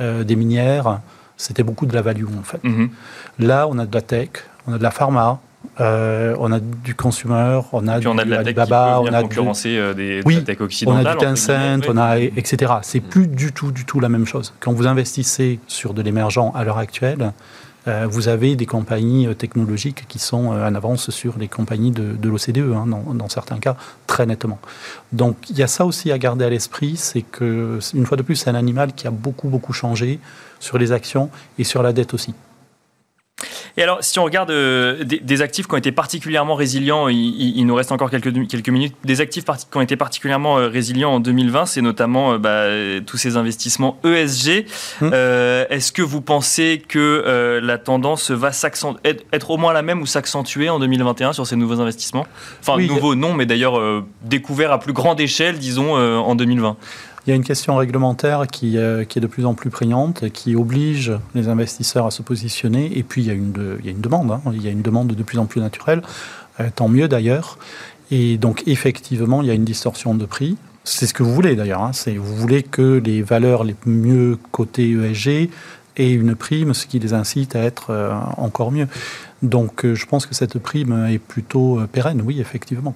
euh, 0.00 0.24
des 0.24 0.34
minières, 0.34 0.98
c'était 1.36 1.62
beaucoup 1.62 1.86
de 1.86 1.94
la 1.94 2.02
value 2.02 2.26
en 2.26 2.42
fait. 2.42 2.62
Mm-hmm. 2.64 2.88
Là, 3.38 3.68
on 3.70 3.78
a 3.78 3.86
de 3.86 3.94
la 3.94 4.02
tech, 4.02 4.30
on 4.66 4.72
a 4.72 4.78
de 4.78 4.82
la 4.82 4.90
pharma, 4.90 5.40
euh, 5.80 6.34
on 6.38 6.52
a 6.52 6.60
du 6.60 6.94
consumer, 6.94 7.60
on 7.72 7.86
a 7.88 8.00
du 8.00 8.06
on 8.06 8.18
a 8.18 8.24
de 8.24 8.30
la 8.30 8.40
Alibaba, 8.40 9.00
on 9.00 9.06
a 9.06 9.22
concurrencer 9.22 9.76
euh, 9.76 9.94
des, 9.94 10.20
oui, 10.24 10.42
tech 10.44 10.60
occidentales. 10.60 11.06
On 11.06 11.08
a 11.08 11.14
du 11.14 11.24
Tencent, 11.24 11.88
on 11.88 11.96
a 11.96 12.18
etc. 12.18 12.74
C'est 12.82 13.00
plus 13.00 13.26
du 13.26 13.52
tout, 13.52 13.72
du 13.72 13.84
tout 13.84 14.00
la 14.00 14.08
même 14.08 14.26
chose. 14.26 14.54
Quand 14.60 14.72
vous 14.72 14.86
investissez 14.86 15.60
sur 15.66 15.94
de 15.94 16.02
l'émergent 16.02 16.52
à 16.54 16.64
l'heure 16.64 16.78
actuelle, 16.78 17.32
euh, 17.88 18.06
vous 18.08 18.28
avez 18.28 18.56
des 18.56 18.66
compagnies 18.66 19.28
technologiques 19.36 20.06
qui 20.08 20.18
sont 20.18 20.46
en 20.46 20.74
avance 20.74 21.10
sur 21.10 21.38
les 21.38 21.48
compagnies 21.48 21.92
de, 21.92 22.28
l'OCDE, 22.28 22.72
hein, 22.74 22.86
dans, 22.86 23.14
dans, 23.14 23.28
certains 23.28 23.58
cas, 23.58 23.76
très 24.06 24.26
nettement. 24.26 24.58
Donc 25.12 25.36
il 25.50 25.58
y 25.58 25.62
a 25.62 25.68
ça 25.68 25.84
aussi 25.84 26.10
à 26.10 26.18
garder 26.18 26.44
à 26.44 26.50
l'esprit, 26.50 26.96
c'est 26.96 27.22
que, 27.22 27.78
une 27.94 28.06
fois 28.06 28.16
de 28.16 28.22
plus, 28.22 28.36
c'est 28.36 28.50
un 28.50 28.54
animal 28.54 28.92
qui 28.92 29.06
a 29.06 29.10
beaucoup, 29.10 29.48
beaucoup 29.48 29.72
changé 29.72 30.18
sur 30.58 30.78
les 30.78 30.92
actions 30.92 31.30
et 31.58 31.64
sur 31.64 31.82
la 31.82 31.92
dette 31.92 32.14
aussi. 32.14 32.34
Et 33.78 33.82
alors, 33.82 33.98
si 34.00 34.18
on 34.18 34.24
regarde 34.24 34.50
euh, 34.50 35.04
des, 35.04 35.42
actifs 35.42 35.66
qui 35.66 35.74
ont 35.74 35.78
été 35.78 35.92
particulièrement 35.92 36.54
résilients, 36.54 37.08
il, 37.08 37.62
nous 37.66 37.74
reste 37.74 37.92
encore 37.92 38.10
quelques, 38.10 38.48
quelques 38.48 38.70
minutes, 38.70 38.94
des 39.04 39.20
actifs 39.20 39.44
qui 39.44 39.76
ont 39.76 39.82
été 39.82 39.96
particulièrement 39.96 40.58
euh, 40.58 40.68
résilients 40.68 41.12
en 41.12 41.20
2020, 41.20 41.66
c'est 41.66 41.82
notamment 41.82 42.32
euh, 42.32 42.38
bah, 42.38 42.64
tous 43.04 43.18
ces 43.18 43.36
investissements 43.36 43.98
ESG. 44.02 44.66
Hum. 45.02 45.12
Est-ce 45.12 45.92
que 45.92 46.00
vous 46.00 46.22
pensez 46.22 46.82
que 46.86 47.60
la 47.62 47.78
tendance 47.78 48.30
va 48.30 48.50
être, 49.04 49.24
être, 49.32 49.50
au 49.50 49.56
moins 49.58 49.72
la 49.72 49.82
même 49.82 50.00
ou 50.00 50.06
s'accentuer 50.06 50.70
en 50.70 50.78
2021 50.78 51.34
sur 51.34 51.46
ces 51.46 51.56
nouveaux 51.56 51.80
investissements? 51.80 52.26
Enfin, 52.60 52.78
nouveaux 52.78 53.14
non, 53.14 53.34
mais 53.34 53.44
d'ailleurs 53.44 53.80
découverts 54.22 54.72
à 54.72 54.80
plus 54.80 54.92
grande 54.92 55.20
échelle, 55.20 55.58
disons, 55.58 55.96
en 55.96 56.34
2020 56.34 56.76
il 57.26 57.30
y 57.30 57.32
a 57.32 57.36
une 57.36 57.44
question 57.44 57.74
réglementaire 57.74 58.46
qui, 58.46 58.78
euh, 58.78 59.04
qui, 59.04 59.18
est 59.18 59.20
de 59.20 59.26
plus 59.26 59.46
en 59.46 59.54
plus 59.54 59.70
prégnante, 59.70 60.30
qui 60.30 60.54
oblige 60.54 61.12
les 61.34 61.48
investisseurs 61.48 62.06
à 62.06 62.12
se 62.12 62.22
positionner. 62.22 62.96
Et 62.96 63.02
puis, 63.02 63.22
il 63.22 63.26
y 63.26 63.30
a 63.30 63.34
une, 63.34 63.78
il 63.80 63.86
y 63.86 63.88
a 63.88 63.90
une 63.90 64.00
demande. 64.00 64.30
Hein. 64.30 64.40
il 64.52 64.62
y 64.62 64.68
a 64.68 64.70
une 64.70 64.82
demande 64.82 65.08
de 65.08 65.22
plus 65.24 65.38
en 65.38 65.46
plus 65.46 65.60
naturelle. 65.60 66.02
Euh, 66.60 66.68
tant 66.74 66.88
mieux 66.88 67.08
d'ailleurs. 67.08 67.58
Et 68.12 68.38
donc, 68.38 68.62
effectivement, 68.66 69.42
il 69.42 69.48
y 69.48 69.50
a 69.50 69.54
une 69.54 69.64
distorsion 69.64 70.14
de 70.14 70.24
prix. 70.24 70.56
C'est 70.84 71.08
ce 71.08 71.14
que 71.14 71.24
vous 71.24 71.34
voulez 71.34 71.56
d'ailleurs. 71.56 71.82
Hein. 71.82 71.90
vous 72.16 72.36
voulez 72.36 72.62
que 72.62 73.02
les 73.04 73.22
valeurs 73.22 73.64
les 73.64 73.74
mieux 73.86 74.38
cotées 74.52 74.90
ESG 74.90 75.50
aient 75.96 76.12
une 76.12 76.36
prime, 76.36 76.74
ce 76.74 76.86
qui 76.86 77.00
les 77.00 77.12
incite 77.12 77.56
à 77.56 77.60
être 77.60 77.90
euh, 77.90 78.12
encore 78.36 78.70
mieux. 78.70 78.86
Donc, 79.42 79.84
je 79.84 80.06
pense 80.06 80.26
que 80.26 80.34
cette 80.34 80.60
prime 80.60 81.06
est 81.10 81.18
plutôt 81.18 81.80
pérenne, 81.90 82.22
oui, 82.22 82.40
effectivement. 82.40 82.94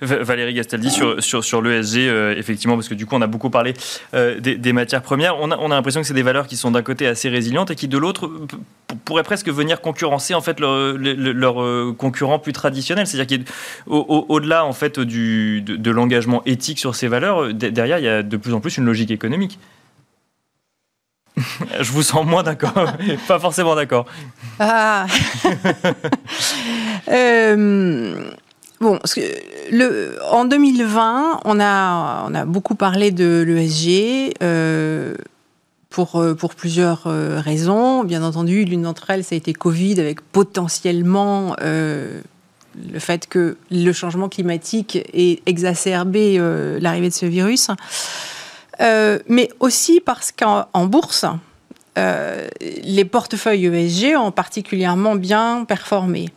Valérie 0.00 0.54
Gastaldi 0.54 0.90
sur, 0.90 1.22
sur, 1.22 1.44
sur 1.44 1.60
l'ESG, 1.60 1.98
euh, 1.98 2.34
effectivement, 2.36 2.74
parce 2.74 2.88
que 2.88 2.94
du 2.94 3.06
coup, 3.06 3.16
on 3.16 3.22
a 3.22 3.26
beaucoup 3.26 3.50
parlé 3.50 3.74
euh, 4.14 4.38
des, 4.40 4.72
matières 4.72 5.02
premières. 5.02 5.38
On 5.40 5.50
a, 5.50 5.56
on 5.58 5.70
a 5.70 5.74
l'impression 5.74 6.00
que 6.00 6.06
c'est 6.06 6.14
des 6.14 6.22
valeurs 6.22 6.46
qui 6.46 6.56
sont 6.56 6.70
d'un 6.70 6.82
côté 6.82 7.06
assez 7.06 7.28
résilientes 7.28 7.70
et 7.70 7.74
qui, 7.74 7.88
de 7.88 7.98
l'autre, 7.98 8.30
pourraient 9.04 9.22
presque 9.22 9.48
venir 9.48 9.80
concurrencer 9.80 10.34
en 10.34 10.40
fait 10.40 10.60
leurs 10.60 10.96
leur, 10.96 11.62
euh, 11.62 11.94
concurrents 11.96 12.38
plus 12.38 12.52
traditionnels. 12.52 13.06
C'est-à-dire 13.06 13.44
qu'au-delà 13.86 14.64
en 14.64 14.72
fait 14.72 15.00
de, 15.00 15.90
l'engagement 15.90 16.42
éthique 16.46 16.78
sur 16.78 16.94
ces 16.94 17.08
valeurs, 17.08 17.52
derrière, 17.52 17.98
il 17.98 18.04
y 18.04 18.08
a 18.08 18.22
de 18.22 18.36
plus 18.36 18.54
en 18.54 18.60
plus 18.60 18.76
une 18.76 18.84
logique 18.84 19.10
économique. 19.10 19.58
Je 21.80 21.92
vous 21.92 22.02
sens 22.02 22.26
moins 22.26 22.42
d'accord, 22.42 22.92
pas 23.28 23.38
forcément 23.38 23.74
d'accord. 23.74 24.06
Ah. 24.58 25.06
euh... 27.08 28.30
Bon, 28.80 29.00
en 30.30 30.44
2020, 30.44 31.40
on 31.44 31.60
a, 31.60 32.44
beaucoup 32.44 32.76
parlé 32.76 33.10
de 33.10 33.44
l'ESG 33.46 34.34
euh, 34.40 35.16
pour, 35.90 36.16
euh, 36.16 36.34
pour 36.34 36.54
plusieurs 36.54 37.06
euh, 37.06 37.40
raisons. 37.40 38.04
Bien 38.04 38.22
entendu, 38.22 38.64
l'une 38.64 38.82
d'entre 38.82 39.10
elles, 39.10 39.24
ça 39.24 39.34
a 39.34 39.38
été 39.38 39.52
Covid, 39.52 39.98
avec 39.98 40.20
potentiellement 40.20 41.56
le 41.60 42.98
fait 43.00 43.26
que 43.26 43.56
le 43.72 43.92
changement 43.92 44.28
climatique 44.28 44.96
ait 45.12 45.40
exacerbé 45.46 46.38
l'arrivée 46.80 47.08
de 47.08 47.14
ce 47.14 47.26
virus. 47.26 47.70
mais 48.80 49.48
aussi 49.58 50.00
parce 50.00 50.30
qu'en 50.30 50.86
bourse, 50.86 51.24
les 51.96 53.04
portefeuilles 53.04 53.66
ESG 53.66 54.16
ont 54.16 54.30
particulièrement 54.30 55.16
bien 55.16 55.64
performé. 55.66 56.28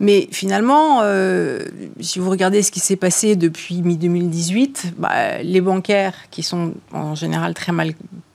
Mais 0.00 0.28
finalement, 0.30 1.00
euh, 1.02 1.60
si 2.00 2.18
vous 2.18 2.30
regardez 2.30 2.62
ce 2.62 2.70
qui 2.70 2.80
s'est 2.80 2.96
passé 2.96 3.34
depuis 3.34 3.82
mi-2018, 3.82 4.92
bah, 4.96 5.42
les 5.42 5.60
bancaires, 5.60 6.14
qui 6.30 6.42
sont 6.42 6.74
en 6.92 7.14
général 7.16 7.54
très 7.54 7.72
mal 7.72 7.94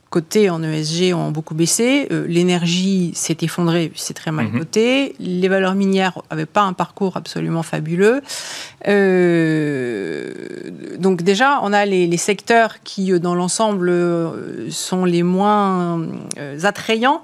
cotés 0.10 0.50
en 0.50 0.62
ESG, 0.62 1.14
ont 1.14 1.32
beaucoup 1.32 1.56
baissé. 1.56 2.08
Euh, 2.12 2.28
l'énergie 2.28 3.14
s'est 3.16 3.38
effondrée, 3.42 3.92
c'est 3.96 4.14
très 4.14 4.32
mal 4.32 4.48
mhm. 4.48 4.60
coté. 4.60 5.16
Les 5.20 5.48
valeurs 5.48 5.74
minières 5.74 6.22
n'avaient 6.30 6.46
pas 6.46 6.64
un 6.64 6.74
parcours 6.74 7.16
absolument 7.16 7.64
fabuleux. 7.64 8.22
Euh, 8.88 10.32
donc 11.00 11.24
déjà, 11.24 11.62
on 11.64 11.72
a 11.72 11.86
les, 11.86 12.08
les 12.08 12.18
secteurs 12.18 12.84
qui, 12.84 13.18
dans 13.22 13.36
l'ensemble, 13.36 13.92
sont 14.70 15.06
les 15.06 15.24
moins 15.24 16.06
attrayants 16.64 17.24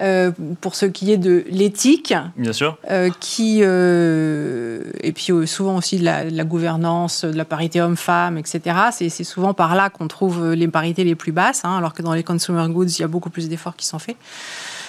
euh, 0.00 0.30
pour 0.62 0.76
ce 0.76 0.86
qui 0.86 1.12
est 1.12 1.18
de 1.18 1.44
l'éthique. 1.50 2.14
Bien 2.36 2.54
sûr. 2.54 2.78
Euh, 2.90 3.10
qui, 3.20 3.60
euh, 3.62 4.82
et 5.02 5.12
puis 5.12 5.30
souvent 5.46 5.76
aussi 5.76 5.98
de 5.98 6.04
la, 6.04 6.24
de 6.24 6.34
la, 6.34 6.44
gouvernance, 6.44 7.26
de 7.26 7.36
la 7.36 7.44
parité 7.44 7.82
homme-femme, 7.82 8.38
etc. 8.38 8.76
C'est 8.92 9.24
souvent 9.24 9.52
par 9.52 9.74
là 9.74 9.90
qu'on 9.90 10.08
trouve 10.08 10.52
les 10.52 10.68
parités 10.68 11.04
les 11.04 11.14
plus 11.14 11.32
basses, 11.32 11.64
hein, 11.64 11.76
alors 11.76 11.92
que 11.92 12.00
dans 12.00 12.14
les 12.14 12.22
consumer 12.22 12.66
goods, 12.68 12.86
il 12.86 13.00
y 13.00 13.04
a 13.04 13.08
beaucoup 13.08 13.28
plus 13.28 13.50
d'efforts 13.50 13.76
qui 13.76 13.86
sont 13.86 13.98
faits. 13.98 14.16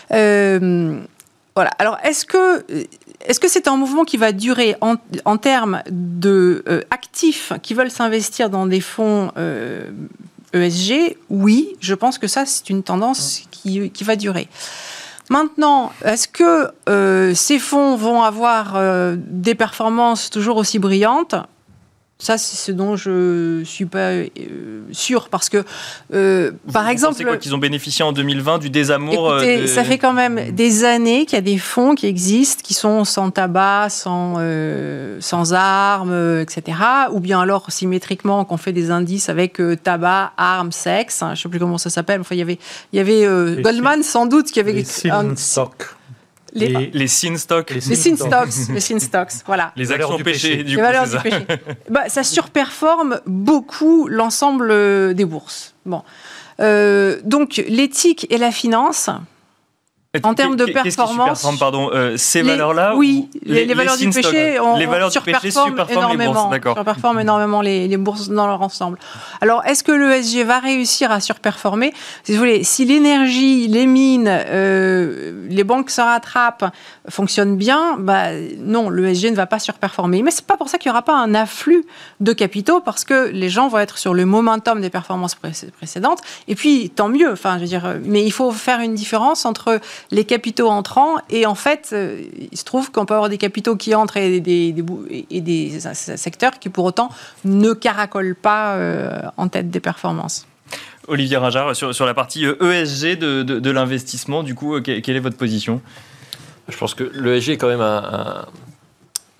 voilà. 0.09 1.71
Alors, 1.77 1.97
est-ce 2.03 2.25
que 2.25 2.63
est-ce 3.25 3.39
que 3.41 3.49
c'est 3.49 3.67
un 3.67 3.75
mouvement 3.75 4.05
qui 4.05 4.15
va 4.15 4.31
durer 4.31 4.77
en, 4.79 4.95
en 5.25 5.37
termes 5.37 5.83
de 5.89 6.63
actifs 6.89 7.51
qui 7.61 7.73
veulent 7.73 7.91
s'investir 7.91 8.49
dans 8.49 8.65
des 8.65 8.81
fonds 8.81 9.31
ESG 10.53 11.17
Oui, 11.29 11.75
je 11.81 11.95
pense 11.95 12.17
que 12.17 12.27
ça, 12.27 12.45
c'est 12.45 12.69
une 12.69 12.83
tendance 12.83 13.41
qui, 13.51 13.89
qui 13.89 14.03
va 14.05 14.15
durer. 14.15 14.47
Maintenant, 15.29 15.91
est-ce 16.03 16.27
que 16.27 16.69
euh, 16.89 17.33
ces 17.33 17.59
fonds 17.59 17.95
vont 17.95 18.23
avoir 18.23 18.75
euh, 18.75 19.15
des 19.17 19.55
performances 19.55 20.29
toujours 20.29 20.57
aussi 20.57 20.79
brillantes? 20.79 21.35
Ça, 22.21 22.37
c'est 22.37 22.55
ce 22.55 22.71
dont 22.71 22.95
je 22.95 23.63
suis 23.65 23.85
pas 23.85 24.11
euh, 24.11 24.27
sûr 24.91 25.27
parce 25.29 25.49
que, 25.49 25.63
euh, 26.13 26.51
par 26.71 26.83
vous 26.83 26.91
exemple, 26.91 27.23
quoi 27.23 27.37
qu'ils 27.37 27.55
ont 27.55 27.57
bénéficié 27.57 28.05
en 28.05 28.11
2020 28.11 28.59
du 28.59 28.69
désamour. 28.69 29.31
Euh, 29.31 29.39
écoutez, 29.39 29.67
ça 29.67 29.83
fait 29.83 29.97
quand 29.97 30.13
même 30.13 30.51
des 30.51 30.83
années 30.83 31.25
qu'il 31.25 31.35
y 31.35 31.39
a 31.39 31.41
des 31.41 31.57
fonds 31.57 31.95
qui 31.95 32.05
existent, 32.05 32.61
qui 32.63 32.75
sont 32.75 33.05
sans 33.05 33.31
tabac, 33.31 33.87
sans 33.89 34.35
euh, 34.37 35.17
sans 35.19 35.53
armes, 35.53 36.41
etc. 36.41 36.77
Ou 37.11 37.19
bien 37.19 37.41
alors 37.41 37.71
symétriquement 37.71 38.45
qu'on 38.45 38.57
fait 38.57 38.73
des 38.73 38.91
indices 38.91 39.27
avec 39.29 39.59
tabac, 39.81 40.33
armes, 40.37 40.71
sexe. 40.71 41.23
Hein, 41.23 41.33
je 41.33 41.41
sais 41.41 41.49
plus 41.49 41.59
comment 41.59 41.79
ça 41.79 41.89
s'appelle. 41.89 42.21
Enfin, 42.21 42.35
il 42.35 42.39
y 42.39 42.43
avait 42.43 42.59
il 42.93 42.97
y 42.97 42.99
avait 42.99 43.25
Goldman 43.63 44.03
sans 44.03 44.27
doute 44.27 44.51
qui 44.51 44.59
avait 44.59 44.73
les 44.73 44.85
un 45.09 45.35
stock. 45.35 45.95
Les, 46.53 46.67
les, 46.67 46.91
les 46.93 47.07
sin 47.07 47.37
stocks. 47.37 47.69
Les 47.71 47.81
sin 47.81 48.15
stocks. 48.15 48.69
les 48.73 48.79
sin 48.79 48.99
stocks, 48.99 49.31
voilà. 49.45 49.71
Les 49.75 49.91
actions 49.91 50.17
du 50.17 50.23
les 50.23 50.75
valeurs 50.75 51.07
du 51.07 51.17
péché. 51.17 51.45
bah, 51.89 52.09
ça 52.09 52.23
surperforme 52.23 53.21
beaucoup 53.25 54.07
l'ensemble 54.07 55.13
des 55.13 55.25
bourses. 55.25 55.73
Bon. 55.85 56.03
Euh, 56.59 57.19
donc, 57.23 57.63
l'éthique 57.67 58.27
et 58.29 58.37
la 58.37 58.51
finance, 58.51 59.09
en 60.23 60.33
termes 60.33 60.57
de 60.57 60.65
performance, 60.65 61.47
pardon, 61.57 61.89
euh, 61.93 62.17
ces 62.17 62.41
valeurs-là 62.41 62.95
Oui, 62.97 63.29
les, 63.43 63.63
les, 63.63 63.73
valeurs 63.73 63.95
du 63.95 64.09
péché, 64.09 64.59
on, 64.59 64.75
les 64.75 64.85
valeurs 64.85 65.09
surperforment 65.09 65.85
énormément, 65.89 66.49
les 66.51 66.59
bourses, 66.59 66.75
surperforment 66.75 67.19
énormément 67.21 67.61
les, 67.61 67.87
les, 67.87 67.95
bourses 67.95 68.27
dans 68.27 68.45
leur 68.45 68.61
ensemble. 68.61 68.97
Alors, 69.39 69.63
est-ce 69.65 69.85
que 69.85 69.93
l'ESG 69.93 70.45
va 70.45 70.59
réussir 70.59 71.13
à 71.13 71.21
surperformer? 71.21 71.93
Si 72.25 72.33
vous 72.33 72.39
voulez, 72.39 72.65
si 72.65 72.83
l'énergie, 72.83 73.69
les 73.69 73.87
mines, 73.87 74.27
euh, 74.29 75.47
les 75.49 75.63
banques 75.63 75.89
se 75.89 76.01
rattrapent, 76.01 76.65
fonctionnent 77.09 77.57
bien, 77.57 77.97
bah 77.97 78.27
non, 78.57 78.89
l'ESG 78.89 79.31
ne 79.31 79.35
va 79.35 79.47
pas 79.47 79.59
surperformer. 79.59 80.21
Mais 80.21 80.31
c'est 80.31 80.45
pas 80.45 80.57
pour 80.57 80.69
ça 80.69 80.77
qu'il 80.77 80.89
n'y 80.89 80.93
aura 80.93 81.01
pas 81.01 81.17
un 81.17 81.33
afflux 81.33 81.85
de 82.19 82.33
capitaux, 82.33 82.79
parce 82.79 83.03
que 83.03 83.29
les 83.29 83.49
gens 83.49 83.67
vont 83.67 83.79
être 83.79 83.97
sur 83.97 84.13
le 84.13 84.25
momentum 84.25 84.81
des 84.81 84.89
performances 84.89 85.35
précédentes. 85.35 86.19
Et 86.47 86.55
puis, 86.55 86.89
tant 86.89 87.09
mieux. 87.09 87.31
Enfin, 87.31 87.55
je 87.55 87.61
veux 87.61 87.67
dire, 87.67 87.95
mais 88.03 88.23
il 88.23 88.31
faut 88.31 88.51
faire 88.51 88.79
une 88.79 88.93
différence 88.93 89.45
entre 89.45 89.79
les 90.11 90.25
capitaux 90.25 90.69
entrants. 90.69 91.15
Et 91.29 91.45
en 91.45 91.55
fait, 91.55 91.89
euh, 91.93 92.21
il 92.51 92.57
se 92.57 92.63
trouve 92.63 92.91
qu'on 92.91 93.05
peut 93.05 93.15
avoir 93.15 93.29
des 93.29 93.37
capitaux 93.37 93.75
qui 93.75 93.95
entrent 93.95 94.17
et 94.17 94.39
des, 94.39 95.79
secteurs 95.95 96.59
qui, 96.59 96.69
pour 96.69 96.85
autant, 96.85 97.09
ne 97.45 97.73
caracolent 97.73 98.35
pas 98.35 98.75
euh, 98.75 99.21
en 99.37 99.47
tête 99.47 99.71
des 99.71 99.79
performances. 99.79 100.45
Olivier 101.07 101.37
Rajard, 101.37 101.75
sur, 101.75 102.05
la 102.05 102.13
partie 102.13 102.45
ESG 102.45 103.17
de, 103.17 103.43
de, 103.43 103.59
de 103.59 103.71
l'investissement, 103.71 104.43
du 104.43 104.53
coup, 104.53 104.79
quelle 104.81 105.15
est 105.15 105.19
votre 105.19 105.35
position? 105.35 105.81
Je 106.67 106.77
pense 106.77 106.93
que 106.93 107.03
l'ESG 107.03 107.49
est 107.49 107.57
quand 107.57 107.67
même 107.67 107.81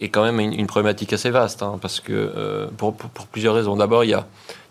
est 0.02 0.10
quand 0.10 0.24
même 0.24 0.40
une, 0.40 0.68
problématique 0.68 1.14
assez 1.14 1.30
vaste, 1.30 1.62
hein, 1.62 1.78
parce 1.80 2.00
que 2.00 2.12
euh, 2.12 2.68
pour, 2.76 2.96
plusieurs 3.32 3.54
raisons. 3.54 3.76
D'abord, 3.76 4.04
il 4.04 4.10
y 4.10 4.14
a, 4.14 4.26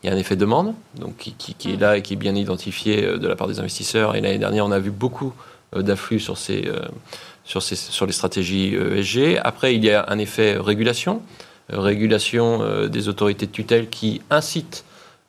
un 0.05 0.17
effet 0.17 0.35
de 0.35 0.41
demande, 0.41 0.75
donc 0.97 1.17
qui, 1.17 1.73
est 1.73 1.81
là 1.81 1.97
et 1.97 2.03
qui 2.03 2.15
est 2.15 2.17
bien 2.17 2.35
identifié 2.35 3.03
de 3.03 3.29
la 3.29 3.37
part 3.37 3.47
des 3.47 3.61
investisseurs. 3.61 4.17
Et 4.17 4.21
l'année 4.21 4.39
dernière, 4.39 4.67
on 4.67 4.73
a 4.73 4.81
vu 4.81 4.91
beaucoup 4.91 5.33
d'afflux 5.75 6.19
sur, 6.19 6.37
ces, 6.37 6.69
sur 7.45 8.07
les 8.07 8.13
stratégies 8.13 8.75
ESG. 8.75 9.39
Après, 9.45 9.77
il 9.77 9.85
y 9.85 9.93
a 9.93 10.05
un 10.09 10.19
effet 10.19 10.57
régulation, 10.59 11.23
régulation 11.69 12.89
des 12.89 13.09
autorités 13.09 13.47
de 13.47 13.53
tutelle 13.53 13.89
qui 13.89 14.21
incitent 14.31 14.85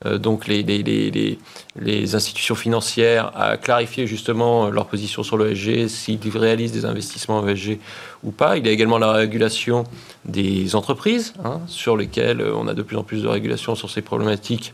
donc 0.06 0.48
les, 0.48 0.64
les, 0.64 0.82
les, 0.82 1.40
les, 1.80 2.16
institutions 2.16 2.56
financières 2.56 3.32
à 3.36 3.58
clarifier 3.58 4.08
justement 4.08 4.70
leur 4.70 4.88
position 4.88 5.24
sur 5.24 5.38
l'ESG, 5.38 5.88
s'ils 5.88 6.38
réalisent 6.38 6.72
des 6.72 6.86
investissements 6.86 7.48
ESG 7.48 7.80
ou 8.24 8.32
pas. 8.32 8.58
Il 8.58 8.66
y 8.66 8.70
a 8.70 8.72
également 8.72 8.98
la 8.98 9.12
régulation 9.12 9.84
des 10.26 10.76
entreprises, 10.76 11.34
hein, 11.44 11.62
sur 11.68 11.98
lesquelles 11.98 12.42
on 12.42 12.68
a 12.68 12.74
de 12.74 12.82
plus 12.82 12.98
en 12.98 13.04
plus 13.04 13.24
de 13.24 13.28
régulation 13.28 13.76
sur 13.76 13.90
ces 13.90 14.02
problématiques 14.02 14.74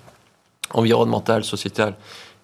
environnementales, 0.74 1.44
sociétales 1.44 1.96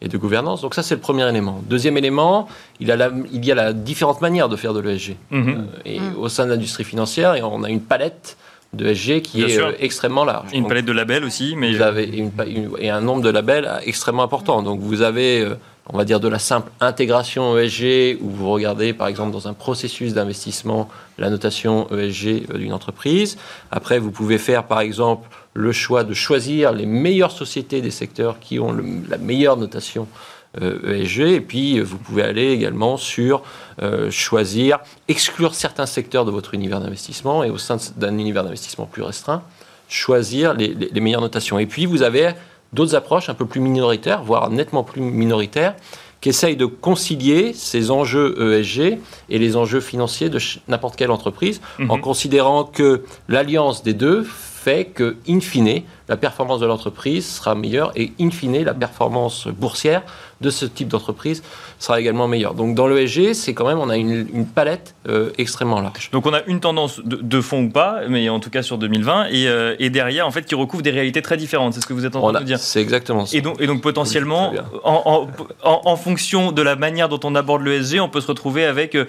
et 0.02 0.08
de 0.08 0.18
gouvernance. 0.18 0.62
Donc 0.62 0.76
ça, 0.76 0.84
c'est 0.84 0.96
le 0.96 1.02
premier 1.02 1.28
élément. 1.28 1.62
Deuxième 1.68 1.98
élément, 1.98 2.48
il, 2.80 2.92
a 2.92 2.96
la, 2.96 3.10
il 3.32 3.44
y 3.46 3.52
a 3.52 3.56
la 3.56 3.74
différentes 3.74 4.22
manières 4.22 4.50
de 4.50 4.56
faire 4.56 4.74
de 4.74 4.82
l'ESG. 4.82 5.16
Mmh. 5.32 5.50
Euh, 5.50 5.64
et 5.86 6.00
mmh. 6.00 6.18
au 6.18 6.30
sein 6.30 6.46
de 6.46 6.52
l'industrie 6.52 6.84
financière, 6.84 7.36
on 7.50 7.64
a 7.64 7.70
une 7.70 7.82
palette 7.82 8.38
de 8.74 8.94
SG 8.94 9.22
qui 9.22 9.38
Bien 9.38 9.48
est 9.48 9.60
euh, 9.60 9.72
extrêmement 9.80 10.26
large. 10.26 10.50
Une 10.54 10.68
palette 10.68 10.86
de 10.86 10.92
labels 10.92 11.24
aussi. 11.24 11.56
Mais... 11.56 11.74
Vous 11.74 11.82
avez 11.82 12.06
une, 12.06 12.32
une, 12.48 12.72
et 12.80 12.90
un 12.90 13.02
nombre 13.02 13.22
de 13.22 13.30
labels 13.30 13.70
extrêmement 13.86 14.24
important. 14.24 14.62
Donc 14.62 14.80
vous 14.80 15.02
avez, 15.02 15.42
euh, 15.42 15.56
on 15.88 15.98
va 15.98 16.06
dire, 16.06 16.20
de 16.20 16.28
la 16.28 16.40
simple 16.40 16.72
intégration 16.80 17.58
ESG, 17.58 18.18
où 18.22 18.30
vous 18.30 18.50
regardez, 18.50 18.94
par 18.94 19.08
exemple, 19.08 19.32
dans 19.32 19.48
un 19.48 19.54
processus 19.54 20.14
d'investissement, 20.14 20.90
la 21.18 21.30
notation 21.30 21.88
ESG 21.92 22.56
d'une 22.58 22.74
entreprise. 22.74 23.38
Après, 23.72 24.00
vous 24.00 24.12
pouvez 24.12 24.38
faire, 24.38 24.64
par 24.64 24.82
exemple, 24.82 25.30
le 25.54 25.72
choix 25.72 26.04
de 26.04 26.14
choisir 26.16 26.72
les 26.72 26.88
meilleures 26.88 27.32
sociétés 27.32 27.82
des 27.82 27.92
secteurs 27.92 28.40
qui 28.40 28.60
ont 28.60 28.72
le, 28.72 28.84
la 29.08 29.20
meilleure 29.20 29.58
notation 29.58 30.08
euh, 30.12 30.33
ESG. 30.62 31.20
Et 31.22 31.42
puis, 31.42 31.80
vous 31.80 31.98
pouvez 31.98 32.24
aller 32.24 32.52
également 32.52 32.98
sur 32.98 33.42
euh, 33.82 34.12
choisir, 34.12 34.80
exclure 35.08 35.56
certains 35.56 35.86
secteurs 35.86 36.26
de 36.26 36.32
votre 36.32 36.54
univers 36.54 36.80
d'investissement 36.80 37.44
et 37.44 37.50
au 37.50 37.58
sein 37.58 37.78
d'un 37.98 38.18
univers 38.18 38.44
d'investissement 38.44 38.86
plus 38.86 39.02
restreint, 39.02 39.44
choisir 39.90 40.54
les, 40.54 40.68
les, 40.68 40.90
les, 40.92 41.02
meilleures 41.02 41.22
notations. 41.22 41.58
Et 41.60 41.66
puis, 41.66 41.86
vous 41.86 42.04
avez 42.04 42.34
d'autres 42.72 42.96
approches 42.96 43.30
un 43.30 43.34
peu 43.34 43.46
plus 43.46 43.62
minoritaires, 43.62 44.24
voire 44.24 44.50
nettement 44.50 44.84
plus 44.84 45.02
minoritaires, 45.02 45.76
qui 46.24 46.30
essayent 46.30 46.56
de 46.56 46.66
concilier 46.66 47.52
ces 47.54 47.92
enjeux 47.92 48.58
ESG 48.58 48.98
et 49.30 49.40
les 49.40 49.58
enjeux 49.58 49.82
financiers 49.82 50.30
de 50.30 50.40
n'importe 50.70 50.96
quelle 50.96 51.12
entreprise, 51.12 51.60
mmh. 51.80 51.92
en 51.92 52.00
considérant 52.00 52.64
que 52.64 53.04
l'alliance 53.28 53.84
des 53.84 53.94
deux 53.94 54.24
fait 54.24 54.86
que, 54.86 55.18
in 55.28 55.42
fine, 55.42 55.82
la 56.10 56.18
performance 56.18 56.60
de 56.60 56.66
l'entreprise 56.66 57.28
sera 57.28 57.56
meilleure 57.56 57.92
et, 57.96 58.12
in 58.20 58.30
fine, 58.30 58.64
la 58.64 58.74
performance 58.74 59.48
boursière 59.48 60.04
de 60.44 60.50
ce 60.50 60.66
type 60.66 60.90
d'entreprise 60.90 61.42
sera 61.80 62.00
également 62.00 62.28
meilleure. 62.28 62.54
Donc, 62.54 62.76
dans 62.76 62.88
l'ESG, 62.88 63.34
c'est 63.34 63.54
quand 63.54 63.66
même, 63.66 63.80
on 63.80 63.90
a 63.90 63.98
une, 63.98 64.28
une 64.34 64.46
palette 64.46 64.96
euh, 65.08 65.32
extrêmement 65.38 65.82
large. 65.82 66.12
Donc, 66.12 66.26
on 66.26 66.34
a 66.34 66.44
une 66.48 66.60
tendance 66.60 67.00
de, 67.00 67.16
de, 67.16 67.42
fond 67.42 67.64
ou 67.64 67.70
pas, 67.70 68.02
mais 68.10 68.30
en 68.30 68.40
tout 68.40 68.50
cas 68.50 68.62
sur 68.62 68.78
2020, 68.78 69.28
et, 69.32 69.48
euh, 69.48 69.76
et, 69.80 69.90
derrière, 69.90 70.28
en 70.28 70.32
fait, 70.32 70.44
qui 70.44 70.56
recouvre 70.56 70.84
des 70.84 70.92
réalités 70.92 71.22
très 71.22 71.38
différentes. 71.38 71.74
C'est 71.74 71.82
ce 71.82 71.86
que 71.86 71.94
vous 71.94 72.06
êtes 72.06 72.16
en 72.16 72.22
train 72.22 72.36
a, 72.36 72.40
de 72.40 72.46
dire. 72.46 72.60
C'est 72.60 72.82
exactement 72.82 73.26
ça. 73.26 73.36
Et 73.36 73.42
donc, 73.42 73.60
et 73.62 73.68
donc 73.68 73.82
potentiellement, 73.82 74.54
en, 74.84 75.28
en, 75.64 75.82
en, 75.86 75.96
fonction 75.96 76.52
de 76.52 76.62
la 76.62 76.76
manière 76.76 77.10
dont 77.10 77.20
on 77.24 77.36
aborde 77.36 77.64
l'ESG, 77.64 78.00
on 78.02 78.10
peut 78.10 78.22
se 78.22 78.28
retrouver 78.28 78.66
avec 78.66 78.96
euh, 78.96 79.06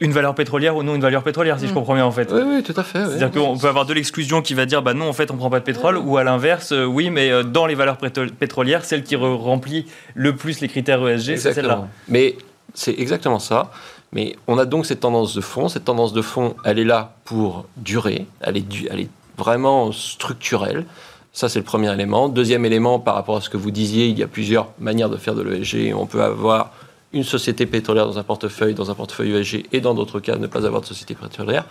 une 0.00 0.12
valeur 0.12 0.34
pétrolière 0.34 0.76
ou 0.76 0.82
non 0.82 0.94
une 0.94 1.00
valeur 1.00 1.22
pétrolière, 1.22 1.58
si 1.58 1.66
mmh. 1.66 1.68
je 1.68 1.74
comprends 1.74 1.94
bien, 1.94 2.04
en 2.04 2.12
fait. 2.12 2.30
Oui, 2.32 2.42
oui, 2.46 2.62
tout 2.62 2.74
à 2.76 2.84
fait. 2.84 3.00
Oui. 3.00 3.06
C'est-à-dire 3.10 3.42
qu'on 3.42 3.58
peut 3.58 3.68
avoir 3.68 3.86
de 3.86 3.94
l'exclusion 3.94 4.42
qui 4.42 4.54
va 4.54 4.66
dire, 4.66 4.82
bah 4.82 4.94
non, 4.94 5.08
en 5.08 5.12
fait, 5.12 5.30
on 5.30 5.36
prend 5.36 5.50
pas 5.50 5.60
de 5.60 5.64
pétrole, 5.64 5.98
ou 5.98 6.16
à 6.16 6.24
l'inverse, 6.36 6.72
euh, 6.72 6.84
oui, 6.84 7.08
mais 7.08 7.30
euh, 7.30 7.42
dans 7.42 7.66
les 7.66 7.74
valeurs 7.74 7.96
pétrolières, 7.96 8.84
celle 8.84 9.02
qui 9.02 9.16
remplit 9.16 9.86
le 10.14 10.36
plus 10.36 10.60
les 10.60 10.68
critères 10.68 11.06
ESG, 11.06 11.36
c'est 11.36 11.54
celle-là. 11.54 11.88
Mais 12.08 12.36
c'est 12.74 12.94
exactement 12.98 13.38
ça. 13.38 13.70
Mais 14.12 14.36
on 14.46 14.58
a 14.58 14.66
donc 14.66 14.86
cette 14.86 15.00
tendance 15.00 15.34
de 15.34 15.40
fond. 15.40 15.68
Cette 15.68 15.84
tendance 15.86 16.12
de 16.12 16.22
fond, 16.22 16.54
elle 16.64 16.78
est 16.78 16.84
là 16.84 17.14
pour 17.24 17.66
durer. 17.76 18.26
Elle 18.40 18.58
est, 18.58 18.66
elle 18.90 19.00
est 19.00 19.08
vraiment 19.36 19.92
structurelle. 19.92 20.84
Ça, 21.32 21.48
c'est 21.48 21.58
le 21.58 21.64
premier 21.64 21.92
élément. 21.92 22.28
Deuxième 22.28 22.64
élément, 22.64 22.98
par 22.98 23.14
rapport 23.14 23.36
à 23.36 23.40
ce 23.40 23.50
que 23.50 23.56
vous 23.56 23.70
disiez, 23.70 24.06
il 24.06 24.18
y 24.18 24.22
a 24.22 24.26
plusieurs 24.26 24.68
manières 24.78 25.10
de 25.10 25.16
faire 25.16 25.34
de 25.34 25.42
l'ESG. 25.42 25.94
On 25.94 26.06
peut 26.06 26.22
avoir 26.22 26.72
une 27.12 27.24
société 27.24 27.66
pétrolière 27.66 28.06
dans 28.06 28.18
un 28.18 28.22
portefeuille, 28.22 28.74
dans 28.74 28.90
un 28.90 28.94
portefeuille 28.94 29.32
ESG, 29.36 29.66
et 29.72 29.80
dans 29.80 29.94
d'autres 29.94 30.20
cas, 30.20 30.36
ne 30.36 30.46
pas 30.46 30.66
avoir 30.66 30.82
de 30.82 30.86
société 30.86 31.14
pétrolière. 31.14 31.64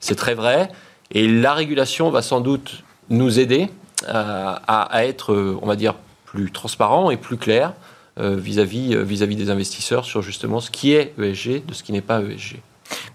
C'est 0.00 0.14
très 0.14 0.34
vrai. 0.34 0.70
Et 1.10 1.26
la 1.26 1.54
régulation 1.54 2.10
va 2.10 2.22
sans 2.22 2.40
doute 2.40 2.82
nous 3.10 3.38
aider 3.38 3.68
à, 4.06 4.82
à, 4.84 5.04
être, 5.04 5.34
on 5.62 5.66
va 5.66 5.76
dire, 5.76 5.94
plus 6.24 6.50
transparent 6.50 7.10
et 7.10 7.16
plus 7.16 7.36
clair 7.36 7.72
vis-à-vis 8.18 8.94
euh, 8.94 9.02
vis 9.02 9.22
-vis 9.22 9.36
des 9.36 9.50
investisseurs 9.50 10.04
sur 10.04 10.22
justement 10.22 10.60
ce 10.60 10.70
qui 10.70 10.92
est 10.92 11.14
ESG 11.18 11.64
de 11.64 11.72
ce 11.74 11.82
qui 11.82 11.92
n'est 11.92 12.00
pas 12.00 12.20
ESG. 12.20 12.60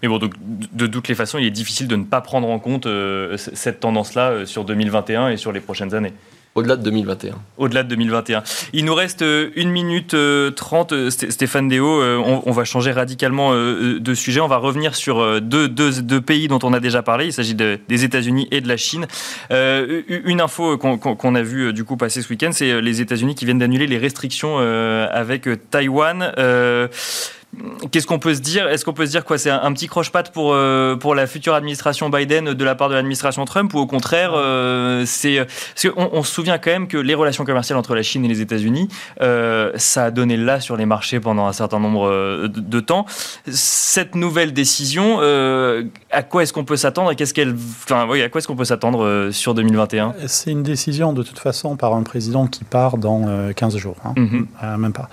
Mais 0.02 0.08
bon, 0.08 0.20
de 0.20 0.88
toutes 0.88 1.08
les 1.08 1.16
façons, 1.16 1.38
il 1.38 1.46
est 1.46 1.52
difficile 1.52 1.88
de 1.88 1.96
ne 1.96 2.04
pas 2.04 2.22
prendre 2.22 2.48
en 2.50 2.60
compte 2.60 2.86
euh, 2.86 3.38
cette 3.38 3.80
tendance-là 3.80 4.32
euh, 4.32 4.46
sur 4.46 4.66
2021 4.66 5.30
et 5.30 5.38
sur 5.38 5.52
les 5.52 5.62
prochaines 5.62 5.96
années. 5.96 6.14
Au-delà 6.56 6.76
de 6.76 6.84
2021. 6.84 7.34
Au-delà 7.58 7.82
de 7.82 7.90
2021. 7.90 8.44
Il 8.74 8.86
nous 8.86 8.94
reste 8.94 9.24
euh, 9.24 9.50
une 9.56 9.72
minute 9.72 10.14
euh, 10.14 10.52
trente. 10.52 10.94
Stéphane 11.10 11.68
Déo, 11.68 12.00
euh, 12.00 12.22
on, 12.46 12.52
va 12.52 12.64
changer 12.64 12.92
radicalement 12.92 13.54
de 13.54 14.14
sujet. 14.14 14.40
On 14.40 14.48
va 14.48 14.58
revenir 14.58 14.96
sur 14.96 15.42
deux, 15.42 15.68
deux, 15.68 16.22
pays 16.22 16.48
dont 16.48 16.60
on 16.62 16.74
a 16.74 16.80
déjà 16.80 17.02
parlé. 17.02 17.26
Il 17.26 17.34
s'agit 17.34 17.56
des 17.56 18.04
États-Unis 18.04 18.48
et 18.52 18.62
de 18.62 18.68
la 18.68 18.78
Chine. 18.78 19.08
une 19.50 20.42
info 20.42 20.78
qu'on 20.78 21.36
a 21.36 21.42
vu 21.42 21.74
du 21.74 21.84
coup 21.84 21.98
passer 21.98 22.22
ce 22.22 22.30
week-end, 22.30 22.52
c'est 22.52 22.82
les 22.82 23.02
États-Unis 23.02 23.34
qui 23.34 23.46
viennent 23.46 23.60
d'annuler 23.60 23.88
les 23.88 23.98
restrictions 23.98 24.58
avec 24.58 25.50
Taïwan. 25.72 26.32
Qu'est-ce 27.92 28.08
qu'on 28.08 28.20
peut 28.20 28.34
se 28.34 28.40
dire? 28.40 28.68
Est-ce 28.68 28.84
qu'on 28.84 28.94
peut 28.94 29.06
se 29.06 29.12
dire 29.12 29.26
quoi? 29.26 29.38
C'est 29.38 29.50
un, 29.50 29.72
petit 29.74 29.88
croche-patte 29.88 30.32
pour, 30.32 30.54
euh, 30.54 30.96
pour 30.96 31.14
la 31.14 31.28
future 31.28 31.54
administration 31.54 32.10
Biden 32.10 32.54
de 32.54 32.64
la 32.66 32.76
part 32.76 32.90
de 32.90 32.96
l'administration 32.96 33.46
Trump 33.46 33.74
ou 33.74 33.80
au 33.80 33.86
contraire, 33.86 34.32
euh, 34.36 35.04
c'est 35.06 35.46
on, 35.96 36.10
on, 36.14 36.24
se 36.24 36.34
souvient 36.34 36.58
quand 36.58 36.72
même 36.72 36.88
que 36.88 36.98
les 36.98 37.14
relations 37.14 37.46
commerciales 37.46 37.78
entre 37.78 37.96
la 37.96 38.02
Chine 38.02 38.26
et 38.26 38.28
les 38.28 38.42
États-Unis, 38.42 38.88
euh, 39.22 39.72
ça 39.76 40.06
a 40.06 40.12
donné 40.12 40.38
là 40.38 40.60
sur 40.60 40.78
les 40.78 40.86
marchés 40.86 41.20
pendant 41.20 41.46
un 41.46 41.54
certain 41.54 41.80
nombre 41.80 42.48
de, 42.48 42.80
temps. 42.80 43.06
Cette 43.48 44.16
nouvelle 44.16 44.54
décision, 44.54 45.20
à 45.20 46.24
quoi 46.24 46.44
est-ce 46.44 46.54
qu'on 46.54 46.66
peut 46.66 46.78
s'attendre 46.78 47.12
et 47.12 47.16
qu'est-ce 47.16 47.34
qu'elle, 47.34 47.54
enfin, 47.54 48.08
oui, 48.10 48.22
à 48.22 48.30
quoi 48.30 48.40
est-ce 48.40 48.48
qu'on 48.48 48.56
peut 48.56 48.66
s'attendre 48.66 49.30
sur 49.32 49.54
2021 49.54 50.16
C'est 50.28 50.52
une 50.52 50.64
décision 50.64 51.14
de 51.14 51.24
toute 51.24 51.40
façon 51.40 51.76
par 51.76 51.94
un 51.94 52.04
président 52.04 52.48
qui 52.48 52.64
part 52.64 52.98
dans 52.98 53.52
15 53.54 53.78
jours, 53.78 53.98
hein. 54.06 54.14
mm-hmm. 54.16 54.78
même 54.78 54.94
pas. 54.94 55.10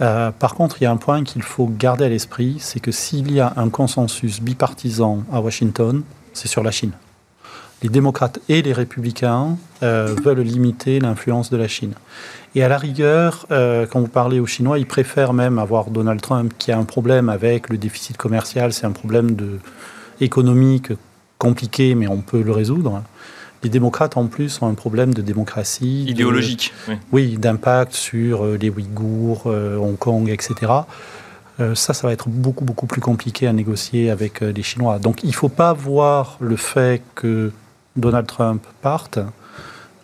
Euh, 0.00 0.30
par 0.30 0.54
contre, 0.54 0.80
il 0.80 0.84
y 0.84 0.86
a 0.86 0.90
un 0.90 0.96
point 0.96 1.24
qu'il 1.24 1.42
faut 1.42 1.66
garder 1.66 2.04
à 2.04 2.08
l'esprit, 2.08 2.56
c'est 2.60 2.80
que 2.80 2.90
s'il 2.90 3.32
y 3.32 3.40
a 3.40 3.52
un 3.56 3.68
consensus 3.68 4.40
bipartisan 4.40 5.22
à 5.32 5.40
Washington, 5.40 6.02
c'est 6.32 6.48
sur 6.48 6.62
la 6.62 6.70
Chine. 6.70 6.92
Les 7.82 7.88
démocrates 7.88 8.40
et 8.48 8.62
les 8.62 8.72
républicains 8.72 9.56
euh, 9.82 10.14
veulent 10.22 10.40
limiter 10.40 10.98
l'influence 10.98 11.50
de 11.50 11.56
la 11.56 11.68
Chine. 11.68 11.94
Et 12.54 12.62
à 12.62 12.68
la 12.68 12.78
rigueur, 12.78 13.46
euh, 13.50 13.86
quand 13.86 14.00
vous 14.00 14.08
parlez 14.08 14.40
aux 14.40 14.46
Chinois, 14.46 14.78
ils 14.78 14.86
préfèrent 14.86 15.34
même 15.34 15.58
avoir 15.58 15.90
Donald 15.90 16.20
Trump 16.20 16.52
qui 16.58 16.72
a 16.72 16.78
un 16.78 16.84
problème 16.84 17.28
avec 17.28 17.68
le 17.68 17.76
déficit 17.76 18.16
commercial, 18.16 18.72
c'est 18.72 18.86
un 18.86 18.92
problème 18.92 19.36
économique 20.20 20.92
compliqué, 21.38 21.94
mais 21.94 22.08
on 22.08 22.22
peut 22.22 22.42
le 22.42 22.52
résoudre. 22.52 23.02
Les 23.62 23.70
démocrates, 23.70 24.16
en 24.16 24.26
plus, 24.26 24.60
ont 24.62 24.68
un 24.68 24.74
problème 24.74 25.14
de 25.14 25.22
démocratie. 25.22 26.04
Idéologique. 26.04 26.72
oui, 27.12 27.36
d'impact 27.38 27.92
sur 27.92 28.44
euh, 28.44 28.58
les 28.60 28.70
Ouïghours, 28.70 29.44
euh, 29.46 29.76
Hong 29.76 29.98
Kong, 29.98 30.28
etc. 30.28 30.72
Euh, 31.58 31.74
ça, 31.74 31.94
ça 31.94 32.06
va 32.06 32.12
être 32.12 32.28
beaucoup, 32.28 32.64
beaucoup 32.64 32.86
plus 32.86 33.00
compliqué 33.00 33.46
à 33.46 33.52
négocier 33.52 34.10
avec 34.10 34.40
les 34.40 34.62
Chinois. 34.62 34.98
Donc, 34.98 35.22
il 35.22 35.28
ne 35.30 35.34
faut 35.34 35.48
pas 35.48 35.72
voir 35.72 36.36
le 36.40 36.56
fait 36.56 37.02
que 37.14 37.50
Donald 37.96 38.26
Trump 38.26 38.62
parte 38.82 39.18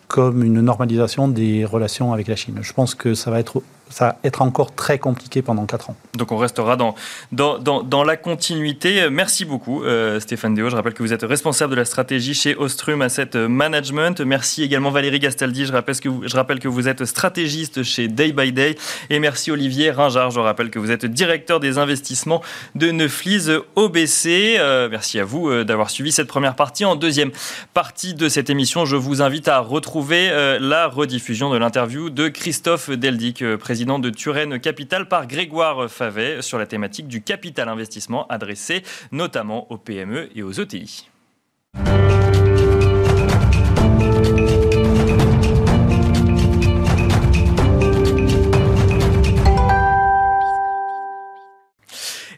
comme 0.07 0.43
une 0.43 0.61
normalisation 0.61 1.27
des 1.27 1.65
relations 1.65 2.13
avec 2.13 2.27
la 2.27 2.35
Chine. 2.35 2.59
Je 2.61 2.73
pense 2.73 2.93
que 2.93 3.15
ça 3.15 3.31
va 3.31 3.39
être 3.39 3.63
ça 3.93 4.05
va 4.05 4.15
être 4.23 4.41
encore 4.41 4.73
très 4.73 4.97
compliqué 4.97 5.43
pendant 5.43 5.67
4 5.67 5.91
ans. 5.91 5.95
Donc 6.17 6.31
on 6.31 6.37
restera 6.37 6.75
dans, 6.75 6.95
dans, 7.31 7.59
dans, 7.59 8.03
la 8.03 8.17
continuité. 8.17 9.07
Merci 9.11 9.45
beaucoup 9.45 9.83
euh, 9.83 10.19
Stéphane 10.19 10.55
Déo. 10.55 10.69
Je 10.69 10.75
rappelle 10.75 10.95
que 10.95 11.03
vous 11.03 11.13
êtes 11.13 11.21
responsable 11.21 11.71
de 11.71 11.75
la 11.75 11.85
stratégie 11.85 12.33
chez 12.33 12.55
Ostrum 12.55 13.03
Asset 13.03 13.29
Management. 13.35 14.21
Merci 14.21 14.63
également 14.63 14.89
Valérie 14.89 15.19
Gastaldi. 15.19 15.67
Je 15.67 15.71
rappelle, 15.71 15.99
que 15.99 16.09
vous, 16.09 16.27
je 16.27 16.35
rappelle 16.35 16.59
que 16.59 16.67
vous 16.67 16.87
êtes 16.87 17.05
stratégiste 17.05 17.83
chez 17.83 18.07
Day 18.07 18.31
by 18.31 18.51
Day. 18.51 18.77
Et 19.11 19.19
merci 19.19 19.51
Olivier 19.51 19.91
Ringard. 19.91 20.31
Je 20.31 20.39
rappelle 20.39 20.71
que 20.71 20.79
vous 20.79 20.89
êtes 20.89 21.05
directeur 21.05 21.59
des 21.59 21.77
investissements 21.77 22.41
de 22.73 22.89
Neuflis 22.89 23.47
OBC. 23.75 24.57
Euh, 24.57 24.89
merci 24.89 25.19
à 25.19 25.23
vous 25.23 25.49
euh, 25.49 25.63
d'avoir 25.63 25.91
suivi 25.91 26.11
cette 26.11 26.27
première 26.27 26.55
partie. 26.55 26.83
En 26.83 26.95
deuxième 26.95 27.31
partie 27.75 28.15
de 28.15 28.27
cette 28.27 28.49
émission, 28.49 28.85
je 28.85 28.95
vous 28.95 29.21
invite 29.21 29.47
à 29.47 29.59
retrouver 29.59 30.31
la 30.59 30.87
rediffusion 30.87 31.51
de 31.51 31.57
l'interview 31.57 32.09
de 32.09 32.27
Christophe 32.27 32.89
Deldic, 32.89 33.43
président 33.57 33.82
de 33.83 34.09
Turenne 34.09 34.59
Capital 34.59 35.07
par 35.09 35.27
Grégoire 35.27 35.89
Favet 35.89 36.41
sur 36.41 36.57
la 36.57 36.65
thématique 36.65 37.07
du 37.07 37.21
capital 37.21 37.67
investissement 37.67 38.25
adressé 38.27 38.83
notamment 39.11 39.69
aux 39.71 39.77
PME 39.77 40.29
et 40.35 40.41
aux 40.41 40.53
ETI. 40.53 41.09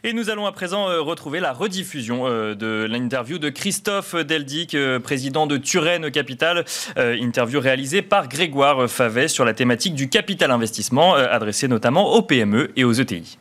Et 0.08 0.12
nous 0.12 0.30
allons 0.30 0.46
à 0.46 0.52
présent 0.52 0.88
euh, 0.88 1.00
retrouver 1.00 1.40
la 1.40 1.52
rediffusion 1.52 2.28
euh, 2.28 2.54
de 2.54 2.86
l'interview 2.88 3.40
de 3.40 3.48
Christophe 3.48 4.14
Deldic, 4.14 4.76
euh, 4.76 5.00
président 5.00 5.48
de 5.48 5.56
Turenne 5.56 6.12
Capital. 6.12 6.64
Interview 6.96 7.58
réalisée 7.58 8.02
par 8.02 8.28
Grégoire 8.28 8.88
Favet 8.88 9.26
sur 9.26 9.44
la 9.44 9.52
thématique 9.52 9.96
du 9.96 10.08
capital 10.08 10.52
investissement, 10.52 11.14
adressée 11.14 11.66
notamment 11.66 12.14
aux 12.14 12.22
PME 12.22 12.70
et 12.76 12.84
aux 12.84 12.92
ETI. 12.92 13.36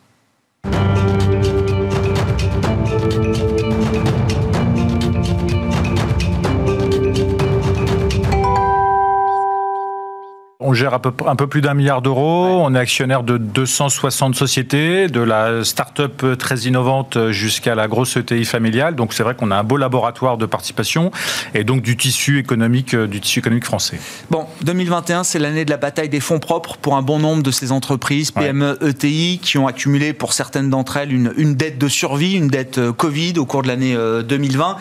Gère 10.76 10.94
à 10.94 11.02
peu, 11.02 11.12
un 11.26 11.36
peu 11.36 11.48
plus 11.48 11.62
d'un 11.62 11.74
milliard 11.74 12.02
d'euros. 12.02 12.62
On 12.64 12.76
est 12.76 12.80
actionnaire 12.80 13.24
de 13.24 13.38
260 13.38 14.36
sociétés, 14.36 15.08
de 15.08 15.22
la 15.22 15.64
start-up 15.64 16.38
très 16.38 16.60
innovante 16.60 17.32
jusqu'à 17.32 17.76
la 17.76 17.88
grosse 17.88 18.18
ETI 18.18 18.46
familiale. 18.46 18.96
Donc 18.96 19.14
c'est 19.14 19.24
vrai 19.24 19.36
qu'on 19.36 19.52
a 19.52 19.56
un 19.56 19.64
beau 19.64 19.78
laboratoire 19.78 20.38
de 20.38 20.46
participation 20.46 21.12
et 21.54 21.64
donc 21.64 21.82
du 21.82 21.98
tissu 21.98 22.40
économique, 22.40 22.94
euh, 22.94 23.08
du 23.08 23.22
tissu 23.22 23.40
économique 23.40 23.66
français. 23.66 24.00
Bon, 24.30 24.46
2021, 24.64 25.24
c'est 25.24 25.40
l'année 25.40 25.66
de 25.66 25.70
la 25.70 25.78
bataille 25.78 26.10
des 26.10 26.20
fonds 26.20 26.40
propres 26.40 26.78
pour 26.78 26.96
un 26.96 27.02
bon 27.02 27.20
nombre 27.20 27.44
de 27.44 27.52
ces 27.52 27.72
entreprises, 27.72 28.32
PME, 28.32 28.78
ETI, 28.82 29.40
qui 29.42 29.58
ont 29.58 29.68
accumulé 29.68 30.14
pour 30.14 30.34
certaines 30.34 30.70
d'entre 30.70 30.98
elles 30.98 31.14
une, 31.14 31.34
une, 31.38 31.56
dette 31.56 31.78
de 31.78 31.88
survie, 31.88 32.34
une 32.34 32.48
dette 32.48 32.78
euh, 32.78 32.92
Covid 32.92 33.34
au 33.38 33.46
cours 33.46 33.62
de 33.62 33.68
l'année 33.68 33.96
2020. 33.96 34.70
Euh, 34.70 34.74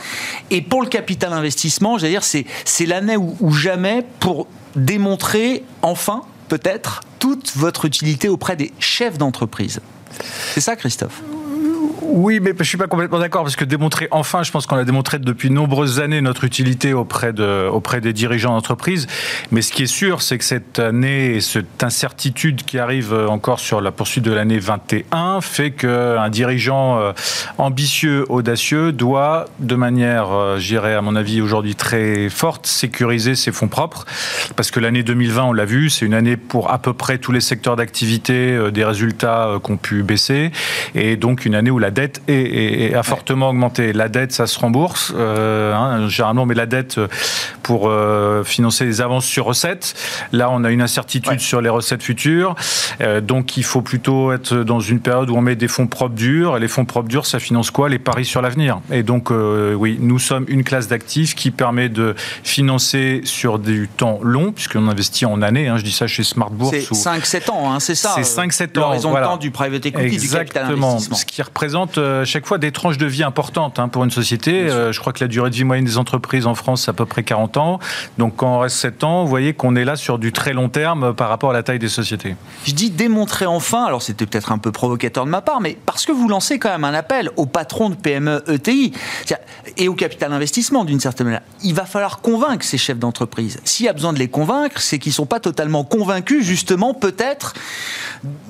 et 0.50 0.62
pour 0.62 0.82
le 0.82 0.88
capital 0.88 1.32
investissement, 1.32 1.98
j'allais 1.98 2.12
dire, 2.12 2.24
c'est 2.24 2.86
l'année 2.86 3.16
où, 3.16 3.36
où 3.40 3.52
jamais, 3.52 4.04
pour 4.20 4.46
démontrer 4.76 5.64
enfin, 5.82 6.22
peut-être, 6.48 7.02
toute 7.18 7.56
votre 7.56 7.84
utilité 7.84 8.28
auprès 8.28 8.56
des 8.56 8.72
chefs 8.78 9.18
d'entreprise. 9.18 9.80
C'est 10.52 10.60
ça, 10.60 10.76
Christophe? 10.76 11.22
Oui, 12.02 12.40
mais 12.40 12.52
je 12.58 12.64
suis 12.64 12.78
pas 12.78 12.86
complètement 12.86 13.18
d'accord 13.18 13.42
parce 13.42 13.56
que 13.56 13.64
démontrer 13.64 14.08
enfin, 14.10 14.42
je 14.42 14.50
pense 14.50 14.66
qu'on 14.66 14.76
a 14.76 14.84
démontré 14.84 15.18
depuis 15.18 15.50
nombreuses 15.50 16.00
années 16.00 16.20
notre 16.20 16.44
utilité 16.44 16.92
auprès 16.92 17.32
de 17.32 17.68
auprès 17.68 18.00
des 18.00 18.12
dirigeants 18.12 18.54
d'entreprise. 18.54 19.06
Mais 19.50 19.62
ce 19.62 19.72
qui 19.72 19.82
est 19.84 19.86
sûr, 19.86 20.22
c'est 20.22 20.38
que 20.38 20.44
cette 20.44 20.78
année 20.78 21.34
et 21.34 21.40
cette 21.40 21.82
incertitude 21.82 22.62
qui 22.62 22.78
arrive 22.78 23.14
encore 23.28 23.60
sur 23.60 23.80
la 23.80 23.90
poursuite 23.90 24.24
de 24.24 24.32
l'année 24.32 24.58
21 24.58 25.40
fait 25.40 25.72
qu'un 25.72 26.28
dirigeant 26.30 26.98
euh, 26.98 27.12
ambitieux, 27.58 28.24
audacieux 28.28 28.92
doit, 28.92 29.46
de 29.58 29.74
manière, 29.74 30.32
euh, 30.32 30.58
j'irais 30.58 30.94
à 30.94 31.02
mon 31.02 31.16
avis 31.16 31.40
aujourd'hui 31.40 31.74
très 31.74 32.28
forte, 32.28 32.66
sécuriser 32.66 33.34
ses 33.34 33.52
fonds 33.52 33.68
propres 33.68 34.04
parce 34.56 34.70
que 34.70 34.80
l'année 34.80 35.02
2020, 35.02 35.44
on 35.44 35.52
l'a 35.52 35.64
vu, 35.64 35.90
c'est 35.90 36.06
une 36.06 36.14
année 36.14 36.36
pour 36.36 36.70
à 36.70 36.78
peu 36.78 36.92
près 36.92 37.18
tous 37.18 37.32
les 37.32 37.40
secteurs 37.40 37.76
d'activité, 37.76 38.52
euh, 38.52 38.70
des 38.70 38.84
résultats 38.84 39.58
qui 39.64 39.72
ont 39.72 39.76
pu 39.76 40.02
baisser 40.02 40.52
et 40.94 41.16
donc 41.16 41.44
une 41.44 41.54
année 41.54 41.70
où 41.74 41.78
la 41.78 41.90
dette 41.90 42.22
est, 42.28 42.94
a 42.94 43.02
fortement 43.02 43.50
augmenté. 43.50 43.92
La 43.92 44.08
dette, 44.08 44.32
ça 44.32 44.46
se 44.46 44.58
rembourse, 44.58 45.12
euh, 45.16 45.74
hein, 45.74 46.08
généralement, 46.08 46.46
mais 46.46 46.54
la 46.54 46.66
dette 46.66 46.98
euh, 46.98 47.08
pour 47.62 47.88
euh, 47.88 48.44
financer 48.44 48.84
les 48.84 49.00
avances 49.00 49.26
sur 49.26 49.44
recettes. 49.44 49.94
Là, 50.32 50.50
on 50.50 50.64
a 50.64 50.70
une 50.70 50.82
incertitude 50.82 51.40
sur 51.40 51.60
les 51.60 51.68
recettes 51.68 52.02
futures. 52.02 52.54
donc, 53.22 53.56
il 53.56 53.64
faut 53.64 53.82
plutôt 53.82 54.32
être 54.32 54.54
dans 54.56 54.80
une 54.80 55.00
période 55.00 55.30
où 55.30 55.36
on 55.36 55.40
met 55.40 55.56
des 55.56 55.68
fonds 55.68 55.86
propres 55.86 56.14
durs. 56.14 56.56
Et 56.56 56.60
les 56.60 56.68
fonds 56.68 56.84
propres 56.84 57.08
durs, 57.08 57.26
ça 57.26 57.38
finance 57.38 57.70
quoi? 57.70 57.88
Les 57.88 57.98
paris 57.98 58.24
sur 58.24 58.42
l'avenir. 58.42 58.80
Et 58.90 59.02
donc, 59.02 59.30
oui, 59.30 59.98
nous 60.00 60.18
sommes 60.18 60.44
une 60.48 60.64
classe 60.64 60.88
d'actifs 60.88 61.34
qui 61.34 61.50
permet 61.50 61.88
de 61.88 62.14
financer 62.42 63.22
sur 63.24 63.58
du 63.58 63.88
temps 63.88 64.20
long, 64.22 64.52
puisqu'on 64.52 64.88
investit 64.88 65.26
en 65.26 65.42
années. 65.42 65.68
Hein, 65.68 65.76
je 65.78 65.82
dis 65.82 65.92
ça 65.92 66.06
chez 66.06 66.22
Smart 66.22 66.50
Bourse. 66.50 66.74
C'est 66.92 66.94
5-7 66.94 67.50
ans, 67.50 67.72
hein, 67.72 67.80
c'est 67.80 67.94
ça 67.94 68.14
C'est 68.16 68.22
5-7 68.22 68.78
ans. 68.78 68.90
raison 68.90 69.12
de 69.12 69.20
temps 69.20 69.36
du 69.36 69.50
private 69.50 69.86
equity, 69.86 70.18
du 70.18 70.28
capital 70.28 70.64
investissement. 70.64 71.16
Ce 71.16 71.24
qui 71.24 71.42
représente 71.42 71.63
euh, 71.96 72.24
chaque 72.24 72.46
fois 72.46 72.58
des 72.58 72.72
tranches 72.72 72.98
de 72.98 73.06
vie 73.06 73.22
importantes 73.22 73.78
hein, 73.78 73.88
pour 73.88 74.04
une 74.04 74.10
société. 74.10 74.70
Euh, 74.70 74.92
je 74.92 75.00
crois 75.00 75.12
que 75.12 75.22
la 75.22 75.28
durée 75.28 75.50
de 75.50 75.54
vie 75.54 75.64
moyenne 75.64 75.84
des 75.84 75.98
entreprises 75.98 76.46
en 76.46 76.54
France, 76.54 76.82
c'est 76.84 76.90
à 76.90 76.94
peu 76.94 77.06
près 77.06 77.22
40 77.22 77.56
ans. 77.56 77.78
Donc 78.18 78.36
quand 78.36 78.56
on 78.56 78.58
reste 78.60 78.76
7 78.76 79.04
ans, 79.04 79.22
vous 79.22 79.28
voyez 79.28 79.54
qu'on 79.54 79.76
est 79.76 79.84
là 79.84 79.96
sur 79.96 80.18
du 80.18 80.32
très 80.32 80.52
long 80.52 80.68
terme 80.68 81.14
par 81.14 81.28
rapport 81.28 81.50
à 81.50 81.52
la 81.52 81.62
taille 81.62 81.78
des 81.78 81.88
sociétés. 81.88 82.36
Je 82.64 82.72
dis 82.72 82.90
démontrer 82.90 83.46
enfin, 83.46 83.84
alors 83.84 84.02
c'était 84.02 84.26
peut-être 84.26 84.52
un 84.52 84.58
peu 84.58 84.72
provocateur 84.72 85.24
de 85.24 85.30
ma 85.30 85.40
part, 85.40 85.60
mais 85.60 85.76
parce 85.86 86.04
que 86.06 86.12
vous 86.12 86.28
lancez 86.28 86.58
quand 86.58 86.70
même 86.70 86.84
un 86.84 86.94
appel 86.94 87.30
aux 87.36 87.46
patrons 87.46 87.90
de 87.90 87.94
PME 87.94 88.42
ETI 88.48 88.92
et 89.76 89.88
au 89.88 89.94
capital 89.94 90.32
investissement 90.32 90.84
d'une 90.84 91.00
certaine 91.00 91.26
manière. 91.26 91.42
Il 91.62 91.74
va 91.74 91.84
falloir 91.84 92.20
convaincre 92.20 92.64
ces 92.64 92.78
chefs 92.78 92.98
d'entreprise. 92.98 93.60
S'il 93.64 93.86
y 93.86 93.88
a 93.88 93.92
besoin 93.92 94.12
de 94.12 94.18
les 94.18 94.28
convaincre, 94.28 94.80
c'est 94.80 94.98
qu'ils 94.98 95.10
ne 95.10 95.14
sont 95.14 95.26
pas 95.26 95.40
totalement 95.40 95.84
convaincus 95.84 96.44
justement 96.44 96.94
peut-être 96.94 97.54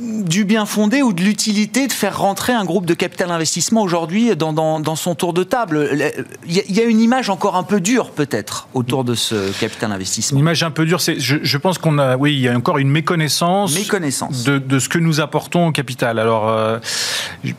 du 0.01 0.45
bien 0.45 0.67
fondé 0.67 1.03
ou 1.03 1.13
de 1.13 1.23
l'utilité 1.23 1.87
de 1.87 1.93
faire 1.93 2.19
rentrer 2.19 2.53
un 2.53 2.65
groupe 2.65 2.87
de 2.87 2.95
capital 3.05 3.31
investissement 3.31 3.83
aujourd'hui 3.83 4.35
dans, 4.35 4.55
dans, 4.55 4.81
dans, 4.81 4.97
son 4.97 5.15
tour 5.15 5.35
de 5.35 5.45
table 5.45 5.91
Il 6.47 6.55
y, 6.55 6.81
a 6.81 6.85
une 6.85 7.01
image 7.01 7.29
encore 7.29 7.55
un 7.55 7.63
peu 7.63 7.79
dure 7.79 8.13
peut-être 8.13 8.67
autour 8.73 9.05
de 9.05 9.15
ce 9.15 9.53
capital 9.61 9.93
investissement. 9.93 10.39
Une 10.39 10.41
image 10.41 10.63
un 10.63 10.71
peu 10.71 10.87
dure, 10.87 11.03
c'est, 11.03 11.21
je, 11.21 11.37
je, 11.43 11.59
pense 11.59 11.77
qu'on 11.77 11.99
a, 11.99 12.17
oui, 12.17 12.33
il 12.33 12.41
y 12.41 12.49
a 12.49 12.57
encore 12.57 12.79
une 12.79 12.89
méconnaissance, 12.89 13.79
méconnaissance. 13.79 14.45
De, 14.45 14.57
de, 14.57 14.79
ce 14.79 14.89
que 14.89 14.97
nous 14.97 15.21
apportons 15.21 15.67
au 15.67 15.73
capital. 15.73 16.19
Alors 16.19 16.49
euh, 16.49 16.79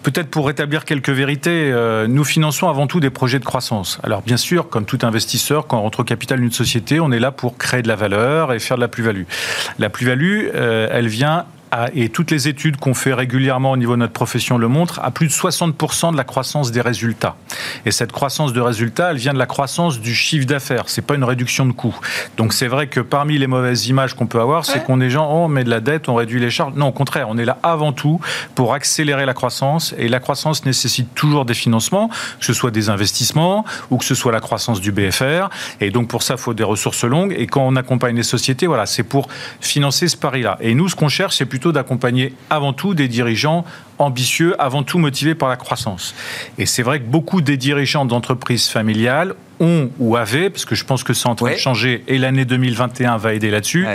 peut-être 0.02 0.32
pour 0.32 0.48
rétablir 0.48 0.84
quelques 0.84 1.12
vérités, 1.12 1.72
euh, 1.72 2.08
nous 2.08 2.24
finançons 2.24 2.68
avant 2.68 2.88
tout 2.88 3.00
des 3.00 3.12
projets 3.12 3.38
de 3.38 3.46
croissance. 3.46 4.00
Alors 4.02 4.24
bien 4.24 4.38
sûr, 4.38 4.68
comme 4.70 4.86
tout 4.86 5.00
investisseur, 5.04 5.68
quand 5.68 5.78
on 5.78 5.84
rentre 5.84 6.00
au 6.00 6.06
capital 6.06 6.40
d'une 6.40 6.52
société, 6.52 7.00
on 7.00 7.12
est 7.12 7.20
là 7.20 7.32
pour 7.32 7.56
créer 7.56 7.84
de 7.84 7.88
la 7.88 7.96
valeur 7.96 8.52
et 8.52 8.58
faire 8.58 8.78
de 8.78 8.82
la 8.82 8.88
plus-value. 8.88 9.26
La 9.78 9.92
plus-value, 9.92 10.48
euh, 10.56 10.88
elle 10.92 11.08
vient 11.08 11.46
et 11.94 12.10
toutes 12.10 12.32
les 12.32 12.48
études 12.48 12.78
qu'on 12.78 12.94
fait 12.94 13.14
régulièrement 13.14 13.72
au 13.72 13.78
niveau 13.78 13.94
de 13.94 14.00
notre 14.00 14.14
profession 14.14 14.58
le 14.58 14.68
montrent, 14.68 15.00
à 15.04 15.12
plus 15.12 15.28
de 15.28 15.32
60% 15.32 16.12
de 16.12 16.18
la 16.18 16.24
croissance 16.24 16.72
des 16.72 16.82
résultats. 16.82 17.36
Et 17.86 17.92
cette 17.92 18.12
croissance 18.12 18.54
de 18.54 18.62
résultats, 18.62 19.12
elle 19.12 19.18
vient 19.18 19.34
de 19.34 19.40
la 19.40 19.46
croissance 19.46 20.00
du 20.00 20.16
chiffre 20.16 20.46
d'affaires. 20.46 20.86
C'est 20.88 21.02
pas 21.02 21.16
une 21.16 21.24
réduction 21.24 21.66
de 21.66 21.72
coûts. 21.72 21.98
Donc 22.38 22.54
c'est 22.54 22.68
vrai 22.68 22.88
que 22.88 23.00
parmi 23.00 23.38
les 23.38 23.48
mauvaises 23.48 23.88
images 23.88 24.14
qu'on 24.14 24.28
peut 24.28 24.40
avoir, 24.40 24.66
c'est 24.66 24.84
qu'on 24.84 25.02
est 25.02 25.10
gens, 25.10 25.30
oh, 25.32 25.46
on 25.46 25.48
met 25.48 25.64
de 25.64 25.70
la 25.70 25.80
dette, 25.80 26.10
on 26.10 26.16
réduit 26.16 26.40
les 26.40 26.50
charges. 26.50 26.74
Non, 26.76 26.88
au 26.88 26.92
contraire, 26.92 27.28
on 27.30 27.38
est 27.38 27.46
là 27.46 27.58
avant 27.64 27.94
tout 27.94 28.20
pour 28.56 28.74
accélérer 28.74 29.26
la 29.26 29.34
croissance. 29.34 29.94
Et 29.98 30.08
la 30.08 30.20
croissance 30.20 30.66
nécessite 30.66 31.14
toujours 31.14 31.46
des 31.46 31.54
financements, 31.54 32.10
que 32.40 32.46
ce 32.46 32.54
soit 32.54 32.72
des 32.72 32.90
investissements 32.90 33.66
ou 33.92 33.98
que 33.98 34.06
ce 34.06 34.16
soit 34.16 34.32
la 34.32 34.40
croissance 34.40 34.82
du 34.82 34.92
BFR. 34.92 35.50
Et 35.82 35.92
donc 35.92 36.08
pour 36.08 36.24
ça, 36.24 36.36
il 36.36 36.40
faut 36.40 36.54
des 36.54 36.64
ressources 36.64 37.04
longues. 37.04 37.36
Et 37.38 37.48
quand 37.48 37.66
on 37.66 37.76
accompagne 37.76 38.16
les 38.16 38.24
sociétés, 38.24 38.68
voilà, 38.68 38.86
c'est 38.86 39.04
pour 39.04 39.28
financer 39.62 40.08
ce 40.08 40.18
pari-là. 40.18 40.58
Et 40.62 40.74
nous, 40.74 40.90
ce 40.90 40.96
qu'on 40.96 41.10
cherche, 41.10 41.36
c'est 41.36 41.46
plutôt 41.46 41.65
d'accompagner 41.72 42.34
avant 42.50 42.74
tout 42.74 42.94
des 42.94 43.08
dirigeants 43.08 43.66
ambitieux, 44.00 44.60
avant 44.62 44.84
tout 44.84 45.00
motivés 45.00 45.36
par 45.36 45.50
la 45.50 45.56
croissance. 45.56 46.16
Et 46.58 46.66
c'est 46.66 46.84
vrai 46.84 47.00
que 47.00 47.06
beaucoup 47.06 47.42
des 47.42 47.58
dirigeants 47.58 48.06
d'entreprises 48.06 48.68
familiales 48.68 49.36
ont 49.60 49.90
ou 50.00 50.16
avaient, 50.16 50.50
parce 50.50 50.66
que 50.66 50.76
je 50.76 50.84
pense 50.84 51.04
que 51.04 51.14
c'est 51.14 51.28
en 51.28 51.36
train 51.36 51.52
de 51.52 51.58
changer 51.58 52.04
et 52.08 52.18
l'année 52.18 52.46
2021 52.46 53.18
va 53.18 53.34
aider 53.34 53.50
là-dessus, 53.50 53.86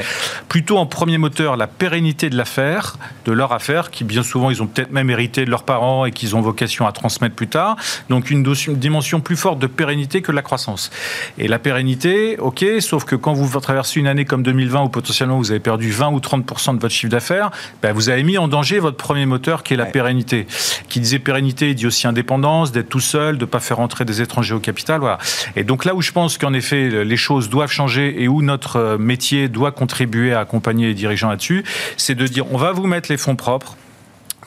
plutôt 0.48 0.78
en 0.78 0.86
premier 0.86 1.18
moteur 1.18 1.56
la 1.56 1.66
pérennité 1.66 2.30
de 2.30 2.36
l'affaire, 2.36 2.96
de 3.24 3.32
leur 3.32 3.52
affaire, 3.52 3.90
qui 3.90 4.04
bien 4.04 4.22
souvent 4.22 4.50
ils 4.50 4.62
ont 4.62 4.66
peut-être 4.66 4.92
même 4.92 5.10
hérité 5.10 5.44
de 5.44 5.50
leurs 5.50 5.64
parents 5.64 6.06
et 6.06 6.12
qu'ils 6.12 6.36
ont 6.36 6.40
vocation 6.40 6.86
à 6.86 6.92
transmettre 6.92 7.34
plus 7.34 7.48
tard. 7.48 7.76
Donc 8.08 8.30
une, 8.30 8.42
dimension 8.68 9.20
plus 9.20 9.36
forte 9.36 9.58
de 9.58 9.66
pérennité 9.66 10.22
que 10.22 10.30
de 10.32 10.36
la 10.36 10.42
croissance. 10.42 10.90
Et 11.38 11.48
la 11.48 11.58
pérennité, 11.58 12.38
ok, 12.38 12.64
sauf 12.80 13.04
que 13.04 13.16
quand 13.16 13.32
vous 13.32 13.60
traversez 13.60 14.00
une 14.00 14.06
année 14.06 14.24
comme 14.24 14.42
2020 14.42 14.84
où 14.84 14.88
potentiellement 14.88 15.38
vous 15.38 15.50
avez 15.50 15.60
perdu 15.60 15.90
20 15.90 16.08
ou 16.08 16.18
30% 16.18 16.76
de 16.76 16.80
votre 16.80 16.94
chiffre 16.94 17.10
d'affaires, 17.10 17.50
ben 17.82 17.92
vous 17.92 18.08
avez 18.08 18.22
mis 18.22 18.38
en 18.38 18.48
danger 18.48 18.78
votre 18.78 18.96
premier 18.96 19.26
moteur 19.26 19.62
qui 19.62 19.74
est 19.74 19.76
la 19.76 19.86
pérennité. 19.90 20.46
Qui 20.88 21.00
disait 21.00 21.18
pérennité, 21.18 21.74
dit 21.74 21.86
aussi 21.86 22.06
indépendance, 22.06 22.72
d'être 22.72 22.88
tout 22.88 23.00
seul, 23.00 23.36
de 23.36 23.44
ne 23.44 23.50
pas 23.50 23.60
faire 23.60 23.80
entrer 23.80 24.04
des 24.04 24.20
étrangers 24.20 24.54
au 24.54 24.60
capital. 24.60 25.00
Voilà. 25.00 25.18
Et 25.56 25.64
donc 25.64 25.84
là 25.84 25.94
où 25.94 26.02
je 26.02 26.12
pense 26.12 26.38
qu'en 26.38 26.52
effet 26.52 27.04
les 27.04 27.16
choses 27.16 27.48
doivent 27.48 27.70
changer 27.70 28.22
et 28.22 28.28
où 28.28 28.42
notre 28.42 28.76
euh, 28.76 28.98
métier 28.98 29.48
doit 29.48 29.72
contribuer 29.72 30.32
à 30.32 30.40
accompagner 30.40 30.86
les 30.86 30.94
dirigeants 30.94 31.30
là-dessus, 31.30 31.64
c'est 31.96 32.14
de 32.14 32.26
dire 32.26 32.44
on 32.52 32.56
va 32.56 32.72
vous 32.72 32.86
mettre 32.86 33.10
les 33.10 33.16
fonds 33.16 33.36
propres 33.36 33.76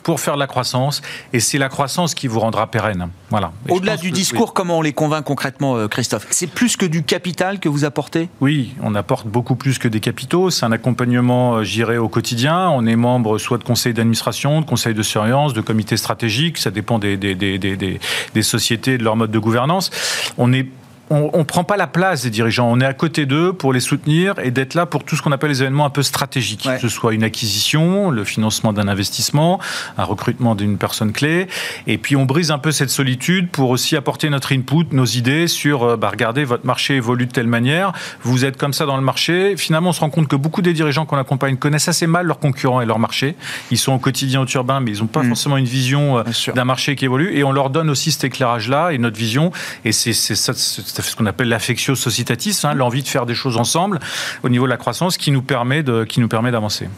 pour 0.04 0.20
faire 0.20 0.34
de 0.34 0.38
la 0.38 0.46
croissance, 0.46 1.02
et 1.32 1.40
c'est 1.40 1.58
la 1.58 1.68
croissance 1.68 2.14
qui 2.14 2.28
vous 2.28 2.38
rendra 2.38 2.68
pérenne. 2.68 3.08
Voilà. 3.30 3.50
Au-delà 3.68 3.96
du 3.96 4.12
discours, 4.12 4.54
comment 4.54 4.78
on 4.78 4.82
les 4.82 4.92
convainc 4.92 5.24
concrètement, 5.24 5.76
euh, 5.76 5.88
Christophe? 5.88 6.26
C'est 6.30 6.46
plus 6.46 6.76
que 6.76 6.86
du 6.86 7.02
capital 7.02 7.58
que 7.58 7.68
vous 7.68 7.84
apportez? 7.84 8.28
Oui, 8.40 8.74
on 8.82 8.94
apporte 8.94 9.26
beaucoup 9.26 9.56
plus 9.56 9.78
que 9.78 9.88
des 9.88 10.00
capitaux. 10.00 10.50
C'est 10.50 10.64
un 10.66 10.72
accompagnement, 10.72 11.56
euh, 11.56 11.64
j'irai 11.64 11.98
au 11.98 12.08
quotidien. 12.08 12.68
On 12.68 12.86
est 12.86 12.96
membre 12.96 13.38
soit 13.38 13.58
de 13.58 13.64
conseils 13.64 13.94
d'administration, 13.94 14.60
de 14.60 14.66
conseils 14.66 14.94
de 14.94 15.02
surveillance, 15.02 15.54
de 15.54 15.62
comités 15.62 15.96
stratégiques. 15.96 16.58
Ça 16.58 16.70
dépend 16.70 16.98
des, 16.98 17.16
des, 17.16 17.34
des, 17.34 17.58
des 17.58 18.42
sociétés, 18.42 18.98
de 18.98 19.04
leur 19.04 19.16
mode 19.16 19.30
de 19.30 19.38
gouvernance. 19.38 19.90
On 20.36 20.52
est 20.52 20.68
on 21.10 21.38
ne 21.38 21.44
prend 21.44 21.64
pas 21.64 21.76
la 21.76 21.86
place 21.86 22.22
des 22.22 22.30
dirigeants. 22.30 22.70
On 22.70 22.80
est 22.80 22.86
à 22.86 22.94
côté 22.94 23.26
d'eux 23.26 23.52
pour 23.52 23.72
les 23.72 23.80
soutenir 23.80 24.34
et 24.42 24.50
d'être 24.50 24.74
là 24.74 24.86
pour 24.86 25.04
tout 25.04 25.16
ce 25.16 25.22
qu'on 25.22 25.32
appelle 25.32 25.50
les 25.50 25.62
événements 25.62 25.84
un 25.84 25.90
peu 25.90 26.02
stratégiques, 26.02 26.62
que 26.62 26.78
ce 26.78 26.88
soit 26.88 27.14
une 27.14 27.22
acquisition, 27.22 28.10
le 28.10 28.24
financement 28.24 28.72
d'un 28.72 28.88
investissement, 28.88 29.60
un 29.98 30.04
recrutement 30.04 30.54
d'une 30.54 30.78
personne 30.78 31.12
clé. 31.12 31.46
Et 31.86 31.98
puis 31.98 32.16
on 32.16 32.24
brise 32.24 32.50
un 32.50 32.58
peu 32.58 32.72
cette 32.72 32.90
solitude 32.90 33.50
pour 33.50 33.70
aussi 33.70 33.96
apporter 33.96 34.30
notre 34.30 34.52
input, 34.52 34.86
nos 34.92 35.04
idées 35.04 35.46
sur, 35.46 35.82
euh, 35.82 35.96
bah, 35.96 36.08
regardez, 36.10 36.44
votre 36.44 36.66
marché 36.66 36.96
évolue 36.96 37.26
de 37.26 37.32
telle 37.32 37.46
manière, 37.46 37.92
vous 38.22 38.44
êtes 38.44 38.56
comme 38.56 38.72
ça 38.72 38.86
dans 38.86 38.96
le 38.96 39.02
marché. 39.02 39.56
Finalement, 39.56 39.90
on 39.90 39.92
se 39.92 40.00
rend 40.00 40.10
compte 40.10 40.28
que 40.28 40.36
beaucoup 40.36 40.62
des 40.62 40.72
dirigeants 40.72 41.06
qu'on 41.06 41.18
accompagne 41.18 41.56
connaissent 41.56 41.88
assez 41.88 42.06
mal 42.06 42.26
leurs 42.26 42.38
concurrents 42.38 42.80
et 42.80 42.86
leur 42.86 42.98
marché. 42.98 43.36
Ils 43.70 43.78
sont 43.78 43.92
au 43.92 43.98
quotidien 43.98 44.40
au 44.40 44.46
turbin, 44.46 44.80
mais 44.80 44.92
ils 44.92 45.00
n'ont 45.00 45.06
pas 45.06 45.22
mm. 45.22 45.28
forcément 45.28 45.56
une 45.56 45.64
vision 45.66 46.18
euh, 46.18 46.22
d'un 46.54 46.64
marché 46.64 46.96
qui 46.96 47.04
évolue. 47.04 47.36
Et 47.36 47.44
on 47.44 47.52
leur 47.52 47.70
donne 47.70 47.90
aussi 47.90 48.10
cet 48.10 48.24
éclairage-là 48.24 48.90
et 48.92 48.98
notre 48.98 49.16
vision. 49.16 49.52
Et 49.84 49.92
c'est 49.92 50.12
ça 50.14 50.54
ce 51.02 51.16
qu'on 51.16 51.26
appelle 51.26 51.48
l'affectio 51.48 51.94
societatis, 51.94 52.60
hein, 52.64 52.74
l'envie 52.74 53.02
de 53.02 53.08
faire 53.08 53.26
des 53.26 53.34
choses 53.34 53.56
ensemble 53.56 54.00
au 54.42 54.48
niveau 54.48 54.64
de 54.64 54.70
la 54.70 54.76
croissance 54.76 55.16
qui 55.16 55.30
nous 55.30 55.42
permet 55.42 55.82
d'avancer 55.82 56.88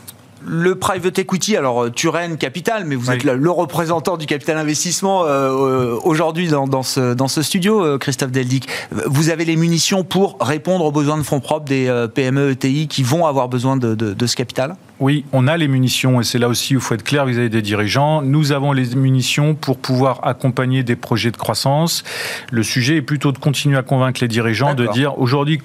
le 0.46 0.76
private 0.76 1.18
equity, 1.18 1.56
alors 1.56 1.84
euh, 1.84 1.90
Turen 1.90 2.36
Capital, 2.36 2.84
mais 2.86 2.94
vous 2.94 3.10
êtes 3.10 3.24
le, 3.24 3.50
représentant 3.50 4.16
du 4.16 4.26
capital 4.26 4.56
investissement 4.56 5.24
euh, 5.24 5.28
euh, 5.28 5.98
aujourd'hui 6.04 6.48
dans, 6.48 6.68
dans, 6.68 6.82
ce, 6.82 7.14
dans 7.14 7.28
ce 7.28 7.42
studio, 7.42 7.98
Christophe 7.98 8.30
Deldic. 8.30 8.68
Vous 9.06 9.30
avez 9.30 9.44
les 9.44 9.56
munitions 9.56 10.04
pour 10.04 10.36
répondre 10.40 10.84
aux 10.84 10.92
besoins 10.92 11.18
de 11.18 11.22
fonds 11.22 11.40
propres 11.40 11.66
des 11.66 12.06
PME 12.14 12.50
ETI 12.50 12.86
qui 12.88 13.02
vont 13.02 13.26
avoir 13.26 13.48
besoin 13.48 13.76
de, 13.76 13.94
de, 13.94 14.14
de 14.14 14.26
ce 14.26 14.36
capital? 14.36 14.76
Oui, 14.98 15.26
on 15.32 15.46
a 15.46 15.58
les 15.58 15.68
munitions 15.68 16.22
et 16.22 16.24
c'est 16.24 16.38
là 16.38 16.48
aussi 16.48 16.74
où 16.74 16.78
il 16.78 16.82
faut 16.82 16.94
être 16.94 17.02
clair 17.02 17.26
vis-à-vis 17.26 17.50
des 17.50 17.60
dirigeants. 17.60 18.22
Nous 18.22 18.52
avons 18.52 18.72
les 18.72 18.94
munitions 18.94 19.54
pour 19.54 19.76
pouvoir 19.76 20.20
accompagner 20.26 20.82
des 20.84 20.96
projets 20.96 21.30
de 21.30 21.36
croissance. 21.36 22.02
Le 22.50 22.62
sujet 22.62 22.96
est 22.96 23.02
plutôt 23.02 23.30
de 23.30 23.38
continuer 23.38 23.76
à 23.76 23.82
convaincre 23.82 24.20
les 24.22 24.28
dirigeants 24.28 24.74
de 24.74 24.86
dire 24.86 25.18
aujourd'hui, 25.18 25.60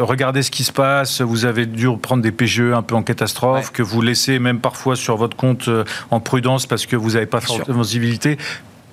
regardez 0.00 0.42
ce 0.42 0.50
qui 0.50 0.64
se 0.64 0.72
passe, 0.72 1.20
vous 1.20 1.44
avez 1.44 1.66
dû 1.66 1.88
prendre 1.98 2.22
des 2.22 2.32
PGE 2.32 2.72
un 2.74 2.82
peu 2.82 2.94
en 2.94 3.02
catastrophe, 3.02 3.70
que 3.70 3.82
vous 3.82 4.00
laissez 4.04 4.38
même 4.38 4.60
parfois 4.60 4.96
sur 4.96 5.16
votre 5.16 5.36
compte 5.36 5.68
euh, 5.68 5.84
en 6.10 6.20
prudence 6.20 6.66
parce 6.66 6.86
que 6.86 6.96
vous 6.96 7.12
n'avez 7.12 7.26
pas 7.26 7.40
forcément 7.40 7.82
visibilité 7.82 8.38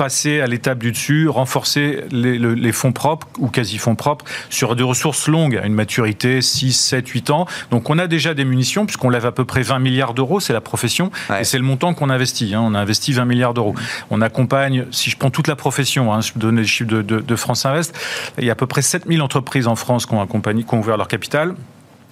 passer 0.01 0.41
à 0.41 0.47
l'étape 0.47 0.79
du 0.79 0.91
dessus, 0.91 1.29
renforcer 1.29 2.05
les, 2.11 2.71
fonds 2.71 2.91
propres 2.91 3.27
ou 3.37 3.49
quasi-fonds 3.49 3.93
propres 3.93 4.25
sur 4.49 4.75
des 4.75 4.81
ressources 4.81 5.27
longues, 5.27 5.57
à 5.57 5.67
une 5.67 5.75
maturité 5.75 6.41
6, 6.41 6.73
7, 6.73 7.07
8 7.07 7.29
ans. 7.29 7.45
Donc 7.69 7.87
on 7.91 7.99
a 7.99 8.07
déjà 8.07 8.33
des 8.33 8.43
munitions, 8.43 8.87
puisqu'on 8.87 9.11
lève 9.11 9.27
à 9.27 9.31
peu 9.31 9.45
près 9.45 9.61
20 9.61 9.77
milliards 9.77 10.15
d'euros, 10.15 10.39
c'est 10.39 10.53
la 10.53 10.61
profession, 10.61 11.11
et 11.39 11.43
c'est 11.43 11.59
le 11.59 11.63
montant 11.63 11.93
qu'on 11.93 12.09
investit. 12.09 12.55
Hein. 12.55 12.61
On 12.63 12.73
a 12.73 12.79
investi 12.79 13.13
20 13.13 13.25
milliards 13.25 13.53
d'euros. 13.53 13.75
On 14.09 14.21
accompagne, 14.21 14.87
si 14.89 15.11
je 15.11 15.17
prends 15.17 15.29
toute 15.29 15.47
la 15.47 15.55
profession, 15.55 16.11
hein, 16.11 16.21
je 16.21 16.31
donne 16.35 16.57
les 16.57 16.65
chiffres 16.65 16.89
de, 16.89 17.03
de, 17.03 17.35
France 17.35 17.67
Invest, 17.67 17.95
il 18.39 18.45
y 18.45 18.49
a 18.49 18.53
à 18.53 18.55
peu 18.55 18.65
près 18.65 18.81
7000 18.81 19.21
entreprises 19.21 19.67
en 19.67 19.75
France 19.75 20.07
qui 20.07 20.15
ont, 20.15 20.21
accompagné, 20.21 20.63
qui 20.63 20.73
ont 20.73 20.79
ouvert 20.79 20.97
leur 20.97 21.09
capital. 21.09 21.53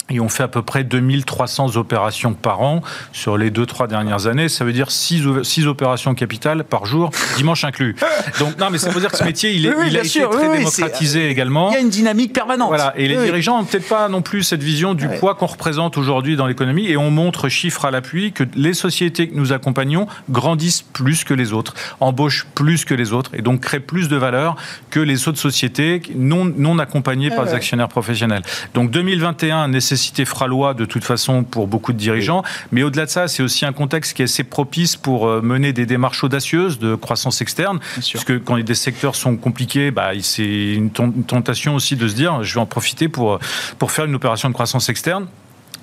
Et 0.10 0.20
on 0.20 0.30
fait 0.30 0.44
à 0.44 0.48
peu 0.48 0.62
près 0.62 0.84
2300 0.84 1.76
opérations 1.78 2.34
par 2.34 2.62
an 2.62 2.82
sur 3.14 3.38
les 3.38 3.52
2-3 3.52 3.88
dernières 3.88 4.28
années. 4.28 4.50
Ça 4.50 4.66
veut 4.66 4.74
dire 4.74 4.92
6, 4.92 5.68
opérations 5.68 6.16
capitales 6.16 6.64
par 6.64 6.86
jour, 6.86 7.12
dimanche 7.38 7.64
inclus. 7.64 7.96
Donc, 8.40 8.58
non, 8.58 8.70
mais 8.72 8.78
ça 8.78 8.90
veut 8.90 9.00
dire 9.00 9.12
que 9.12 9.18
ce 9.18 9.24
métier, 9.24 9.54
il, 9.54 9.66
est, 9.66 9.74
il 9.88 9.98
a 9.98 10.04
été 10.04 10.22
très 10.22 10.58
démocratisé 10.58 11.30
également. 11.30 11.70
Il 11.72 11.74
y 11.74 11.78
a 11.78 11.82
une 11.82 11.90
dynamique 11.90 12.34
permanente. 12.34 12.70
Voilà. 12.70 12.94
Et 12.98 13.08
les 13.08 13.18
dirigeants 13.24 13.60
n'ont 13.60 13.66
peut-être 13.66 13.88
pas 13.88 14.10
non 14.10 14.22
plus 14.22 14.44
cette 14.44 14.64
vision 14.64 14.94
du 14.94 15.08
poids 15.08 15.36
qu'on 15.36 15.46
représente 15.46 15.98
aujourd'hui 15.98 16.36
dans 16.36 16.48
l'économie. 16.48 16.88
Et 16.88 16.98
on 16.98 17.12
montre 17.12 17.50
chiffres 17.50 17.86
à 17.86 17.92
l'appui 17.92 18.32
que 18.32 18.44
les 18.56 18.74
sociétés 18.74 19.30
que 19.30 19.36
nous 19.36 19.54
accompagnons 19.54 20.08
grandissent 20.30 20.82
plus 20.82 21.24
que 21.24 21.34
les 21.34 21.54
autres, 21.54 21.74
embauchent 22.00 22.48
plus 22.56 22.86
que 22.86 22.94
les 22.94 23.14
autres 23.14 23.32
et 23.34 23.42
donc 23.42 23.62
créent 23.62 23.80
plus 23.80 24.10
de 24.10 24.16
valeur 24.16 24.56
que 24.90 25.00
les 25.00 25.28
autres 25.28 25.40
sociétés 25.40 26.02
non, 26.16 26.46
non 26.46 26.80
accompagnées 26.80 27.30
par 27.30 27.46
des 27.46 27.54
actionnaires 27.54 27.88
professionnels. 27.88 28.44
Donc 28.74 28.92
2021 28.92 29.68
nécessite 29.68 29.99
nécessité 30.00 30.24
fera 30.24 30.48
loi 30.48 30.74
de 30.74 30.86
toute 30.86 31.04
façon 31.04 31.44
pour 31.44 31.68
beaucoup 31.68 31.92
de 31.92 31.98
dirigeants. 31.98 32.44
Mais 32.72 32.84
au-delà 32.84 33.06
de 33.06 33.10
ça, 33.10 33.28
c'est 33.28 33.44
aussi 33.44 33.66
un 33.66 33.74
contexte 33.74 34.16
qui 34.16 34.22
est 34.22 34.26
assez 34.26 34.44
propice 34.44 34.96
pour 34.96 35.28
euh, 35.28 35.42
mener 35.42 35.74
des 35.74 35.86
démarches 35.86 36.24
audacieuses 36.24 36.80
de 36.80 36.96
croissance 36.96 37.42
externe. 37.42 37.80
Puisque 37.96 38.42
quand 38.44 38.58
des 38.58 38.76
secteurs 38.76 39.16
sont 39.16 39.36
compliqués, 39.36 39.92
bah, 39.92 40.12
c'est 40.22 40.74
une 40.74 40.92
tentation 40.92 41.76
aussi 41.76 41.96
de 41.96 42.08
se 42.08 42.16
dire 42.16 42.44
je 42.44 42.54
vais 42.54 42.62
en 42.62 42.66
profiter 42.66 43.10
pour, 43.10 43.40
pour 43.78 43.92
faire 43.92 44.06
une 44.06 44.16
opération 44.16 44.48
de 44.48 44.54
croissance 44.54 44.88
externe 44.90 45.28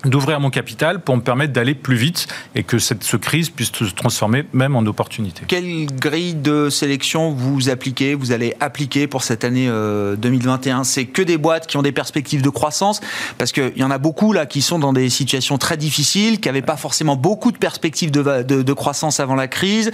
d'ouvrir 0.05 0.39
mon 0.39 0.49
capital 0.49 1.01
pour 1.01 1.15
me 1.17 1.21
permettre 1.21 1.53
d'aller 1.53 1.73
plus 1.73 1.95
vite 1.95 2.27
et 2.55 2.63
que 2.63 2.79
cette 2.79 3.17
crise 3.17 3.49
puisse 3.49 3.71
se 3.71 3.85
transformer 3.85 4.45
même 4.53 4.75
en 4.75 4.81
opportunité. 4.81 5.43
Quelle 5.47 5.87
grille 5.87 6.35
de 6.35 6.69
sélection 6.69 7.31
vous 7.31 7.69
appliquez, 7.69 8.13
vous 8.13 8.31
allez 8.31 8.55
appliquer 8.59 9.07
pour 9.07 9.23
cette 9.23 9.43
année 9.43 9.67
2021 9.67 10.79
euh, 10.79 10.83
C'est 10.83 11.05
que 11.05 11.21
des 11.21 11.37
boîtes 11.37 11.67
qui 11.67 11.77
ont 11.77 11.81
des 11.81 11.91
perspectives 11.91 12.41
de 12.41 12.49
croissance 12.49 13.01
Parce 13.37 13.51
qu'il 13.51 13.73
y 13.75 13.83
en 13.83 13.91
a 13.91 13.97
beaucoup 13.97 14.33
là 14.33 14.45
qui 14.45 14.61
sont 14.61 14.79
dans 14.79 14.93
des 14.93 15.09
situations 15.09 15.57
très 15.57 15.77
difficiles, 15.77 16.39
qui 16.39 16.47
n'avaient 16.47 16.61
pas 16.61 16.77
forcément 16.77 17.15
beaucoup 17.15 17.51
de 17.51 17.57
perspectives 17.57 18.11
de, 18.11 18.43
de, 18.43 18.73
croissance 18.73 19.19
avant 19.19 19.35
la 19.35 19.47
crise, 19.47 19.91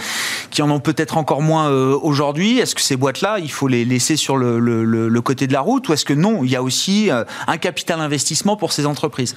qui 0.49 0.62
en 0.62 0.70
ont 0.70 0.80
peut-être 0.80 1.18
encore 1.18 1.41
moins 1.41 1.70
euh, 1.70 1.97
aujourd'hui. 2.01 2.60
Est-ce 2.60 2.76
que 2.76 2.82
ces 2.82 2.97
boîtes-là, 2.97 3.39
il 3.39 3.51
faut 3.51 3.68
les 3.68 3.86
laisser 3.86 4.18
sur 4.18 4.38
le, 4.38 4.60
le, 4.60 5.22
côté 5.22 5.47
de 5.47 5.54
la 5.54 5.62
route 5.62 5.88
ou 5.88 5.93
est-ce 5.93 6.04
que 6.04 6.14
non, 6.14 6.43
il 6.43 6.51
y 6.51 6.56
a 6.58 6.62
aussi 6.62 7.10
euh, 7.10 7.24
un 7.47 7.58
capital 7.58 8.01
investissement 8.01 8.58
pour 8.58 8.74
ces 8.74 8.86
entreprises? 8.86 9.36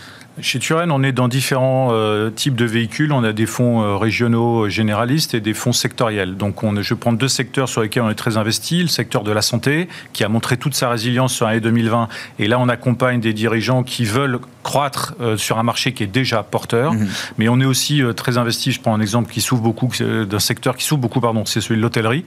Chez 0.57 0.61
Turen, 0.61 0.91
on 0.91 1.03
est 1.03 1.13
dans 1.13 1.29
différents 1.29 1.89
euh, 1.91 2.31
types 2.31 2.55
de 2.55 2.65
véhicules. 2.65 3.13
On 3.13 3.25
a 3.25 3.35
des 3.35 3.45
fonds 3.45 3.83
euh, 3.83 3.97
régionaux 3.99 4.71
généralistes 4.71 5.35
et 5.35 5.41
des 5.43 5.53
fonds 5.53 5.75
sectoriels. 5.75 6.39
Donc, 6.39 6.63
on, 6.63 6.81
je 6.81 6.95
prends 6.95 7.13
deux 7.13 7.29
secteurs 7.29 7.69
sur 7.69 7.83
lesquels 7.83 8.03
on 8.03 8.09
est 8.09 8.15
très 8.15 8.39
investi. 8.39 8.81
Le 8.81 8.89
secteur 8.89 9.23
de 9.23 9.33
la 9.33 9.43
santé, 9.43 9.87
qui 10.15 10.25
a 10.25 10.31
montré 10.31 10.57
toute 10.57 10.75
sa 10.75 10.89
résilience 10.89 11.35
sur 11.35 11.45
l'année 11.45 11.61
2020. 11.61 12.09
Et 12.39 12.49
là, 12.49 12.59
on 12.59 12.71
accompagne 12.71 13.21
des 13.21 13.35
dirigeants 13.35 13.83
qui 13.83 14.07
veulent 14.07 14.39
croître 14.67 15.15
euh, 15.21 15.37
sur 15.37 15.59
un 15.59 15.63
marché 15.63 15.93
qui 15.93 16.03
est 16.03 16.09
déjà 16.09 16.43
porteur. 16.43 16.93
Mhm. 16.93 17.09
Mais 17.39 17.49
on 17.49 17.61
est 17.61 17.65
aussi 17.65 18.03
très 18.17 18.37
investi. 18.37 18.73
Je 18.73 18.81
prends 18.81 18.95
un 18.95 19.01
exemple 19.01 19.31
qui 19.33 19.41
s'ouvre 19.41 19.63
beaucoup, 19.63 19.89
d'un 20.01 20.39
secteur 20.41 20.77
qui 20.77 20.85
s'ouvre 20.85 21.01
beaucoup, 21.01 21.21
pardon, 21.21 21.45
c'est 21.47 21.61
celui 21.61 21.77
de 21.77 21.83
l'hôtellerie. 21.83 22.25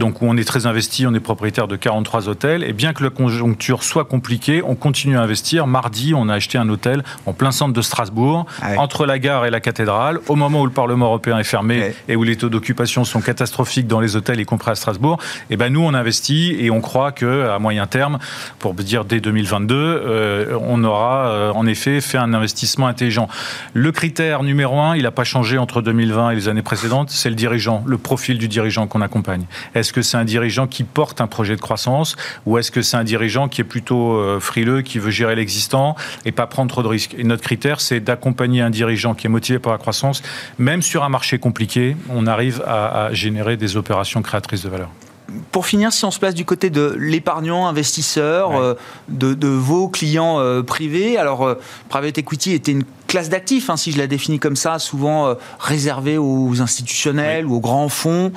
Donc, 0.00 0.20
où 0.20 0.26
on 0.26 0.36
est 0.36 0.44
très 0.44 0.66
investi. 0.66 1.06
On 1.06 1.14
est 1.14 1.20
propriétaire 1.20 1.68
de 1.68 1.76
43 1.76 2.28
hôtels. 2.28 2.64
Et 2.64 2.72
bien 2.72 2.92
que 2.92 3.04
la 3.04 3.10
conjoncture 3.10 3.84
soit 3.84 4.04
compliquée, 4.04 4.62
on 4.64 4.74
continue 4.74 5.16
à 5.16 5.22
investir. 5.22 5.68
Mardi, 5.68 6.12
on 6.14 6.28
a 6.28 6.34
acheté 6.34 6.58
un 6.58 6.68
hôtel 6.68 7.04
en 7.24 7.32
plein 7.32 7.52
centre 7.52 7.72
de 7.72 7.82
Strasbourg, 7.82 8.46
ah 8.60 8.72
entre 8.78 9.06
la 9.06 9.18
gare 9.18 9.46
et 9.46 9.50
la 9.50 9.60
cathédrale, 9.60 10.20
au 10.28 10.34
moment 10.34 10.62
où 10.62 10.66
le 10.66 10.72
Parlement 10.72 11.06
européen 11.06 11.38
est 11.38 11.44
fermé 11.44 11.94
et 12.08 12.16
où 12.16 12.24
les 12.24 12.36
taux 12.36 12.48
d'occupation 12.48 13.04
sont 13.04 13.20
catastrophiques 13.20 13.86
dans 13.86 14.00
les 14.00 14.16
hôtels, 14.16 14.40
y 14.40 14.44
compris 14.44 14.72
à 14.72 14.74
Strasbourg, 14.74 15.18
et 15.22 15.54
eh 15.54 15.56
ben 15.56 15.72
nous 15.72 15.82
on 15.82 15.94
investit 15.94 16.56
et 16.58 16.70
on 16.70 16.80
croit 16.80 17.12
que 17.12 17.48
à 17.48 17.58
moyen 17.58 17.86
terme, 17.86 18.18
pour 18.58 18.74
dire 18.74 19.04
dès 19.04 19.20
2022, 19.20 19.74
euh, 19.74 20.58
on 20.60 20.82
aura 20.84 21.28
euh, 21.28 21.52
en 21.52 21.66
effet 21.66 21.75
fait 21.76 22.18
un 22.18 22.34
investissement 22.34 22.86
intelligent. 22.86 23.28
Le 23.74 23.92
critère 23.92 24.42
numéro 24.42 24.80
un, 24.80 24.96
il 24.96 25.02
n'a 25.02 25.10
pas 25.10 25.24
changé 25.24 25.58
entre 25.58 25.82
2020 25.82 26.30
et 26.30 26.34
les 26.34 26.48
années 26.48 26.62
précédentes, 26.62 27.10
c'est 27.10 27.28
le 27.28 27.34
dirigeant, 27.34 27.82
le 27.86 27.98
profil 27.98 28.38
du 28.38 28.48
dirigeant 28.48 28.86
qu'on 28.86 29.00
accompagne. 29.00 29.44
Est-ce 29.74 29.92
que 29.92 30.02
c'est 30.02 30.16
un 30.16 30.24
dirigeant 30.24 30.66
qui 30.66 30.84
porte 30.84 31.20
un 31.20 31.26
projet 31.26 31.56
de 31.56 31.60
croissance 31.60 32.16
ou 32.44 32.58
est-ce 32.58 32.70
que 32.70 32.82
c'est 32.82 32.96
un 32.96 33.04
dirigeant 33.04 33.48
qui 33.48 33.60
est 33.60 33.64
plutôt 33.64 34.16
euh, 34.16 34.40
frileux, 34.40 34.82
qui 34.82 34.98
veut 34.98 35.10
gérer 35.10 35.36
l'existant 35.36 35.96
et 36.24 36.32
pas 36.32 36.46
prendre 36.46 36.70
trop 36.70 36.82
de 36.82 36.88
risques? 36.88 37.14
Et 37.18 37.24
notre 37.24 37.42
critère, 37.42 37.80
c'est 37.80 38.00
d'accompagner 38.00 38.62
un 38.62 38.70
dirigeant 38.70 39.14
qui 39.14 39.26
est 39.26 39.30
motivé 39.30 39.58
par 39.58 39.72
la 39.72 39.78
croissance, 39.78 40.22
même 40.58 40.82
sur 40.82 41.04
un 41.04 41.08
marché 41.08 41.38
compliqué, 41.38 41.96
on 42.10 42.26
arrive 42.26 42.62
à, 42.66 43.08
générer 43.12 43.56
des 43.56 43.76
opérations 43.76 44.22
créatrices 44.22 44.62
de 44.62 44.68
valeur 44.68 44.90
pour 45.50 45.66
finir, 45.66 45.92
si 45.92 46.04
on 46.04 46.10
se 46.10 46.18
place 46.18 46.34
du 46.34 46.44
côté 46.44 46.70
de 46.70 46.94
l'épargnant, 46.98 47.66
investisseur, 47.66 48.52
euh, 48.52 48.74
de, 49.08 49.48
vos 49.48 49.88
clients 49.88 50.38
euh, 50.38 50.62
privés, 50.62 51.18
alors 51.18 51.42
euh, 51.42 51.54
private 51.88 52.18
equity 52.18 52.52
était 52.52 52.72
une 52.72 52.84
classe 53.06 53.28
d'actifs, 53.28 53.70
hein, 53.70 53.76
si 53.76 53.92
je 53.92 53.98
la 53.98 54.06
définis 54.06 54.38
comme 54.38 54.56
ça, 54.56 54.78
souvent 54.78 55.34
réservée 55.58 56.18
aux 56.18 56.60
institutionnels 56.60 57.46
ou 57.46 57.56
aux 57.56 57.60
grands 57.60 57.88
fonds. 57.88 58.32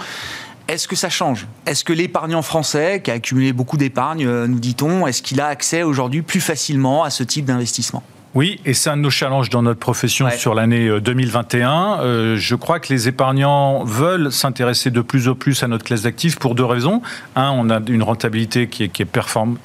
Est-ce 0.68 0.88
que 0.88 0.96
ça 0.96 1.10
change? 1.10 1.48
Est-ce 1.66 1.84
que 1.84 1.94
l'épargnant 1.94 2.44
français, 2.44 3.02
qui 3.04 3.10
a 3.10 3.16
accumulé 3.16 3.54
beaucoup 3.54 3.78
d'épargne, 3.78 4.28
nous 4.46 4.60
dit-on, 4.60 5.08
est-ce 5.08 5.24
qu'il 5.24 5.42
a 5.42 5.48
accès 5.48 5.82
aujourd'hui 5.82 6.22
plus 6.22 6.42
facilement 6.42 7.04
à 7.04 7.10
ce 7.10 7.24
type 7.24 7.46
d'investissement? 7.46 8.04
Oui, 8.36 8.60
et 8.64 8.76
c'est 8.76 8.92
un 8.92 8.98
de 8.98 9.02
nos 9.02 9.10
challenges 9.10 9.50
dans 9.50 9.64
notre 9.64 9.80
profession 9.80 10.30
sur 10.30 10.54
l'année 10.54 10.88
2021. 11.00 11.70
Euh, 11.70 12.04
euh, 12.04 12.36
je 12.38 12.54
crois 12.54 12.80
que 12.80 12.94
les 12.94 13.08
épargnants 13.08 13.84
veulent 13.84 14.32
s'intéresser 14.32 14.92
de 14.92 15.02
plus 15.02 15.28
en 15.28 15.34
plus 15.34 15.64
à 15.64 15.68
notre 15.68 15.84
classe 15.84 16.04
d'actifs 16.04 16.38
pour 16.38 16.54
deux 16.54 16.66
raisons. 16.66 17.02
Un, 17.36 17.50
on 17.50 17.72
a 17.72 17.80
une 17.88 18.04
rentabilité 18.04 18.68
qui 18.68 18.84
est, 18.84 18.90
qui 18.90 19.02
est, 19.02 19.08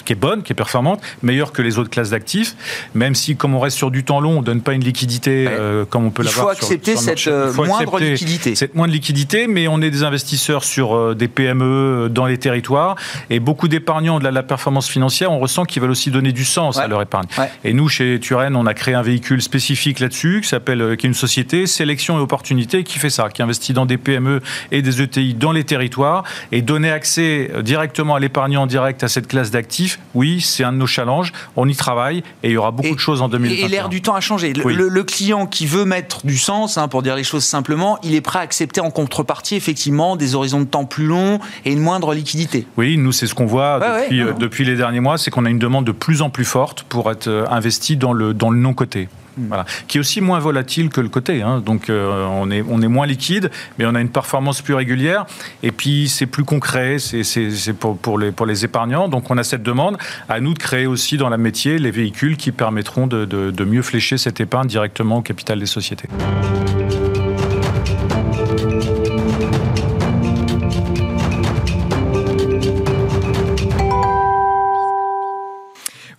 qui 0.05 0.13
est 0.13 0.17
bonne, 0.17 0.43
qui 0.43 0.53
est 0.53 0.57
performante, 0.57 1.01
meilleure 1.23 1.53
que 1.53 1.61
les 1.61 1.79
autres 1.79 1.91
classes 1.91 2.11
d'actifs, 2.11 2.57
même 2.95 3.15
si, 3.15 3.37
comme 3.37 3.55
on 3.55 3.61
reste 3.61 3.77
sur 3.77 3.91
du 3.91 4.03
temps 4.03 4.21
long, 4.21 4.39
on 4.39 4.41
ne 4.41 4.47
donne 4.47 4.63
pas 4.63 4.73
une 4.73 4.85
liquidité 4.85 5.47
euh, 5.49 5.85
comme 5.85 6.07
on 6.07 6.11
peut 6.11 6.23
l'avoir. 6.23 6.55
Il 6.55 6.57
faut 6.57 6.65
accepter 6.65 6.97
cette 6.97 7.27
moindre 7.57 8.01
liquidité. 8.01 8.55
Cette 8.55 8.75
moindre 8.75 8.95
liquidité, 8.95 9.47
mais 9.47 9.69
on 9.69 9.83
est 9.83 9.91
des 9.91 10.05
investisseurs 10.05 10.65
sur 10.65 11.15
des 11.15 11.29
PME 11.29 12.09
dans 12.11 12.25
les 12.25 12.39
territoires, 12.39 12.97
et 13.29 13.41
beaucoup 13.41 13.69
d'épargnants 13.69 14.19
de 14.21 14.29
la, 14.29 14.43
performance 14.43 14.89
financière, 14.89 15.33
on 15.33 15.39
ressent 15.39 15.65
qu'ils 15.65 15.83
veulent 15.83 15.91
aussi 15.91 16.11
donner 16.11 16.33
du 16.33 16.45
sens 16.45 16.79
à 16.79 16.87
leur 16.87 17.03
épargne. 17.03 17.27
Et 17.63 17.75
nous, 17.75 17.89
chez 17.89 18.19
Turenne, 18.21 18.54
on 18.57 18.67
a 18.67 18.75
créé 18.75 18.95
un 18.95 19.03
véhicule 19.03 19.43
spécifique 19.43 20.01
là-dessus, 20.01 20.41
qui 20.43 20.49
s'appelle, 20.49 20.81
euh, 20.81 20.97
qui 20.97 21.07
est 21.07 21.09
une 21.09 21.15
société 21.15 21.67
Sélection 21.67 22.19
et 22.19 22.21
Opportunité, 22.21 22.85
qui 22.85 22.99
fait 22.99 23.11
ça, 23.11 23.29
qui 23.29 23.43
investit 23.43 23.73
dans 23.73 23.87
des 23.87 23.99
PME 23.99 24.41
et 24.73 24.83
des 24.83 25.03
ETI 25.03 25.35
dans 25.35 25.53
les 25.53 25.65
territoires 25.65 26.25
et 26.53 26.63
donner 26.63 26.91
accès 26.91 27.51
euh, 27.55 27.63
directement 27.63 28.15
à 28.15 28.21
l'épargnant 28.21 28.67
direct 28.67 29.03
à 29.05 29.09
cette 29.09 29.27
classe 29.27 29.51
d'actifs. 29.51 29.99
Oui, 30.15 30.41
c'est 30.41 30.65
un 30.65 30.73
de 30.73 30.79
nos 30.79 30.87
challenges. 30.87 31.33
On 31.57 31.69
y 31.69 31.75
travaille 31.75 32.19
et 32.43 32.49
il 32.49 32.53
y 32.53 32.57
aura 32.57 32.71
beaucoup 32.71 32.95
de 32.95 33.01
choses 33.01 33.23
en 33.23 33.29
2021. 33.29 33.67
Et 33.67 33.69
l'air 33.69 33.89
du 33.89 34.03
temps 34.03 34.15
a 34.15 34.21
changé. 34.21 34.53
Le, 34.53 35.05
client 35.05 35.47
qui 35.47 35.67
veut 35.67 35.85
mettre 35.85 36.25
du 36.25 36.39
sens, 36.39 36.79
hein, 36.79 36.89
pour 36.89 37.03
dire 37.03 37.15
les 37.15 37.25
choses 37.25 37.45
simplement, 37.45 37.99
il 38.03 38.15
est 38.15 38.23
prêt 38.23 38.39
à 38.39 38.43
accepter 38.43 38.81
en 38.81 38.91
contrepartie 38.91 39.55
effectivement 39.55 40.17
des 40.17 40.35
horizons 40.35 40.61
de 40.61 40.65
temps 40.65 40.87
plus 40.87 41.07
longs 41.07 41.41
et 41.67 41.73
une 41.73 41.81
moindre 41.81 42.15
liquidité. 42.15 42.67
Oui, 42.79 42.97
nous 42.97 43.13
c'est 43.13 43.27
ce 43.27 43.35
qu'on 43.35 43.45
voit 43.45 43.81
depuis, 43.81 44.23
euh, 44.23 44.33
depuis, 44.33 44.65
les 44.65 44.77
derniers 44.77 45.01
mois, 45.01 45.19
c'est 45.19 45.31
qu'on 45.31 45.45
a 45.45 45.51
une 45.51 45.59
demande 45.59 45.85
de 45.85 45.93
plus 45.93 46.23
en 46.23 46.31
plus 46.31 46.47
forte 46.47 46.85
pour 46.85 47.11
être 47.11 47.47
investi 47.51 47.97
dans 47.97 48.15
le 48.15 48.33
dans 48.33 48.44
le 48.51 48.59
non-coté. 48.59 49.09
Hmm. 49.37 49.49
Voilà. 49.49 49.65
qui 49.89 49.99
est 49.99 50.01
aussi 50.01 50.21
moins 50.21 50.39
volatile 50.39 50.91
que 50.91 51.01
le 51.01 51.09
côté. 51.09 51.43
Hein. 51.43 51.61
Donc 51.65 51.91
euh, 51.91 52.25
on, 52.31 52.51
est, 52.53 52.63
on 52.69 52.81
est 52.83 52.89
moins 52.89 53.07
liquide, 53.07 53.51
mais 53.79 53.85
on 53.85 53.95
a 53.97 54.01
une 54.01 54.09
performance 54.09 54.63
plus 54.63 54.75
régulière. 54.75 55.27
Et 55.65 55.73
puis 55.73 56.09
c'est 56.09 56.27
plus 56.27 56.45
concret, 56.45 56.99
c'est 56.99 57.73
pour, 57.73 57.99
pour, 57.99 58.19
les, 58.19 58.31
pour 58.31 58.47
les 58.47 58.65
épargnants. 58.65 59.09
Donc 59.09 59.31
on 59.31 59.39
a 59.39 59.43
cette 59.43 59.63
demande. 59.63 59.99
À 60.29 60.41
nous 60.41 60.55
de 60.55 60.59
créer 60.59 60.87
aussi 60.87 61.17
dans 61.17 61.29
la 61.29 61.37
métier 61.37 61.79
les 61.79 61.91
véhicules 61.91 62.37
qui 62.37 62.53
permettront 62.53 63.07
de, 63.07 63.25
de, 63.25 63.51
de 63.51 63.65
mieux 63.65 63.83
flécher 63.83 64.19
cette 64.19 64.41
épargne 64.41 64.69
directement 64.69 65.19
au 65.19 65.23
capital 65.23 65.59
des 65.59 65.67
sociétés. 65.67 66.09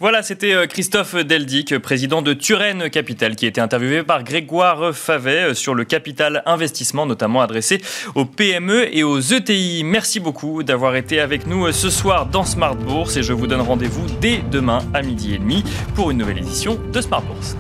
Voilà, 0.06 0.22
c'était 0.22 0.54
euh, 0.54 0.68
Christophe 0.68 1.16
Deldic, 1.16 1.80
président 1.80 2.22
de 2.22 2.34
Turenne 2.34 2.92
Capital, 2.92 3.36
qui 3.36 3.48
était 3.48 3.60
interviewé 3.60 4.04
par 4.04 4.24
Grégoire 4.24 4.96
Favet 4.96 5.50
euh, 5.50 5.54
sur 5.56 5.74
le 5.74 5.84
capital 5.84 6.44
investissement, 6.46 7.08
notamment 7.08 7.42
adressé 7.42 7.82
aux 8.14 8.26
PME 8.26 8.96
et 8.96 9.04
aux 9.04 9.20
ETI. 9.20 9.84
Merci 9.84 10.20
beaucoup 10.20 10.62
d'avoir 10.62 10.96
été 10.96 11.20
avec 11.20 11.48
nous 11.48 11.66
euh, 11.66 11.72
ce 11.72 11.90
soir 11.90 12.28
dans 12.28 12.44
Smart 12.44 12.76
Bourse 12.76 13.18
et 13.18 13.24
je 13.24 13.34
vous 13.34 13.48
donne 13.48 13.62
rendez-vous 13.62 14.06
dès 14.22 14.44
demain 14.52 14.78
à 14.94 15.02
midi 15.02 15.34
et 15.34 15.40
demi 15.40 15.64
pour 15.96 16.12
une 16.12 16.20
nouvelle 16.20 16.38
édition 16.38 16.78
de 16.94 17.02
Smart 17.02 17.24
Bourse. 17.24 17.58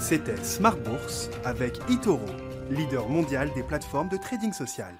C'était 0.00 0.36
Smart 0.44 0.76
Bourse 0.76 1.28
avec 1.44 1.72
Itoro, 1.90 2.20
leader 2.70 3.08
mondial 3.08 3.50
des 3.56 3.64
plateformes 3.64 4.10
de 4.10 4.16
trading 4.16 4.52
social. 4.52 4.94